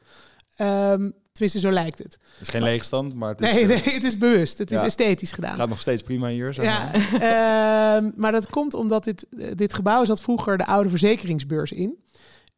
Ehm, 0.56 1.10
tenminste, 1.32 1.60
zo 1.60 1.72
lijkt 1.72 1.98
het. 1.98 2.14
Het 2.14 2.42
is 2.42 2.50
geen 2.50 2.64
leegstand, 2.64 3.14
maar 3.14 3.30
het 3.30 3.42
is, 3.42 3.52
Nee, 3.52 3.62
eh, 3.62 3.68
nee, 3.68 3.94
het 3.94 4.04
is 4.04 4.18
bewust. 4.18 4.58
Het 4.58 4.72
is 4.72 4.82
esthetisch 4.82 5.32
gedaan. 5.32 5.56
gaat 5.56 5.70
nog 5.70 5.80
steeds 5.80 6.02
prima 6.02 6.28
hier. 6.28 6.54
Zeg 6.54 6.66
Ja, 6.66 6.92
maar. 6.92 7.22
ehm, 7.96 8.12
maar 8.16 8.32
dat 8.32 8.50
komt 8.50 8.74
omdat 8.74 9.04
dit, 9.04 9.28
dit 9.56 9.74
gebouw 9.74 10.06
zat 10.06 10.22
vroeger 10.22 10.58
de 10.58 10.66
oude 10.66 10.90
verzekeringsbeurs 10.90 11.72
in. 11.72 12.00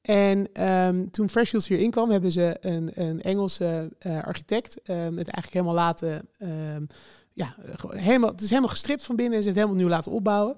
En 0.01 0.47
ehm, 0.53 1.05
toen 1.12 1.29
Fresh 1.29 1.49
Shields 1.49 1.67
hier 1.67 1.79
inkwam, 1.79 2.09
hebben 2.09 2.31
ze 2.31 2.57
een, 2.62 2.91
een 2.93 3.21
Engelse 3.21 3.91
eh, 3.99 4.23
architect 4.23 4.81
ehm, 4.81 5.17
het 5.17 5.29
eigenlijk 5.29 5.53
helemaal 5.53 5.73
laten... 5.73 6.29
ja, 7.33 7.55
helemaal, 7.89 8.31
het 8.31 8.41
is 8.41 8.49
helemaal 8.49 8.69
gestript 8.69 9.03
van 9.03 9.15
binnen 9.15 9.36
en 9.38 9.41
ze 9.41 9.47
het 9.47 9.57
helemaal 9.57 9.77
nieuw 9.77 9.89
laten 9.89 10.12
opbouwen. 10.12 10.55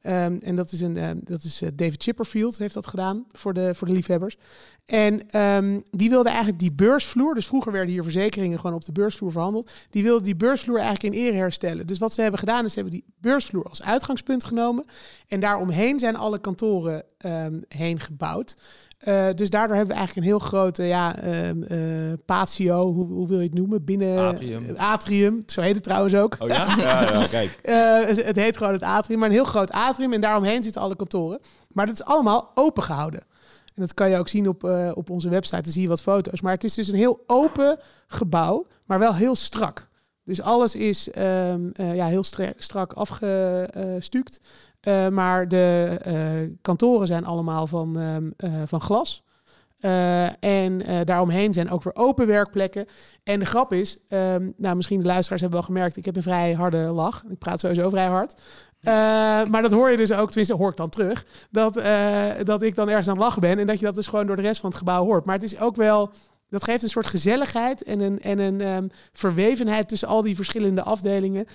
Ehm, 0.00 0.38
en 0.40 0.56
dat 0.56 0.72
is, 0.72 0.80
een, 0.80 0.96
ehm, 0.96 1.16
dat 1.20 1.42
is 1.42 1.62
eh, 1.62 1.68
David 1.74 2.02
Chipperfield 2.02 2.58
heeft 2.58 2.74
dat 2.74 2.86
gedaan 2.86 3.24
voor 3.32 3.54
de, 3.54 3.74
voor 3.74 3.86
de 3.86 3.92
liefhebbers. 3.92 4.36
En 4.84 5.30
ehm, 5.30 5.80
die 5.90 6.10
wilde 6.10 6.28
eigenlijk 6.28 6.58
die 6.58 6.72
beursvloer, 6.72 7.34
dus 7.34 7.46
vroeger 7.46 7.72
werden 7.72 7.90
hier 7.90 8.02
verzekeringen 8.02 8.60
gewoon 8.60 8.76
op 8.76 8.84
de 8.84 8.92
beursvloer 8.92 9.32
verhandeld. 9.32 9.70
Die 9.90 10.02
wilde 10.02 10.24
die 10.24 10.36
beursvloer 10.36 10.78
eigenlijk 10.78 11.14
in 11.14 11.22
ere 11.22 11.36
herstellen. 11.36 11.86
Dus 11.86 11.98
wat 11.98 12.12
ze 12.12 12.20
hebben 12.20 12.40
gedaan 12.40 12.64
is, 12.64 12.72
ze 12.72 12.80
hebben 12.80 12.98
die 13.00 13.04
beursvloer 13.20 13.64
als 13.64 13.82
uitgangspunt 13.82 14.44
genomen. 14.44 14.84
En 15.28 15.40
daaromheen 15.40 15.98
zijn 15.98 16.16
alle 16.16 16.38
kantoren 16.38 17.04
ehm, 17.18 17.60
heen 17.68 18.00
gebouwd. 18.00 18.56
Eh, 18.98 19.28
dus 19.34 19.50
daardoor 19.50 19.76
hebben 19.76 19.94
we 19.94 19.98
eigenlijk 20.00 20.26
een 20.26 20.32
heel 20.32 20.46
grote 20.48 20.82
ja, 20.82 21.16
ehm, 21.18 21.62
eh, 21.62 21.78
patio, 22.24 22.92
hoe, 22.92 23.06
hoe 23.06 23.28
wil 23.28 23.38
je 23.38 23.44
het 23.46 23.54
noemen? 23.54 23.84
Binnen, 23.84 24.18
Atrium. 24.18 24.64
atrium, 24.76 25.42
zo 25.46 25.60
heet 25.60 25.74
het 25.74 25.82
trouwens 25.84 26.14
ook. 26.14 26.36
Oh 26.38 26.48
ja? 26.48 26.66
Ja, 26.76 27.12
ja, 27.12 27.26
kijk. 27.36 27.58
Eh, 27.62 28.24
het- 28.24 28.36
heet 28.36 28.56
gewoon 28.56 28.72
het 28.72 28.82
atrium, 28.82 29.18
maar 29.18 29.28
een 29.28 29.34
heel 29.34 29.44
groot 29.44 29.70
atrium. 29.70 30.12
En 30.12 30.20
daaromheen 30.20 30.62
zitten 30.62 30.82
alle 30.82 30.96
kantoren. 30.96 31.40
Maar 31.68 31.86
dat 31.86 31.94
is 31.94 32.04
allemaal 32.04 32.50
open 32.54 32.82
gehouden. 32.82 33.20
En 33.64 33.82
dat 33.82 33.94
kan 33.94 34.10
je 34.10 34.16
ook 34.18 34.28
zien 34.28 34.48
op, 34.48 34.64
op 34.94 35.10
onze 35.10 35.28
website. 35.28 35.62
Dan 35.62 35.72
zie 35.72 35.82
je 35.82 35.88
wat 35.88 36.02
foto's. 36.02 36.40
Maar 36.40 36.52
het 36.52 36.64
is 36.64 36.74
dus 36.74 36.88
een 36.88 36.94
heel 36.94 37.22
open 37.26 37.78
gebouw, 38.06 38.66
maar 38.84 38.98
wel 38.98 39.14
heel 39.14 39.34
strak. 39.34 39.88
Dus 40.24 40.42
alles 40.42 40.74
is 40.74 41.10
ehm, 41.10 41.68
eh, 41.72 41.94
ja, 41.96 42.06
heel 42.06 42.24
stra- 42.24 42.52
strak 42.56 42.92
afgestuukt. 42.92 44.40
Eh, 44.86 45.08
maar 45.08 45.48
de 45.48 45.96
eh, 46.02 46.14
kantoren 46.62 47.06
zijn 47.06 47.24
allemaal 47.24 47.66
van, 47.66 47.98
ehm, 47.98 48.30
eh, 48.36 48.62
van 48.66 48.80
glas. 48.80 49.24
En 50.40 50.82
daaromheen 51.04 51.52
zijn 51.52 51.70
ook 51.70 51.82
weer 51.82 51.94
open 51.94 52.26
werkplekken. 52.26 52.86
En 53.24 53.38
de 53.40 53.46
grap 53.46 53.72
is, 53.72 53.98
ehm, 54.08 54.50
nou 54.56 54.76
misschien 54.76 55.00
de 55.00 55.06
luisteraars 55.06 55.40
hebben 55.40 55.58
wel 55.58 55.68
gemerkt, 55.68 55.96
ik 55.96 56.04
heb 56.04 56.16
een 56.16 56.22
vrij 56.22 56.52
harde 56.52 56.76
lach. 56.76 57.24
Ik 57.28 57.38
praat 57.38 57.60
sowieso 57.60 57.88
vrij 57.88 58.06
hard. 58.06 58.34
Maar 59.50 59.62
dat 59.62 59.72
hoor 59.72 59.90
je 59.90 59.96
dus 59.96 60.12
ook, 60.12 60.26
tenminste 60.26 60.54
hoor 60.54 60.70
ik 60.70 60.76
dan 60.76 60.88
terug, 60.88 61.26
dat, 61.50 61.74
dat 62.46 62.62
ik 62.62 62.74
dan 62.74 62.88
ergens 62.88 63.08
aan 63.08 63.14
het 63.14 63.22
lachen 63.22 63.40
ben 63.40 63.58
en 63.58 63.66
dat 63.66 63.78
je 63.78 63.84
dat 63.84 63.94
dus 63.94 64.06
gewoon 64.06 64.26
door 64.26 64.36
de 64.36 64.42
rest 64.42 64.60
van 64.60 64.68
het 64.68 64.78
gebouw 64.78 65.04
hoort. 65.04 65.26
Maar 65.26 65.34
het 65.34 65.44
is 65.44 65.60
ook 65.60 65.76
wel, 65.76 66.10
dat 66.48 66.64
geeft 66.64 66.82
een 66.82 66.88
soort 66.88 67.06
gezelligheid 67.06 67.82
en 67.82 68.00
een, 68.00 68.20
en 68.20 68.38
een 68.38 68.60
ehm, 68.60 68.88
verwevenheid 69.12 69.88
tussen 69.88 70.08
al 70.08 70.22
die 70.22 70.36
verschillende 70.36 70.82
afdelingen, 70.82 71.46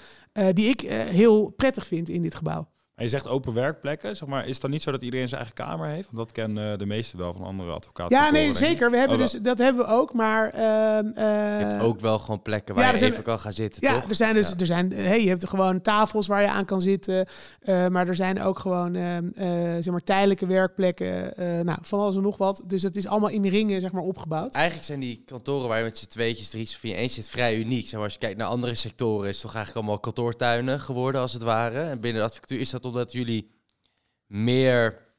die 0.54 0.70
ik 0.70 0.82
heel 0.91 1.50
prettig 1.50 1.86
vind 1.86 2.10
in 2.10 2.22
dit 2.22 2.36
gebouw. 2.36 2.67
En 2.95 3.04
je 3.04 3.10
zegt 3.10 3.27
open 3.27 3.54
werkplekken, 3.54 4.15
zeg 4.15 4.27
maar. 4.30 4.43
Is 4.45 4.51
het 4.51 4.62
dan 4.62 4.71
niet 4.71 4.82
zo 4.82 4.91
dat 4.91 5.01
iedereen 5.04 5.27
zijn 5.27 5.41
eigen 5.41 5.58
kamer 5.65 5.88
heeft? 5.88 6.08
Want 6.12 6.17
dat 6.17 6.32
kennen 6.32 6.80
de 6.80 6.86
meesten 6.86 7.17
wel 7.17 7.34
van 7.34 7.43
andere 7.43 7.71
advocaten. 7.71 8.17
Ja, 8.17 8.32
nee, 8.32 8.54
zeker. 8.54 8.91
We 8.91 8.97
hebben 8.97 9.17
Oh, 9.17 9.21
dus, 9.23 9.32
dat 9.32 9.58
hebben 9.58 9.86
we 9.86 9.91
ook, 9.91 10.13
maar... 10.13 10.49
ehm, 10.49 11.06
Je 11.06 11.63
hebt 11.63 11.73
eh, 11.73 11.84
ook 11.84 11.99
wel 11.99 12.19
gewoon 12.19 12.41
plekken 12.41 12.75
waar 12.75 12.84
ja, 12.86 12.91
je 12.91 12.97
zijn- 12.97 13.12
even 13.12 13.23
kan 13.23 13.39
gaan 13.39 13.51
zitten, 13.51 13.82
Ja, 13.82 13.93
toch? 13.99 14.10
er 14.10 14.15
zijn 14.15 14.34
dus, 14.36 14.49
Ja. 14.49 14.56
er 14.60 14.65
zijn, 14.65 14.91
hey, 14.93 15.23
je 15.23 15.30
hebt 15.30 15.41
er 15.41 15.47
gewoon 15.47 15.82
tafels 15.82 16.27
waar 16.27 16.41
je 16.41 16.47
aan 16.47 16.65
kan 16.65 16.82
zitten. 16.82 17.27
eh, 17.62 17.88
maar 17.88 18.08
er 18.08 18.15
zijn 18.15 18.41
ook 18.41 18.60
gewoon, 18.60 18.95
ehm, 18.95 19.27
eh, 19.36 19.47
zeg 19.62 19.86
maar, 19.91 20.04
tijdelijke 20.04 20.45
werkplekken. 20.45 21.36
eh, 21.38 21.60
nou, 21.60 21.80
van 21.82 21.99
alles 21.99 22.15
en 22.15 22.21
nog 22.21 22.38
wat. 22.38 22.63
Dus 22.67 22.82
het 22.82 22.95
is 22.95 23.08
allemaal 23.08 23.30
in 23.30 23.45
ringen, 23.47 23.82
zeg 23.82 23.91
maar, 23.91 24.04
opgebouwd. 24.04 24.54
Eigenlijk 24.54 24.86
zijn 24.86 24.99
die 24.99 25.23
kantoren 25.25 25.67
waar 25.67 25.77
je 25.77 25.84
met 25.84 25.97
z'n 25.97 26.08
tweetjes, 26.08 26.49
drie's 26.49 26.73
of 26.73 26.80
vier 26.80 26.95
eens 26.95 27.13
zit 27.13 27.30
vrij 27.30 27.58
uniek. 27.58 27.84
Zeg 27.84 27.93
maar, 27.93 28.04
als 28.04 28.13
je 28.13 28.19
kijkt 28.19 28.38
naar 28.38 28.47
andere 28.47 28.75
sectoren 28.75 29.27
is 29.30 29.34
het 29.36 29.41
toch 29.45 29.54
eigenlijk 29.56 29.86
allemaal 29.86 30.01
kantoortuinen 30.01 30.80
geworden 30.80 31.21
als 31.21 31.34
het 31.34 31.43
ware. 31.43 31.82
En 31.82 31.99
binnen 32.01 32.21
de 32.21 32.27
advocatuur 32.27 32.60
is 32.60 32.69
dat 32.69 32.81
omdat 32.86 33.12
jullie 33.12 33.52
meer 34.28 35.10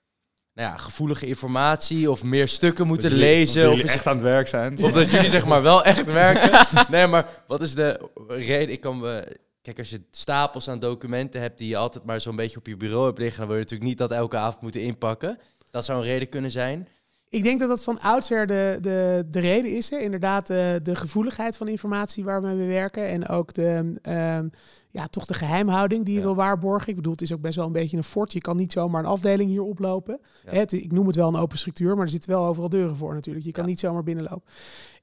nou 0.55 0.68
ja, 0.68 0.77
gevoelige 0.77 1.27
informatie 1.27 2.11
of 2.11 2.22
meer 2.22 2.48
stukken 2.48 2.87
moeten 2.87 3.12
lezen. 3.12 3.72
Of 3.72 3.83
echt 3.83 4.07
aan 4.07 4.14
het 4.14 4.25
werk 4.25 4.48
zijn. 4.48 4.79
Of 4.83 4.92
dat 4.92 5.11
jullie 5.11 5.31
zeg 5.31 5.46
maar 5.46 5.62
wel 5.62 5.85
echt 5.85 6.05
werken. 6.05 6.51
Nee, 6.90 7.07
maar 7.07 7.42
wat 7.46 7.62
is 7.62 7.75
de 7.75 8.09
reden? 8.29 8.72
Ik 8.75 8.81
kan 8.81 8.98
me... 8.98 9.37
Kijk, 9.62 9.79
als 9.79 9.90
je 9.90 10.03
stapels 10.11 10.68
aan 10.68 10.79
documenten 10.79 11.40
hebt 11.40 11.59
die 11.59 11.68
je 11.68 11.77
altijd 11.77 12.05
maar 12.05 12.20
zo'n 12.20 12.37
beetje 12.37 12.59
op 12.59 12.66
je 12.66 12.77
bureau 12.77 13.07
hebt 13.07 13.18
liggen, 13.18 13.38
dan 13.38 13.46
wil 13.46 13.57
je 13.57 13.62
natuurlijk 13.62 13.90
niet 13.90 13.98
dat 13.98 14.12
elke 14.12 14.37
avond 14.37 14.62
moeten 14.62 14.81
inpakken. 14.81 15.38
Dat 15.70 15.85
zou 15.85 15.98
een 15.98 16.09
reden 16.09 16.29
kunnen 16.29 16.51
zijn. 16.51 16.88
Ik 17.33 17.42
denk 17.42 17.61
dat 17.61 17.68
dat 17.68 17.85
van 17.85 18.01
oudsher 18.01 18.47
de, 18.47 18.79
de, 18.81 19.25
de 19.31 19.40
reden 19.40 19.77
is. 19.77 19.90
Hè. 19.90 19.97
Inderdaad, 19.97 20.47
de, 20.47 20.81
de 20.83 20.95
gevoeligheid 20.95 21.57
van 21.57 21.68
informatie 21.68 22.25
waarmee 22.25 22.57
we 22.57 22.66
werken. 22.66 23.09
En 23.09 23.29
ook 23.29 23.53
de, 23.55 23.99
ehm, 24.03 24.49
ja, 24.90 25.07
toch 25.07 25.27
de 25.27 25.35
geheimhouding 25.35 26.05
die 26.05 26.14
je 26.14 26.21
Ja. 26.21 26.27
wil 26.27 26.35
waarborgen. 26.35 26.88
Ik 26.88 26.97
bedoel, 26.97 27.12
het 27.12 27.23
is 27.23 27.33
ook 27.33 27.40
best 27.40 27.57
wel 27.57 27.66
een 27.66 27.73
beetje 27.73 27.97
een 27.97 28.05
fort. 28.05 28.33
Je 28.33 28.40
kan 28.40 28.57
niet 28.57 28.73
zomaar 28.73 29.03
een 29.03 29.11
afdeling 29.11 29.51
hier 29.51 29.62
oplopen. 29.62 30.21
Ja. 30.45 30.51
Hè, 30.51 30.59
het- 30.59 30.73
ik 30.73 30.92
noem 30.92 31.07
het 31.07 31.16
wel 31.16 31.29
een 31.29 31.37
open 31.37 31.59
structuur, 31.59 31.95
maar 31.95 32.05
er 32.05 32.11
zitten 32.11 32.31
wel 32.31 32.47
overal 32.47 32.68
deuren 32.68 32.97
voor 32.97 33.14
natuurlijk. 33.14 33.45
Je 33.45 33.53
kan 33.53 33.64
Ja. 33.64 33.71
niet 33.71 33.81
zomaar 33.81 34.03
binnenlopen. 34.03 34.53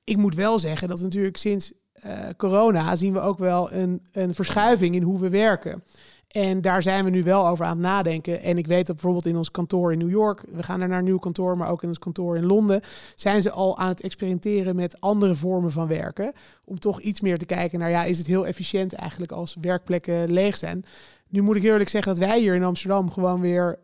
Ik 0.03 0.17
moet 0.17 0.35
wel 0.35 0.59
zeggen 0.59 0.87
dat 0.87 1.01
natuurlijk 1.01 1.37
sinds 1.37 1.71
eh, 1.93 2.19
corona 2.37 2.95
zien 2.95 3.13
we 3.13 3.19
ook 3.19 3.37
wel 3.39 3.71
een, 3.71 4.01
een 4.11 4.33
verschuiving 4.33 4.95
in 4.95 5.01
hoe 5.01 5.19
we 5.19 5.29
werken. 5.29 5.83
En 6.29 6.61
daar 6.61 6.83
zijn 6.83 7.03
we 7.03 7.09
nu 7.09 7.23
wel 7.23 7.47
over 7.47 7.65
aan 7.65 7.71
het 7.71 7.79
nadenken. 7.79 8.41
En 8.41 8.57
ik 8.57 8.67
weet 8.67 8.87
dat 8.87 8.95
bijvoorbeeld 8.95 9.25
in 9.25 9.37
ons 9.37 9.51
kantoor 9.51 9.91
in 9.91 9.97
New 9.97 10.09
York, 10.09 10.43
we 10.51 10.63
gaan 10.63 10.81
er 10.81 10.87
naar 10.87 10.97
een 10.97 11.03
nieuw 11.03 11.19
kantoor, 11.19 11.57
maar 11.57 11.69
ook 11.69 11.81
in 11.83 11.87
ons 11.87 11.99
kantoor 11.99 12.37
in 12.37 12.45
Londen, 12.45 12.81
zijn 13.15 13.41
ze 13.41 13.51
al 13.51 13.77
aan 13.77 13.87
het 13.87 14.01
experimenteren 14.01 14.75
met 14.75 15.01
andere 15.01 15.35
vormen 15.35 15.71
van 15.71 15.87
werken. 15.87 16.33
Om 16.65 16.79
toch 16.79 17.01
iets 17.01 17.21
meer 17.21 17.37
te 17.37 17.45
kijken 17.45 17.79
naar, 17.79 17.89
ja, 17.89 18.03
is 18.03 18.17
het 18.17 18.27
heel 18.27 18.47
efficiënt 18.47 18.93
eigenlijk 18.93 19.31
als 19.31 19.57
werkplekken 19.61 20.31
leeg 20.31 20.57
zijn. 20.57 20.83
Nu 21.27 21.41
moet 21.41 21.55
ik 21.55 21.63
eerlijk 21.63 21.89
zeggen 21.89 22.15
dat 22.15 22.27
wij 22.27 22.39
hier 22.39 22.55
in 22.55 22.63
Amsterdam 22.63 23.11
gewoon 23.11 23.41
weer, 23.41 23.79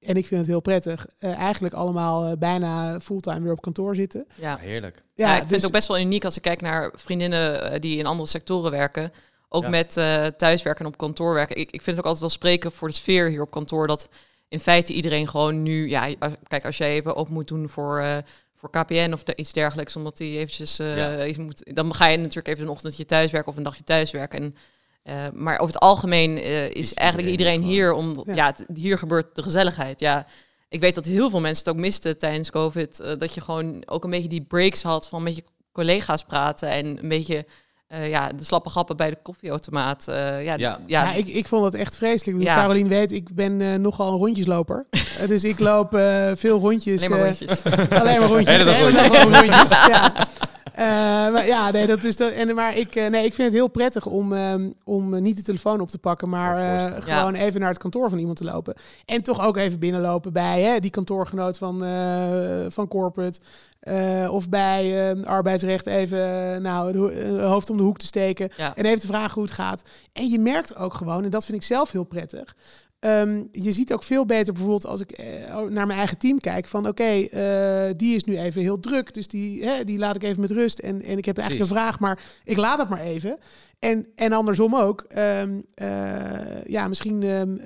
en 0.00 0.16
ik 0.16 0.26
vind 0.26 0.40
het 0.40 0.50
heel 0.50 0.60
prettig, 0.60 1.06
eh, 1.18 1.38
eigenlijk 1.38 1.74
allemaal 1.74 2.26
eh, 2.26 2.38
bijna 2.38 3.00
fulltime 3.00 3.40
weer 3.40 3.52
op 3.52 3.60
kantoor 3.60 3.94
zitten. 3.94 4.26
Ja. 4.34 4.56
Heerlijk. 4.56 5.02
Ja, 5.14 5.30
ik 5.30 5.36
vind 5.36 5.48
dus- 5.48 5.56
het 5.56 5.66
ook 5.66 5.72
best 5.72 5.88
wel 5.88 5.98
uniek 5.98 6.24
als 6.24 6.36
ik 6.36 6.42
kijk 6.42 6.60
naar 6.60 6.90
vriendinnen 6.94 7.70
eh, 7.70 7.80
die 7.80 7.98
in 7.98 8.06
andere 8.06 8.28
sectoren 8.28 8.70
werken. 8.70 9.12
Ook 9.48 9.62
Ja. 9.62 9.68
met 9.68 9.96
eh, 9.96 10.26
thuiswerken 10.26 10.84
en 10.84 10.90
op 10.90 10.98
kantoor 10.98 11.34
werken. 11.34 11.56
Ik, 11.56 11.70
ik 11.70 11.82
vind 11.82 11.86
het 11.96 11.98
ook 11.98 12.04
altijd 12.04 12.20
wel 12.20 12.30
spreken 12.30 12.72
voor 12.72 12.88
de 12.88 12.94
sfeer 12.94 13.28
hier 13.28 13.42
op 13.42 13.50
kantoor. 13.50 13.86
Dat 13.86 14.08
in 14.48 14.60
feite 14.60 14.92
iedereen 14.92 15.28
gewoon 15.28 15.62
nu... 15.62 15.88
Ja, 15.88 16.08
kijk, 16.48 16.64
als 16.64 16.76
jij 16.76 16.90
even 16.90 17.16
open 17.16 17.32
moet 17.32 17.48
doen 17.48 17.68
voor, 17.68 17.98
eh, 18.00 18.16
voor 18.56 18.70
KPN 18.70 19.10
of 19.12 19.22
iets 19.34 19.52
dergelijks... 19.52 19.96
omdat 19.96 20.16
die 20.16 20.38
eventjes... 20.38 20.78
eh, 20.78 20.96
Ja. 20.96 21.24
iets 21.24 21.38
moet, 21.38 21.74
dan 21.74 21.94
ga 21.94 22.06
je 22.08 22.16
natuurlijk 22.16 22.48
even 22.48 22.62
een 22.62 22.68
ochtendje 22.70 23.04
thuiswerken 23.04 23.50
of 23.50 23.56
een 23.56 23.62
dagje 23.62 23.84
thuiswerken. 23.84 24.40
En, 24.42 24.56
eh, 25.02 25.32
maar 25.34 25.58
over 25.58 25.74
het 25.74 25.82
algemeen 25.82 26.38
eh, 26.38 26.64
is 26.66 26.72
Is 26.74 26.94
eigenlijk 26.94 27.28
iedereen 27.30 27.52
iedereen 27.60 27.74
hier... 27.74 27.92
om 27.92 28.22
Ja. 28.24 28.34
ja. 28.34 28.46
het- 28.46 28.66
hier 28.74 28.98
gebeurt 28.98 29.34
de 29.34 29.42
gezelligheid. 29.42 30.00
Ja, 30.00 30.26
ik 30.68 30.80
weet 30.80 30.94
dat 30.94 31.04
heel 31.04 31.30
veel 31.30 31.40
mensen 31.40 31.64
het 31.64 31.74
ook 31.74 31.80
misten 31.80 32.18
tijdens 32.18 32.50
COVID. 32.50 32.96
dat 33.18 33.34
je 33.34 33.40
gewoon 33.40 33.82
ook 33.88 34.04
een 34.04 34.10
beetje 34.10 34.28
die 34.28 34.42
breaks 34.44 34.82
had 34.82 35.08
van 35.08 35.18
een 35.18 35.24
beetje 35.24 35.44
collega's 35.72 36.24
praten 36.24 36.68
en 36.68 36.86
een 37.02 37.08
beetje 37.08 37.46
eh, 37.88 38.08
ja, 38.08 38.32
de 38.32 38.44
slappe 38.44 38.68
grappen 38.70 38.96
bij 38.96 39.10
de 39.10 39.18
koffieautomaat. 39.22 40.08
eh, 40.08 40.44
ja, 40.44 40.54
Ja. 40.54 40.56
ja. 40.56 40.78
Ja, 40.86 41.12
ik, 41.12 41.26
ik 41.28 41.46
vond 41.48 41.62
dat 41.62 41.74
echt 41.74 41.96
vreselijk. 41.96 42.42
Ja. 42.42 42.54
Carolien 42.54 42.88
weet, 42.88 43.12
ik 43.12 43.34
ben 43.34 43.60
eh, 43.60 43.74
nogal 43.74 44.12
een 44.12 44.18
rondjesloper. 44.18 44.86
Dus 45.28 45.44
ik 45.44 45.58
loop 45.58 45.94
eh, 45.94 46.30
veel 46.34 46.58
rondjes. 46.58 47.00
alleen 47.04 47.10
maar 47.10 47.20
eh, 47.20 47.26
rondjes. 47.26 47.62
alleen 48.00 48.20
maar 48.20 48.28
rondjes. 48.28 48.56
Hele 48.56 48.70
hele 48.70 49.38
rondjes. 49.40 49.68
ja. 49.68 50.26
Eh, 50.72 50.84
maar 51.32 51.46
ja, 51.46 51.70
nee, 51.70 51.86
dat 51.86 52.04
is 52.04 52.16
dat. 52.16 52.32
En, 52.32 52.54
maar 52.54 52.76
ik, 52.76 52.94
eh, 52.96 53.06
nee, 53.06 53.24
ik 53.24 53.34
vind 53.34 53.48
het 53.48 53.56
heel 53.56 53.68
prettig 53.68 54.06
om, 54.06 54.32
ehm, 54.32 54.70
om 54.84 55.22
niet 55.22 55.36
de 55.36 55.42
telefoon 55.42 55.80
op 55.80 55.88
te 55.88 55.98
pakken, 55.98 56.28
maar 56.28 56.58
eh, 56.58 56.92
gewoon 57.02 57.34
even 57.34 57.60
naar 57.60 57.68
het 57.68 57.78
kantoor 57.78 58.08
van 58.08 58.18
iemand 58.18 58.36
te 58.36 58.44
lopen. 58.44 58.74
En 59.04 59.22
toch 59.22 59.46
ook 59.46 59.56
even 59.56 59.78
binnenlopen 59.78 60.32
bij 60.32 60.62
hè, 60.62 60.78
die 60.80 60.90
kantoorgenoot 60.90 61.58
van, 61.58 61.84
eh, 61.84 62.64
van 62.68 62.88
corporate. 62.88 63.40
Eh, 63.86 64.28
of 64.32 64.48
bij 64.48 65.10
eh, 65.10 65.22
arbeidsrecht 65.24 65.86
even 65.86 66.52
eh, 66.54 66.60
nou, 66.60 66.92
de 66.92 66.98
ho- 66.98 67.08
eh, 67.08 67.46
hoofd 67.48 67.70
om 67.70 67.76
de 67.76 67.82
hoek 67.82 67.98
te 67.98 68.06
steken. 68.06 68.48
Ja. 68.56 68.76
En 68.76 68.84
even 68.84 69.00
te 69.00 69.06
vragen 69.06 69.34
hoe 69.34 69.42
het 69.44 69.52
gaat. 69.52 69.82
En 70.12 70.28
je 70.28 70.38
merkt 70.38 70.76
ook 70.76 70.94
gewoon, 70.94 71.24
en 71.24 71.30
dat 71.30 71.44
vind 71.44 71.56
ik 71.58 71.62
zelf 71.64 71.90
heel 71.90 72.04
prettig. 72.04 72.56
ehm, 72.98 73.42
je 73.52 73.72
ziet 73.72 73.92
ook 73.92 74.02
veel 74.02 74.26
beter 74.26 74.52
bijvoorbeeld 74.52 74.86
als 74.86 75.00
ik 75.00 75.18
naar 75.68 75.86
mijn 75.86 75.98
eigen 75.98 76.18
team 76.18 76.38
kijk. 76.40 76.66
Van 76.66 76.88
oké, 76.88 77.28
die 77.96 78.14
is 78.14 78.24
nu 78.24 78.38
even 78.38 78.60
heel 78.62 78.80
druk. 78.80 79.14
Dus 79.14 79.28
die, 79.28 79.64
hè, 79.64 79.84
die 79.84 79.98
laat 79.98 80.16
ik 80.16 80.22
even 80.22 80.40
met 80.40 80.50
rust. 80.50 80.78
En, 80.78 81.02
en 81.02 81.18
ik 81.18 81.24
heb 81.24 81.38
eigenlijk 81.38 81.70
een 81.70 81.76
vraag, 81.76 82.00
maar 82.00 82.18
ik 82.44 82.56
laat 82.56 82.78
het 82.78 82.88
maar 82.88 83.00
even. 83.00 83.38
En, 83.78 84.06
en 84.14 84.32
andersom 84.32 84.76
ook. 84.76 85.00
ehm, 85.08 85.60
eh, 85.74 86.64
ja, 86.66 86.88
misschien 86.88 87.22
ehm, 87.22 87.56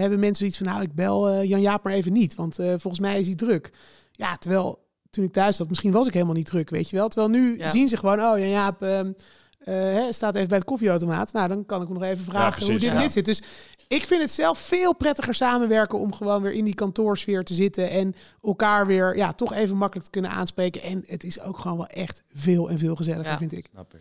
hebben 0.00 0.18
mensen 0.18 0.36
zoiets 0.36 0.56
van... 0.56 0.66
nou, 0.66 0.82
ik 0.82 0.94
bel 0.94 1.42
Jan-Jaap 1.42 1.84
maar 1.84 1.92
even 1.92 2.12
niet. 2.12 2.34
Want 2.34 2.54
volgens 2.54 3.00
mij 3.00 3.18
is 3.20 3.26
hij 3.26 3.34
druk. 3.34 3.70
Ja, 4.12 4.36
terwijl 4.36 4.80
toen 5.12 5.24
ik 5.24 5.32
thuis 5.32 5.56
zat, 5.56 5.68
misschien 5.68 5.92
was 5.92 6.06
ik 6.06 6.12
helemaal 6.12 6.34
niet 6.34 6.46
druk, 6.46 6.70
weet 6.70 6.90
je 6.90 6.96
wel. 6.96 7.08
Terwijl 7.08 7.30
nu 7.30 7.58
Ja. 7.58 7.68
zien 7.68 7.88
ze 7.88 7.96
gewoon... 7.96 8.20
oh, 8.20 8.38
Jan-Jaap 8.38 8.82
ehm, 8.82 9.12
eh, 9.58 9.74
hè, 9.74 10.12
staat 10.12 10.34
even 10.34 10.48
bij 10.48 10.58
het 10.58 10.66
koffieautomaat. 10.66 11.32
Nou, 11.32 11.48
dan 11.48 11.66
kan 11.66 11.82
ik 11.82 11.88
hem 11.88 11.96
nog 11.98 12.06
even 12.06 12.24
vragen 12.24 12.50
precies, 12.50 12.68
hoe 12.68 12.78
dit 12.78 12.88
en 12.88 12.94
ja. 12.94 13.00
dit 13.02 13.12
zit. 13.12 13.24
Dus 13.24 13.42
ik 13.88 14.06
vind 14.06 14.20
het 14.22 14.30
zelf 14.30 14.58
veel 14.58 14.94
prettiger 14.94 15.34
samenwerken... 15.34 15.98
om 15.98 16.12
gewoon 16.12 16.42
weer 16.42 16.52
in 16.52 16.64
die 16.64 16.74
kantoorsfeer 16.74 17.44
te 17.44 17.54
zitten... 17.54 17.90
en 17.90 18.14
elkaar 18.42 18.86
weer 18.86 19.16
ja, 19.16 19.32
toch 19.32 19.52
even 19.52 19.76
makkelijk 19.76 20.04
te 20.06 20.12
kunnen 20.12 20.30
aanspreken. 20.30 20.82
En 20.82 21.04
het 21.06 21.24
is 21.24 21.40
ook 21.40 21.58
gewoon 21.58 21.76
wel 21.76 21.86
echt 21.86 22.22
veel 22.32 22.70
en 22.70 22.78
veel 22.78 22.96
gezelliger, 22.96 23.30
Ja. 23.32 23.38
vind 23.38 23.52
ik. 23.52 23.66
Snap 23.72 23.94
ik. 23.94 24.00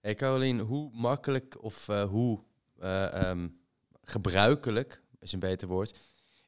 Hey 0.00 0.14
Carolien, 0.14 0.58
hoe 0.58 0.90
makkelijk 0.92 1.56
of 1.60 1.88
eh, 1.88 2.02
hoe 2.02 2.38
eh, 2.78 3.28
ehm, 3.28 3.48
gebruikelijk, 4.04 5.02
is 5.20 5.32
een 5.32 5.38
beter 5.38 5.68
woord, 5.68 5.98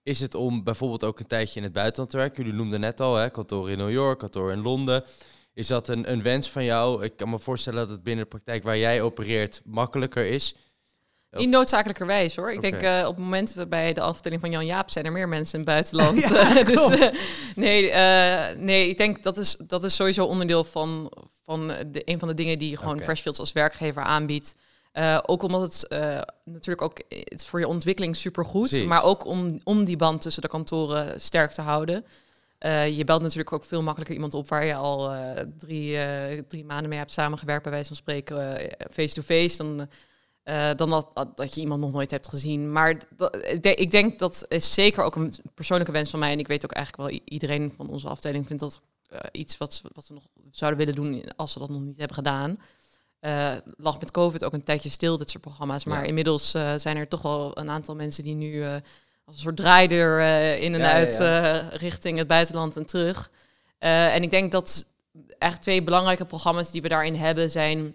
is 0.02 0.20
het 0.20 0.34
om 0.34 0.64
bijvoorbeeld 0.64 1.04
ook 1.04 1.18
een 1.18 1.26
tijdje 1.26 1.58
in 1.58 1.64
het 1.64 1.72
buitenland 1.72 2.10
te 2.10 2.16
werken? 2.16 2.42
Jullie 2.42 2.58
noemden 2.58 2.80
net 2.80 3.00
al, 3.00 3.16
hè, 3.16 3.30
kantoor 3.30 3.70
in 3.70 3.78
New 3.78 3.90
York, 3.90 4.18
kantoor 4.18 4.52
in 4.52 4.62
Londen. 4.62 5.04
Is 5.54 5.66
dat 5.66 5.88
een, 5.88 6.10
een 6.10 6.22
wens 6.22 6.50
van 6.50 6.64
jou? 6.64 7.04
Ik 7.04 7.16
kan 7.16 7.30
me 7.30 7.38
voorstellen 7.38 7.78
dat 7.78 7.90
het 7.90 8.02
binnen 8.02 8.24
de 8.24 8.30
praktijk 8.30 8.62
waar 8.62 8.78
jij 8.78 9.02
opereert 9.02 9.62
makkelijker 9.64 10.26
is. 10.26 10.54
Niet 11.30 11.48
noodzakelijkerwijs 11.48 12.36
hoor. 12.36 12.52
Ik 12.52 12.60
denk 12.60 12.74
eh, 12.74 13.04
op 13.06 13.14
het 13.14 13.24
moment 13.24 13.64
bij 13.68 13.92
de 13.92 14.00
afdeling 14.00 14.40
van 14.40 14.50
Jan 14.50 14.66
Jaap 14.66 14.90
zijn 14.90 15.04
er 15.04 15.12
meer 15.12 15.28
mensen 15.28 15.58
in 15.58 15.64
het 15.64 15.68
buitenland. 15.68 16.20
Ja, 16.28 16.62
dus 16.74 16.88
eh, 16.88 17.18
nee, 17.54 17.90
eh, 17.90 18.56
nee, 18.56 18.88
ik 18.88 18.96
denk 18.96 19.22
dat 19.22 19.36
is, 19.36 19.56
dat 19.56 19.84
is 19.84 19.94
sowieso 19.94 20.24
onderdeel 20.24 20.64
van, 20.64 21.12
van 21.44 21.66
de, 21.68 22.02
een 22.04 22.18
van 22.18 22.28
de 22.28 22.34
dingen 22.34 22.58
die 22.58 22.76
gewoon 22.76 22.94
Oké. 22.94 23.04
Freshfields 23.04 23.38
als 23.38 23.52
werkgever 23.52 24.02
aanbiedt. 24.02 24.56
Eh, 24.92 25.18
ook 25.26 25.42
omdat 25.42 25.62
het 25.62 25.88
eh, 25.88 26.20
natuurlijk 26.44 26.82
ook 26.82 26.98
het 27.08 27.40
is 27.40 27.46
voor 27.46 27.58
je 27.60 27.68
ontwikkeling 27.68 28.16
supergoed, 28.16 28.68
Precies. 28.68 28.86
maar 28.86 29.04
ook 29.04 29.26
om, 29.26 29.60
om 29.64 29.84
die 29.84 29.96
band 29.96 30.20
tussen 30.20 30.42
de 30.42 30.48
kantoren 30.48 31.20
sterk 31.20 31.50
te 31.52 31.60
houden. 31.60 32.04
Eh, 32.58 32.96
je 32.96 33.04
belt 33.04 33.22
natuurlijk 33.22 33.52
ook 33.52 33.64
veel 33.64 33.82
makkelijker 33.82 34.14
iemand 34.14 34.34
op 34.34 34.48
waar 34.48 34.64
je 34.64 34.74
al 34.74 35.12
drie, 35.58 35.98
drie 36.46 36.64
maanden 36.64 36.88
mee 36.88 36.98
hebt 36.98 37.12
samengewerkt, 37.12 37.62
bij 37.62 37.72
wijze 37.72 37.86
van 37.88 37.96
spreken, 37.96 38.70
face-to-face. 38.90 39.56
dan, 39.56 39.88
eh, 40.42 40.70
dan 40.76 40.90
dat, 40.90 41.32
dat, 41.34 41.54
je 41.54 41.60
iemand 41.60 41.80
nog 41.80 41.92
nooit 41.92 42.10
hebt 42.10 42.28
gezien. 42.28 42.72
Maar 42.72 42.96
ik 43.76 43.90
denk- 43.90 44.18
dat 44.18 44.44
is 44.48 44.74
zeker 44.74 45.02
ook 45.04 45.16
een 45.16 45.34
persoonlijke 45.54 45.92
wens 45.92 46.10
van 46.10 46.18
mij. 46.18 46.32
En 46.32 46.38
ik 46.38 46.46
weet 46.48 46.64
ook 46.64 46.72
eigenlijk 46.72 47.10
wel, 47.10 47.20
iedereen 47.24 47.72
van 47.76 47.88
onze 47.88 48.08
afdeling 48.08 48.46
vindt 48.46 48.62
dat 48.62 48.80
iets 49.32 49.56
wat 49.56 49.74
ze, 49.74 49.82
wat 49.94 50.04
ze 50.04 50.12
nog 50.12 50.22
zouden 50.50 50.78
willen 50.78 50.94
doen 50.94 51.24
als 51.36 51.52
ze 51.52 51.58
dat 51.58 51.68
nog 51.68 51.80
niet 51.80 51.98
hebben 51.98 52.16
gedaan. 52.16 52.58
Eh 53.20 53.52
lag 53.76 54.00
met 54.00 54.10
COVID 54.10 54.44
ook 54.44 54.52
een 54.52 54.64
tijdje 54.64 54.88
stil, 54.90 55.16
dit 55.16 55.30
soort 55.30 55.42
programma's. 55.42 55.84
Maar 55.84 56.00
Ja. 56.02 56.06
inmiddels 56.08 56.54
eh, 56.54 56.74
zijn 56.76 56.96
er 56.96 57.08
toch 57.08 57.22
wel 57.22 57.58
een 57.58 57.70
aantal 57.70 57.94
mensen 57.94 58.24
die 58.24 58.34
nu 58.34 58.62
eh, 58.62 58.72
als 59.24 59.34
een 59.34 59.42
soort 59.42 59.56
draaideur 59.56 60.20
in 60.60 60.74
en 60.74 60.80
Ja, 60.80 60.92
uit 60.92 61.18
ja. 61.18 61.58
richting 61.72 62.18
het 62.18 62.26
buitenland 62.26 62.76
en 62.76 62.86
terug. 62.86 63.30
En 63.78 64.22
ik 64.22 64.30
denk 64.30 64.52
dat 64.52 64.86
eigenlijk 65.28 65.62
twee 65.62 65.82
belangrijke 65.82 66.24
programma's 66.24 66.70
die 66.70 66.82
we 66.82 66.88
daarin 66.88 67.14
hebben 67.14 67.50
zijn 67.50 67.94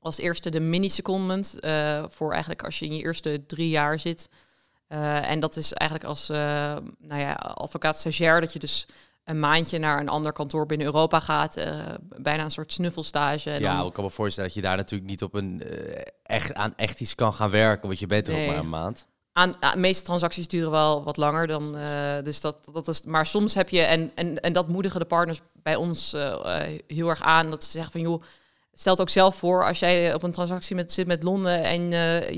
als 0.00 0.18
eerste 0.18 0.50
de 0.50 0.60
mini-secondment. 0.60 1.54
voor 2.10 2.30
eigenlijk 2.32 2.62
als 2.64 2.78
je 2.78 2.84
in 2.86 2.96
je 2.96 3.02
eerste 3.02 3.44
drie 3.46 3.68
jaar 3.68 3.98
zit. 3.98 4.28
En 4.88 5.40
dat 5.40 5.56
is 5.56 5.72
eigenlijk 5.72 6.10
als 6.10 6.28
nou 6.28 7.20
ja, 7.20 7.32
advocaat 7.32 7.98
stagiair 7.98 8.40
dat 8.40 8.52
je 8.52 8.58
dus 8.58 8.86
een 9.24 9.40
maandje 9.40 9.78
naar 9.78 10.00
een 10.00 10.08
ander 10.08 10.32
kantoor 10.32 10.66
binnen 10.66 10.86
Europa 10.86 11.20
gaat. 11.20 11.56
eh, 11.56 11.78
bijna 12.16 12.44
een 12.44 12.50
soort 12.50 12.72
snuffelstage. 12.72 13.50
En 13.50 13.60
ja, 13.60 13.76
dan- 13.76 13.86
ik 13.86 13.92
kan 13.92 14.04
me 14.04 14.10
voorstellen 14.10 14.48
dat 14.48 14.58
je 14.58 14.64
daar 14.64 14.76
natuurlijk 14.76 15.10
niet 15.10 15.22
op 15.22 15.34
een, 15.34 15.62
eh, 15.62 16.00
echt, 16.22 16.54
aan 16.54 16.72
echt 16.76 17.00
iets 17.00 17.14
kan 17.14 17.32
gaan 17.32 17.50
werken, 17.50 17.86
want 17.86 17.98
je 17.98 18.06
bent 18.06 18.28
er 18.28 18.40
ook 18.40 18.46
maar 18.46 18.56
een 18.56 18.68
maand. 18.68 19.06
aan, 19.32 19.50
de 19.60 19.72
meeste 19.76 20.04
transacties 20.04 20.48
duren 20.48 20.70
wel 20.70 21.04
wat 21.04 21.16
langer 21.16 21.46
dan. 21.46 21.76
eh, 21.76 22.22
dus 22.22 22.40
dat, 22.40 22.56
dat 22.72 22.88
is. 22.88 23.02
Maar 23.02 23.26
soms 23.26 23.54
heb 23.54 23.68
je, 23.68 23.80
en, 23.80 24.10
en, 24.14 24.40
en 24.40 24.52
dat 24.52 24.68
moedigen 24.68 25.00
de 25.00 25.06
partners 25.06 25.40
bij 25.52 25.76
ons 25.76 26.12
heel 26.86 27.08
erg 27.08 27.22
aan. 27.22 27.50
Dat 27.50 27.64
ze 27.64 27.70
zeggen 27.70 27.92
van 27.92 28.00
joh. 28.00 28.22
Stel 28.72 28.92
het 28.92 29.00
ook 29.00 29.08
zelf 29.08 29.36
voor 29.36 29.64
als 29.66 29.78
jij 29.78 30.14
op 30.14 30.22
een 30.22 30.32
transactie 30.32 30.76
met, 30.76 30.92
zit 30.92 31.06
met 31.06 31.22
Londen 31.22 31.62
en 31.62 31.92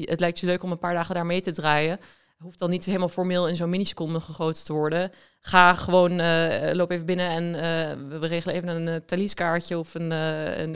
het 0.05 0.21
lijkt 0.21 0.39
je 0.41 0.47
leuk 0.47 0.63
om 0.63 0.71
een 0.71 0.79
paar 0.79 0.95
dagen 0.95 1.15
daar 1.15 1.27
mee 1.27 1.41
te 1.41 1.53
draaien. 1.53 2.01
Hoeft 2.43 2.59
dan 2.59 2.71
niet 2.71 2.85
helemaal 2.85 3.09
formeel 3.09 3.49
in 3.49 3.57
zo'n 3.57 3.69
miniseconde 3.71 4.21
gegoten 4.21 4.65
te 4.65 4.73
worden. 4.73 5.11
Ga 5.41 5.75
gewoon, 5.75 6.21
eh, 6.21 6.75
loop 6.75 6.91
even 6.91 7.07
binnen 7.07 7.29
en 7.29 7.55
eh, 7.55 8.19
we- 8.19 8.27
regelen 8.27 8.55
even 8.55 8.69
een 8.69 8.87
uh, 8.87 8.95
Thalys-kaartje 9.07 9.79
of 9.79 9.95
een, 9.95 10.11
een 10.11 10.11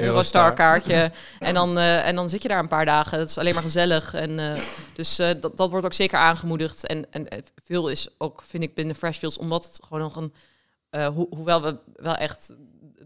Eurostar. 0.01 0.07
Eurostar-kaartje. 0.07 1.11
en, 1.39 1.55
dan, 1.55 1.79
en 1.79 2.15
dan 2.15 2.29
zit 2.29 2.43
je 2.43 2.49
daar 2.49 2.59
een 2.59 2.69
paar 2.69 2.85
dagen. 2.85 3.19
Dat 3.19 3.29
is 3.29 3.39
alleen 3.39 3.55
maar 3.55 3.63
gezellig. 3.63 4.15
En, 4.15 4.57
dus 4.95 5.17
dat, 5.17 5.57
dat 5.57 5.71
wordt 5.71 5.85
ook 5.85 5.93
zeker 5.93 6.19
aangemoedigd. 6.19 6.87
En, 6.87 7.13
en 7.13 7.27
veel 7.65 7.89
is 7.89 8.09
ook, 8.19 8.43
vind 8.47 8.63
ik, 8.63 8.75
binnen 8.75 8.95
Freshfields, 8.95 9.39
omdat 9.39 9.65
het 9.65 9.79
gewoon 9.85 10.03
nog 10.03 10.17
een 10.17 10.33
ho- 11.15 11.29
hoewel 11.31 11.63
we 11.63 11.77
wel 11.95 12.15
echt 12.15 12.53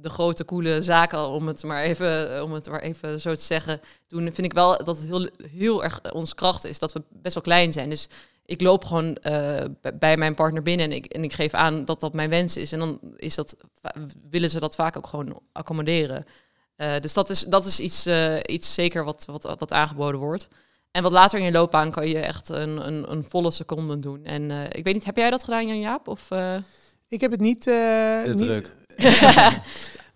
de 0.01 0.09
grote, 0.11 0.45
coole 0.45 0.83
zaken, 0.83 1.29
om 1.29 1.47
het 1.47 1.62
maar 1.62 1.83
even, 1.83 2.43
om 2.43 2.53
het 2.53 2.69
maar 2.71 2.81
even 2.81 3.21
zo 3.21 3.35
te 3.35 3.40
zeggen, 3.40 3.81
doen, 4.09 4.23
vind 4.23 4.47
ik 4.47 4.53
wel 4.53 4.85
dat 4.85 4.97
het 4.99 5.07
heel, 5.07 5.29
heel 5.51 5.85
erg 5.85 6.12
onze 6.12 6.35
kracht 6.35 6.64
is 6.64 6.79
dat 6.79 6.93
we 6.93 7.03
best 7.11 7.35
wel 7.35 7.43
klein 7.43 7.73
zijn. 7.73 7.90
Dus 7.90 8.09
ik 8.46 8.61
loop 8.61 8.85
gewoon 8.85 9.16
eh, 9.16 9.64
bij 9.94 10.16
mijn 10.16 10.35
partner 10.35 10.62
binnen 10.62 10.87
en 10.87 10.92
ik, 10.92 11.07
en 11.07 11.25
ik 11.25 11.33
geef 11.33 11.54
aan 11.54 11.85
dat 11.85 12.00
dat 12.00 12.14
mijn 12.14 12.31
wens 12.31 12.56
is. 12.56 12.73
En 12.73 12.79
dan 12.79 12.98
is 13.16 13.35
dat, 13.35 13.56
willen 14.31 14.50
ze 14.50 14.60
dat 14.60 14.75
vaak 14.75 14.96
ook 14.96 15.06
gewoon 15.06 15.40
accommoderen. 15.52 16.27
Eh, 16.77 17.00
dus 17.00 17.12
dat 17.12 17.31
is, 17.31 17.40
dat 17.40 17.66
is 17.66 17.81
iets, 17.81 18.06
eh, 18.06 18.37
iets 18.46 18.75
zeker 18.75 19.04
wat, 19.04 19.25
wat, 19.27 19.42
wat 19.58 19.73
aangeboden 19.73 20.21
wordt. 20.21 20.48
En 20.94 21.02
wat 21.02 21.12
later 21.12 21.38
in 21.38 21.44
je 21.44 21.52
loopbaan 21.52 21.90
kan 21.90 22.08
je 22.08 22.19
echt 22.19 22.48
een, 22.48 22.87
een, 22.87 23.10
een 23.12 23.25
volle 23.25 23.50
seconde 23.50 23.98
doen. 23.98 24.25
En 24.25 24.50
eh, 24.50 24.64
ik 24.71 24.85
weet 24.85 24.94
niet, 24.94 25.04
heb 25.04 25.16
jij 25.16 25.31
dat 25.31 25.44
gedaan, 25.44 25.66
Jan-Jaap? 25.66 26.08
Of 26.08 26.31
eh 26.31 26.56
Ik 27.08 27.21
heb 27.21 27.31
het 27.31 27.40
niet... 27.40 27.66
eh, 27.66 28.25
niet 28.25 28.37
druk. 28.37 28.71
Nou, 28.96 29.12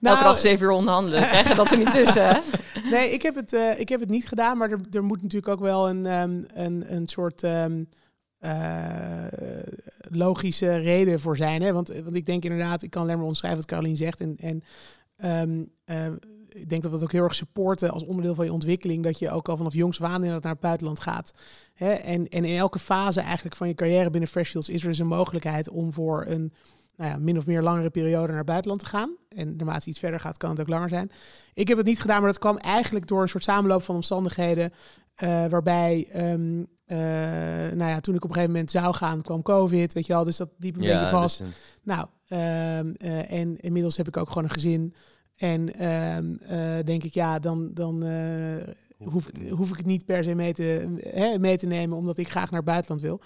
elke 0.16 0.22
dag 0.22 0.38
zeven 0.38 0.66
uur 0.66 0.72
onderhandelen? 0.72 1.22
Krijg 1.22 1.48
je 1.48 1.54
dat 1.54 1.70
er 1.70 1.78
niet 1.78 1.92
tussen, 1.92 2.28
hè? 2.28 2.38
Nee, 2.90 3.10
ik 3.10 3.22
heb 3.22 3.34
het, 3.34 3.52
eh, 3.52 3.80
ik 3.80 3.88
heb 3.88 4.00
het 4.00 4.08
niet 4.08 4.28
gedaan, 4.28 4.58
maar 4.58 4.70
er, 4.70 4.80
er 4.90 5.04
moet 5.04 5.22
natuurlijk 5.22 5.52
ook 5.52 5.60
wel 5.60 5.88
een, 5.88 6.06
ehm, 6.06 6.42
een, 6.54 6.94
een 6.94 7.06
soort 7.06 7.42
ehm, 7.42 7.82
eh, 8.38 9.24
logische 10.10 10.76
reden 10.76 11.20
voor 11.20 11.36
zijn. 11.36 11.62
Hè? 11.62 11.72
Want, 11.72 11.88
want 11.88 12.16
ik 12.16 12.26
denk 12.26 12.44
inderdaad, 12.44 12.82
ik 12.82 12.90
kan 12.90 13.02
alleen 13.02 13.16
maar 13.16 13.26
omschrijven 13.26 13.60
wat 13.60 13.68
Carolien 13.68 13.96
zegt. 13.96 14.20
En, 14.20 14.36
en 14.36 14.62
ehm, 15.16 15.64
eh, 15.84 16.12
ik 16.48 16.68
denk 16.68 16.82
dat 16.82 16.90
we 16.90 16.96
het 16.96 17.06
ook 17.06 17.12
heel 17.12 17.22
erg 17.22 17.34
supporten 17.34 17.90
als 17.90 18.04
onderdeel 18.04 18.34
van 18.34 18.44
je 18.44 18.52
ontwikkeling. 18.52 19.02
Dat 19.02 19.18
je 19.18 19.30
ook 19.30 19.48
al 19.48 19.56
vanaf 19.56 19.74
jongs 19.74 20.00
af 20.00 20.08
aan 20.08 20.14
inderdaad 20.14 20.42
naar 20.42 20.52
het 20.52 20.60
buitenland 20.60 21.00
gaat. 21.00 21.30
Hè? 21.74 21.92
En, 21.92 22.28
en 22.28 22.44
in 22.44 22.58
elke 22.58 22.78
fase 22.78 23.20
eigenlijk 23.20 23.56
van 23.56 23.68
je 23.68 23.74
carrière 23.74 24.10
binnen 24.10 24.28
Freshfields 24.28 24.68
is 24.68 24.82
er 24.82 24.88
dus 24.88 24.98
een 24.98 25.06
mogelijkheid 25.06 25.68
om 25.68 25.92
voor 25.92 26.24
een 26.26 26.52
nou 26.96 27.10
ja, 27.10 27.18
min 27.18 27.38
of 27.38 27.46
meer 27.46 27.62
langere 27.62 27.90
periode 27.90 28.26
naar 28.26 28.36
het 28.36 28.46
buitenland 28.46 28.80
te 28.80 28.86
gaan. 28.86 29.16
En 29.28 29.56
naarmate 29.56 29.88
iets 29.88 29.98
verder 29.98 30.20
gaat, 30.20 30.36
kan 30.36 30.50
het 30.50 30.60
ook 30.60 30.68
langer 30.68 30.88
zijn. 30.88 31.10
Ik 31.54 31.68
heb 31.68 31.76
het 31.76 31.86
niet 31.86 32.00
gedaan, 32.00 32.18
maar 32.18 32.30
dat 32.30 32.38
kwam 32.38 32.56
eigenlijk 32.56 33.06
door 33.06 33.22
een 33.22 33.28
soort 33.28 33.42
samenloop 33.42 33.82
van 33.82 33.94
omstandigheden. 33.94 34.72
eh, 35.14 35.46
waarbij, 35.46 36.08
ehm, 36.12 36.62
eh, 36.88 36.98
nou 37.76 37.90
ja, 37.90 38.00
toen 38.00 38.14
ik 38.14 38.24
op 38.24 38.28
een 38.28 38.34
gegeven 38.34 38.52
moment 38.54 38.70
zou 38.70 38.94
gaan, 38.94 39.22
kwam 39.22 39.42
COVID, 39.42 39.92
weet 39.92 40.06
je 40.06 40.12
wel. 40.12 40.24
Dus 40.24 40.36
dat 40.36 40.48
liep 40.58 40.74
een 40.74 40.80
beetje 40.80 41.06
vast. 41.06 41.40
een- 41.40 41.52
Nou, 41.82 42.06
ehm, 42.28 42.92
eh, 42.96 43.32
en 43.40 43.56
inmiddels 43.60 43.96
heb 43.96 44.08
ik 44.08 44.16
ook 44.16 44.28
gewoon 44.28 44.44
een 44.44 44.50
gezin. 44.50 44.94
En 45.36 45.74
ehm, 45.74 46.34
eh, 46.40 46.84
denk 46.84 47.02
ik, 47.04 47.14
ja, 47.14 47.38
dan, 47.38 47.70
dan 47.74 48.04
eh, 48.04 48.74
hoef, 49.04 49.26
hoef 49.50 49.70
ik 49.70 49.76
het 49.76 49.86
niet 49.86 50.04
per 50.04 50.24
se 50.24 50.34
mee 50.34 50.52
te, 50.52 50.96
hè, 51.14 51.38
mee 51.38 51.56
te 51.56 51.66
nemen, 51.66 51.96
omdat 51.96 52.18
ik 52.18 52.28
graag 52.30 52.50
naar 52.50 52.60
het 52.60 52.68
buitenland 52.68 53.00
wil. 53.02 53.20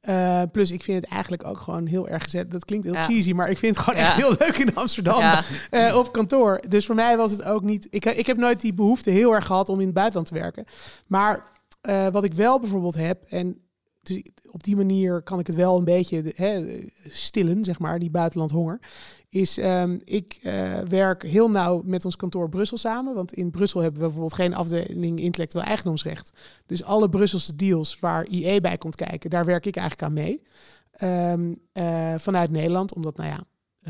Eh, 0.00 0.42
plus, 0.52 0.70
ik 0.70 0.82
vind 0.82 1.02
het 1.02 1.12
eigenlijk 1.12 1.44
ook 1.46 1.58
gewoon 1.58 1.86
heel 1.86 2.08
erg 2.08 2.22
gezet. 2.22 2.50
Dat 2.50 2.64
klinkt 2.64 2.84
heel 2.84 2.94
Ja. 2.94 3.02
cheesy, 3.02 3.32
maar 3.32 3.50
ik 3.50 3.58
vind 3.58 3.76
het 3.76 3.84
gewoon 3.84 4.00
Ja. 4.00 4.06
echt 4.06 4.16
heel 4.16 4.34
leuk 4.38 4.56
in 4.58 4.74
Amsterdam 4.74 5.18
Ja, 5.20 5.42
eh, 5.70 5.96
op 5.96 6.12
kantoor. 6.12 6.60
Dus 6.68 6.86
voor 6.86 6.94
mij 6.94 7.16
was 7.16 7.30
het 7.30 7.42
ook 7.42 7.62
niet. 7.62 7.86
Ik, 7.90 8.04
ik 8.04 8.26
heb 8.26 8.36
nooit 8.36 8.60
die 8.60 8.74
behoefte 8.74 9.10
heel 9.10 9.34
erg 9.34 9.46
gehad 9.46 9.68
om 9.68 9.78
in 9.80 9.84
het 9.86 9.94
buitenland 9.94 10.28
te 10.28 10.34
werken. 10.34 10.64
Maar 11.06 11.42
eh, 11.80 12.08
wat 12.08 12.24
ik 12.24 12.34
wel 12.34 12.60
bijvoorbeeld 12.60 12.94
heb, 12.94 13.22
en 13.22 13.70
dus 14.02 14.22
op 14.50 14.64
die 14.64 14.76
manier 14.76 15.22
kan 15.22 15.38
ik 15.38 15.46
het 15.46 15.56
wel 15.56 15.78
een 15.78 15.84
beetje 15.84 16.32
hè, 16.34 16.80
stillen, 17.08 17.64
zeg 17.64 17.78
maar, 17.78 17.98
die 17.98 18.10
buitenlandhonger. 18.10 18.80
Is 19.28 19.58
ehm, 19.58 19.98
ik 20.04 20.38
eh, 20.42 20.78
werk 20.78 21.22
heel 21.22 21.50
nauw 21.50 21.82
met 21.84 22.04
ons 22.04 22.16
kantoor 22.16 22.48
Brussel 22.48 22.76
samen. 22.76 23.14
Want 23.14 23.32
in 23.32 23.50
Brussel 23.50 23.80
hebben 23.80 24.00
we 24.00 24.06
bijvoorbeeld 24.06 24.40
geen 24.40 24.54
afdeling 24.54 25.20
intellectueel 25.20 25.64
eigendomsrecht. 25.64 26.32
Dus 26.66 26.84
alle 26.84 27.08
Brusselse 27.08 27.56
deals 27.56 27.98
waar 27.98 28.26
IE 28.26 28.60
bij 28.60 28.78
komt 28.78 28.96
kijken, 28.96 29.30
daar 29.30 29.44
werk 29.44 29.66
ik 29.66 29.76
eigenlijk 29.76 30.08
aan 30.08 30.12
mee. 30.12 30.42
Ehm, 30.90 31.54
eh, 31.72 32.14
vanuit 32.18 32.50
Nederland, 32.50 32.94
omdat, 32.94 33.16
nou 33.16 33.28
ja, 33.28 33.44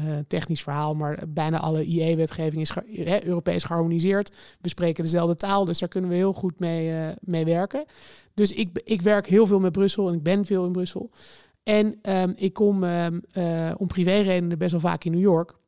eh, 0.06 0.18
technisch 0.28 0.62
verhaal, 0.62 0.94
maar 0.94 1.22
bijna 1.28 1.58
alle 1.58 1.84
IE-wetgeving 1.84 2.60
is 2.60 2.72
Europees 3.22 3.64
geharmoniseerd. 3.64 4.36
We 4.60 4.68
spreken 4.68 5.04
dezelfde 5.04 5.36
taal, 5.36 5.64
dus 5.64 5.78
daar 5.78 5.88
kunnen 5.88 6.10
we 6.10 6.16
heel 6.16 6.32
goed 6.32 6.60
mee, 6.60 6.92
eh, 6.92 7.08
mee 7.20 7.44
werken. 7.44 7.84
Dus 8.34 8.52
ik, 8.52 8.80
ik 8.84 9.02
werk 9.02 9.26
heel 9.26 9.46
veel 9.46 9.60
met 9.60 9.72
Brussel 9.72 10.08
en 10.08 10.14
ik 10.14 10.22
ben 10.22 10.46
veel 10.46 10.66
in 10.66 10.72
Brussel. 10.72 11.10
En 11.62 11.98
ehm, 12.02 12.32
ik 12.36 12.52
kom 12.52 12.84
ehm, 12.84 13.18
eh, 13.32 13.70
om 13.76 13.86
privéredenen 13.86 14.58
best 14.58 14.70
wel 14.70 14.80
vaak 14.80 15.04
in 15.04 15.12
New 15.12 15.20
York. 15.20 15.58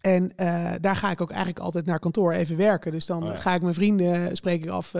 En 0.00 0.32
daar 0.80 0.96
ga 0.96 1.10
ik 1.10 1.20
ook 1.20 1.30
eigenlijk 1.30 1.60
altijd 1.60 1.86
naar 1.86 1.98
kantoor 1.98 2.32
even 2.32 2.56
werken. 2.56 2.92
Dus 2.92 3.06
dan 3.06 3.22
Oh 3.22 3.28
ja. 3.28 3.34
ga 3.34 3.54
ik 3.54 3.62
mijn 3.62 3.74
vrienden 3.74 4.36
spreek 4.36 4.64
ik 4.64 4.70
af, 4.70 4.94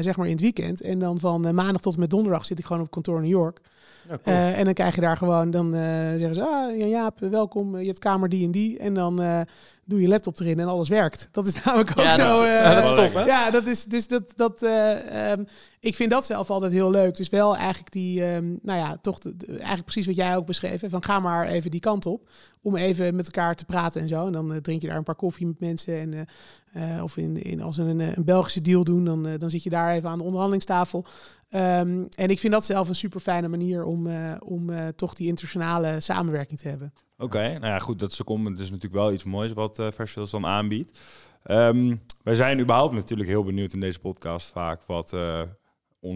zeg 0.00 0.16
maar 0.16 0.26
in 0.26 0.32
het 0.32 0.40
weekend. 0.40 0.80
En 0.80 0.98
dan 0.98 1.18
van 1.18 1.54
maandag 1.54 1.80
tot 1.80 1.94
en 1.94 2.00
met 2.00 2.10
donderdag 2.10 2.44
zit 2.44 2.58
ik 2.58 2.64
gewoon 2.64 2.82
op 2.82 2.90
kantoor 2.90 3.16
in 3.16 3.22
New 3.22 3.30
York. 3.30 3.60
Ja, 4.08 4.18
cool. 4.24 4.36
Eh, 4.36 4.58
en 4.58 4.64
dan 4.64 4.74
krijg 4.74 4.94
je 4.94 5.00
daar 5.00 5.16
gewoon, 5.16 5.50
dan 5.50 5.74
eh, 5.74 5.80
zeggen 6.16 6.34
ze, 6.34 6.42
ah, 6.46 6.76
Jan 6.78 6.88
Jaap, 6.88 7.18
welkom, 7.20 7.78
je 7.78 7.86
hebt 7.86 7.98
kamer 7.98 8.28
die 8.28 8.44
en 8.44 8.50
die. 8.50 8.78
En 8.78 8.94
dan 8.94 9.22
eh, 9.22 9.40
doe 9.84 10.00
je 10.00 10.08
laptop 10.08 10.38
erin 10.40 10.60
en 10.60 10.66
alles 10.68 10.88
werkt. 10.88 11.28
Dat 11.32 11.46
is 11.46 11.54
namelijk 11.64 11.90
ook 11.90 12.04
Ja, 12.04 12.12
zo. 12.12 12.18
dat 12.18 12.42
eh, 12.42 12.48
ja, 12.62 12.74
dat 12.74 12.84
is 12.84 12.92
wel 12.92 13.04
top, 13.04 13.14
hè? 13.14 13.20
ja, 13.24 13.50
dat 13.50 13.66
is 13.66 13.84
dus 13.84 14.08
dat. 14.08 14.22
dat 14.36 14.62
eh, 14.62 15.30
ehm, 15.32 15.44
ik 15.80 15.94
vind 15.94 16.10
dat 16.10 16.26
zelf 16.26 16.50
altijd 16.50 16.72
heel 16.72 16.90
leuk. 16.90 17.16
Dus 17.16 17.28
wel 17.28 17.56
eigenlijk 17.56 17.92
die, 17.92 18.24
ehm, 18.24 18.54
nou 18.62 18.78
ja, 18.78 18.96
toch 19.00 19.18
de- 19.18 19.36
de- 19.36 19.46
eigenlijk 19.52 19.84
precies 19.84 20.06
wat 20.06 20.16
jij 20.16 20.36
ook 20.36 20.46
beschreef. 20.46 20.80
hè, 20.80 20.88
Van 20.88 21.04
ga 21.04 21.18
maar 21.20 21.46
even 21.46 21.70
die 21.70 21.80
kant 21.80 22.06
op. 22.06 22.28
Om 22.62 22.76
even 22.76 23.14
met 23.16 23.24
elkaar 23.26 23.54
te 23.54 23.64
praten 23.64 24.00
en 24.00 24.08
zo. 24.08 24.26
En 24.26 24.32
dan 24.32 24.60
drink 24.62 24.80
je 24.82 24.88
daar 24.88 24.96
een 24.96 25.02
paar 25.02 25.14
koffie 25.14 25.46
met 25.46 25.60
mensen. 25.60 25.98
En, 26.00 26.26
eh, 26.72 27.02
of 27.02 27.16
in, 27.16 27.42
in, 27.42 27.62
als 27.62 27.76
we 27.76 27.82
een, 27.82 28.00
eh, 28.00 28.16
een 28.16 28.24
Belgische 28.24 28.60
deal 28.60 28.84
doen, 28.84 29.04
dan, 29.04 29.26
eh, 29.26 29.38
dan 29.38 29.50
zit 29.50 29.62
je 29.62 29.70
daar 29.70 29.94
even 29.94 30.08
aan 30.08 30.18
de 30.18 30.24
onderhandelingstafel. 30.24 31.04
Ehm, 31.48 32.04
en 32.16 32.28
ik 32.28 32.38
vind 32.38 32.52
dat 32.52 32.64
zelf 32.64 32.88
een 32.88 32.94
super 32.94 33.20
fijne 33.20 33.48
manier 33.48 33.84
om, 33.84 34.08
om 34.38 34.70
toch 34.96 35.14
die 35.14 35.26
internationale 35.26 36.00
samenwerking 36.00 36.58
te 36.58 36.68
hebben. 36.68 36.92
Oké, 37.18 37.42
nou 37.48 37.66
ja, 37.66 37.78
goed, 37.78 37.98
dat 37.98 38.12
secondment 38.12 38.58
is 38.58 38.70
natuurlijk 38.70 39.02
wel 39.02 39.12
iets 39.12 39.24
moois 39.24 39.52
wat 39.52 39.82
Freshfields 39.92 40.30
dan 40.30 40.46
aanbiedt. 40.46 41.00
Ehm, 41.42 41.96
wij 42.22 42.34
zijn 42.34 42.60
überhaupt 42.60 42.94
natuurlijk 42.94 43.28
heel 43.28 43.44
benieuwd 43.44 43.72
in 43.72 43.80
deze 43.80 44.00
podcast 44.00 44.50
vaak 44.50 44.82
wat 44.86 45.08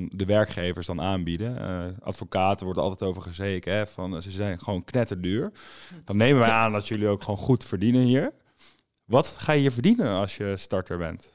de 0.09 0.25
werkgevers 0.27 0.87
dan 0.87 1.01
aanbieden. 1.01 1.57
Advocaten 2.03 2.65
worden 2.65 2.83
altijd 2.83 3.11
over 3.11 3.23
gezeken, 3.23 3.73
hè, 3.73 3.87
van, 3.87 4.23
ze 4.23 4.31
zijn 4.31 4.59
gewoon 4.59 4.85
knetterduur. 4.85 5.53
Dan 6.05 6.17
nemen 6.17 6.41
wij 6.41 6.51
aan 6.51 6.73
dat 6.73 6.89
jullie 6.89 7.09
ook 7.09 7.23
gewoon 7.23 7.41
goed 7.41 7.65
verdienen 7.65 8.03
hier. 8.03 8.33
Wat 9.05 9.27
ga 9.27 9.53
je 9.53 9.61
hier 9.61 9.73
verdienen 9.73 10.09
als 10.09 10.37
je 10.37 10.57
starter 10.57 10.99
bent? 10.99 11.33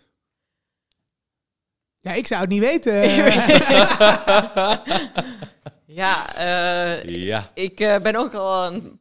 Ja, 2.00 2.14
ik 2.14 2.28
zou 2.28 2.42
het 2.42 2.50
niet 2.50 2.60
weten. 2.60 2.94
ja 6.02 6.36
eh, 6.36 7.04
ja. 7.04 7.46
ik 7.54 7.80
eh, 7.80 8.00
ben 8.00 8.16
ook 8.16 8.34
al 8.34 8.66
een 8.66 9.00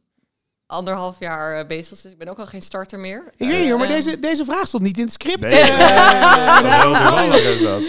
anderhalf 0.69 1.19
jaar 1.19 1.59
eh, 1.59 1.67
bezig, 1.67 2.01
dus 2.01 2.11
ik 2.11 2.17
ben 2.17 2.27
ook 2.27 2.39
al 2.39 2.45
geen 2.45 2.61
starter 2.61 2.99
meer. 2.99 3.23
ik 3.37 3.47
weet 3.47 3.59
niet 3.59 3.69
hoor, 3.69 3.79
maar 3.79 3.87
deze, 3.87 4.19
deze 4.19 4.45
vraag 4.45 4.67
stond 4.67 4.83
niet 4.83 4.97
in 4.97 5.03
het 5.03 5.13
script. 5.13 5.43
Nee, 5.43 5.61
is 7.53 7.61
dat. 7.61 7.81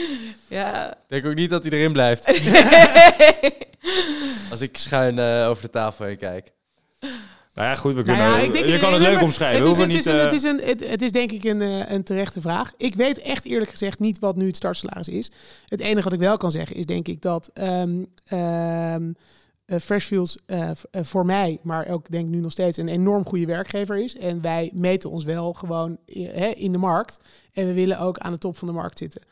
Ja. 0.49 0.91
Ik 0.91 0.97
denk 1.09 1.27
ook 1.27 1.35
niet 1.35 1.51
dat 1.51 1.65
hij 1.65 1.73
erin 1.73 1.93
blijft. 1.93 2.27
Als 4.51 4.61
ik 4.61 4.77
schuin 4.77 5.19
eh, 5.19 5.49
over 5.49 5.63
de 5.63 5.71
tafel 5.71 6.05
heen 6.05 6.17
kijk. 6.17 6.53
Nou 7.55 7.69
ja, 7.69 7.75
goed, 7.75 7.95
we 7.95 8.03
Nou 8.03 8.19
kunnen, 8.19 8.27
ja, 8.27 8.39
ik 8.39 8.53
denk- 8.53 8.67
je 8.67 8.79
kan 8.79 8.93
het 8.93 9.03
leuk 9.03 9.23
omschrijven. 9.23 9.61
Het 9.63 9.71
is, 9.71 9.77
het, 9.77 9.87
hoeven 9.87 9.99
is 9.99 10.05
niet, 10.05 10.15
een, 10.15 10.21
het, 10.21 10.33
is 10.33 10.43
een, 10.43 10.61
het, 10.69 10.91
het 10.91 11.03
is 11.03 11.13
denk 11.13 11.33
ik 11.33 11.45
een, 11.45 11.63
eh, 11.63 11.91
een 11.91 12.03
terechte 12.03 12.41
vraag. 12.41 12.73
Ik 12.77 12.95
weet 12.95 13.21
echt 13.21 13.45
eerlijk 13.45 13.71
gezegd 13.71 13.99
niet 13.99 14.19
wat 14.19 14.37
nu 14.37 14.47
het 14.47 14.57
startsalaris 14.57 15.09
is. 15.09 15.31
Het 15.67 15.81
enige 15.81 16.03
wat 16.03 16.13
ik 16.13 16.19
wel 16.19 16.37
kan 16.37 16.51
zeggen 16.51 16.77
is 16.77 16.87
denk 16.87 17.09
ik 17.09 17.23
dat 17.23 17.51
ehm 17.55 19.13
eh, 19.71 19.79
Freshfields 19.79 20.39
eh, 20.47 20.71
voor 20.93 21.27
mij, 21.27 21.59
maar 21.63 21.89
ook 21.89 22.11
denk 22.11 22.25
ik 22.25 22.31
nu 22.31 22.41
nog 22.41 22.53
steeds 22.53 22.77
een 22.77 22.89
enorm 22.89 23.27
goede 23.27 23.47
werkgever 23.47 23.97
is. 23.97 24.17
En 24.17 24.41
wij 24.41 24.71
meten 24.75 25.11
ons 25.11 25.25
wel 25.25 25.53
gewoon 25.53 25.99
in 26.55 26.73
de 26.73 26.79
markt. 26.79 27.19
En 27.53 27.67
we 27.67 27.73
willen 27.73 27.99
ook 27.99 28.19
aan 28.19 28.33
de 28.33 28.39
top 28.39 28.57
van 28.57 28.69
de 28.69 28.75
markt 28.75 28.99
zitten. 28.99 29.23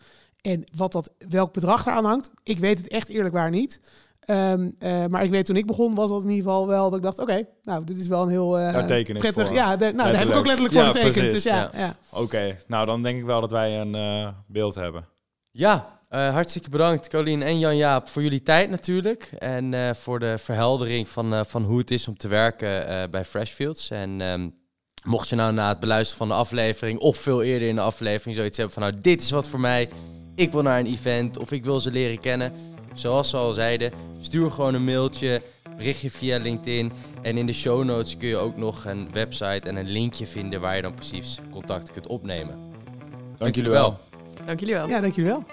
En 0.40 0.64
wat 0.74 0.92
dat, 0.92 1.10
welk 1.28 1.52
bedrag 1.52 1.86
eraan 1.86 2.04
hangt, 2.04 2.30
ik 2.42 2.58
weet 2.58 2.78
het 2.78 2.88
echt 2.88 3.08
eerlijk 3.08 3.34
waar 3.34 3.50
niet. 3.50 3.80
Ehm, 4.28 4.70
eh, 4.78 5.06
maar 5.06 5.24
ik 5.24 5.30
weet 5.30 5.46
toen 5.46 5.56
ik 5.56 5.66
begon, 5.66 5.94
was 5.94 6.08
dat 6.10 6.22
in 6.22 6.28
ieder 6.28 6.44
geval 6.44 6.66
wel 6.66 6.88
dat 6.90 6.98
ik 6.98 7.04
dacht, 7.04 7.18
oké, 7.18 7.46
nou, 7.62 7.84
dit 7.84 7.96
is 7.98 8.06
wel 8.08 8.22
een 8.22 8.28
heel 8.28 8.58
eh, 8.58 8.98
ik 8.98 9.18
prettig. 9.18 9.46
voor. 9.46 9.56
Ja, 9.56 9.76
daar- 9.76 9.94
nou, 9.94 10.10
daar 10.10 10.18
heb 10.18 10.28
ik 10.28 10.34
ook 10.36 10.46
letterlijk 10.46 10.74
Ja, 10.74 10.84
voor 10.84 10.94
getekend. 10.94 11.14
precies, 11.14 11.32
Dus 11.42 11.52
ja, 11.52 11.70
ja. 11.72 11.78
ja. 11.78 11.94
Oké, 12.10 12.56
nou 12.66 12.86
dan 12.86 13.02
denk 13.02 13.18
ik 13.18 13.24
wel 13.24 13.40
dat 13.40 13.50
wij 13.50 13.80
een 13.80 13.94
eh, 13.94 14.28
beeld 14.46 14.74
hebben. 14.74 15.04
Ja, 15.50 15.98
eh, 16.08 16.28
hartstikke 16.32 16.70
bedankt 16.70 17.08
Colleen 17.08 17.42
en 17.42 17.58
Jan-Jaap 17.58 18.08
voor 18.08 18.22
jullie 18.22 18.42
tijd 18.42 18.70
natuurlijk. 18.70 19.30
En 19.38 19.74
eh, 19.74 19.94
voor 19.94 20.18
de 20.20 20.38
verheldering 20.38 21.08
van, 21.08 21.34
eh, 21.34 21.40
van 21.46 21.62
hoe 21.64 21.78
het 21.78 21.90
is 21.90 22.08
om 22.08 22.16
te 22.16 22.28
werken 22.28 22.88
eh, 22.88 23.08
bij 23.10 23.24
Freshfields. 23.24 23.90
En 23.90 24.20
ehm, 24.20 24.48
mocht 25.06 25.28
je 25.28 25.36
nou 25.36 25.52
na 25.52 25.68
het 25.68 25.80
beluisteren 25.80 26.18
van 26.18 26.28
de 26.28 26.42
aflevering 26.42 26.98
of 26.98 27.16
veel 27.18 27.42
eerder 27.42 27.68
in 27.68 27.74
de 27.74 27.80
aflevering 27.80 28.36
zoiets 28.36 28.56
hebben 28.56 28.74
van... 28.74 28.82
nou, 28.82 28.94
dit 29.00 29.22
is 29.22 29.30
wat 29.30 29.48
voor 29.48 29.60
mij, 29.60 29.88
ik 30.34 30.52
wil 30.52 30.62
naar 30.62 30.78
een 30.78 30.86
event 30.86 31.38
of 31.38 31.52
ik 31.52 31.64
wil 31.64 31.80
ze 31.80 31.90
leren 31.90 32.20
kennen. 32.20 32.52
Zoals 32.98 33.30
ze 33.30 33.36
al 33.36 33.52
zeiden, 33.52 33.92
stuur 34.20 34.50
gewoon 34.50 34.74
een 34.74 34.84
mailtje, 34.84 35.40
berichtje 35.76 36.10
via 36.10 36.38
LinkedIn. 36.38 36.92
En 37.22 37.36
in 37.36 37.46
de 37.46 37.52
show 37.52 37.84
notes 37.84 38.16
kun 38.16 38.28
je 38.28 38.36
ook 38.36 38.56
nog 38.56 38.84
een 38.84 39.08
website 39.12 39.68
en 39.68 39.76
een 39.76 39.88
linkje 39.88 40.26
vinden 40.26 40.60
waar 40.60 40.76
je 40.76 40.82
dan 40.82 40.94
precies 40.94 41.38
contact 41.50 41.92
kunt 41.92 42.06
opnemen. 42.06 42.58
Dank 43.38 43.54
jullie 43.54 43.70
wel. 43.70 43.98
Dank 44.46 44.60
jullie 44.60 44.74
wel. 44.74 44.88
ja, 44.88 45.00
dank 45.00 45.14
jullie 45.14 45.30
wel. 45.30 45.44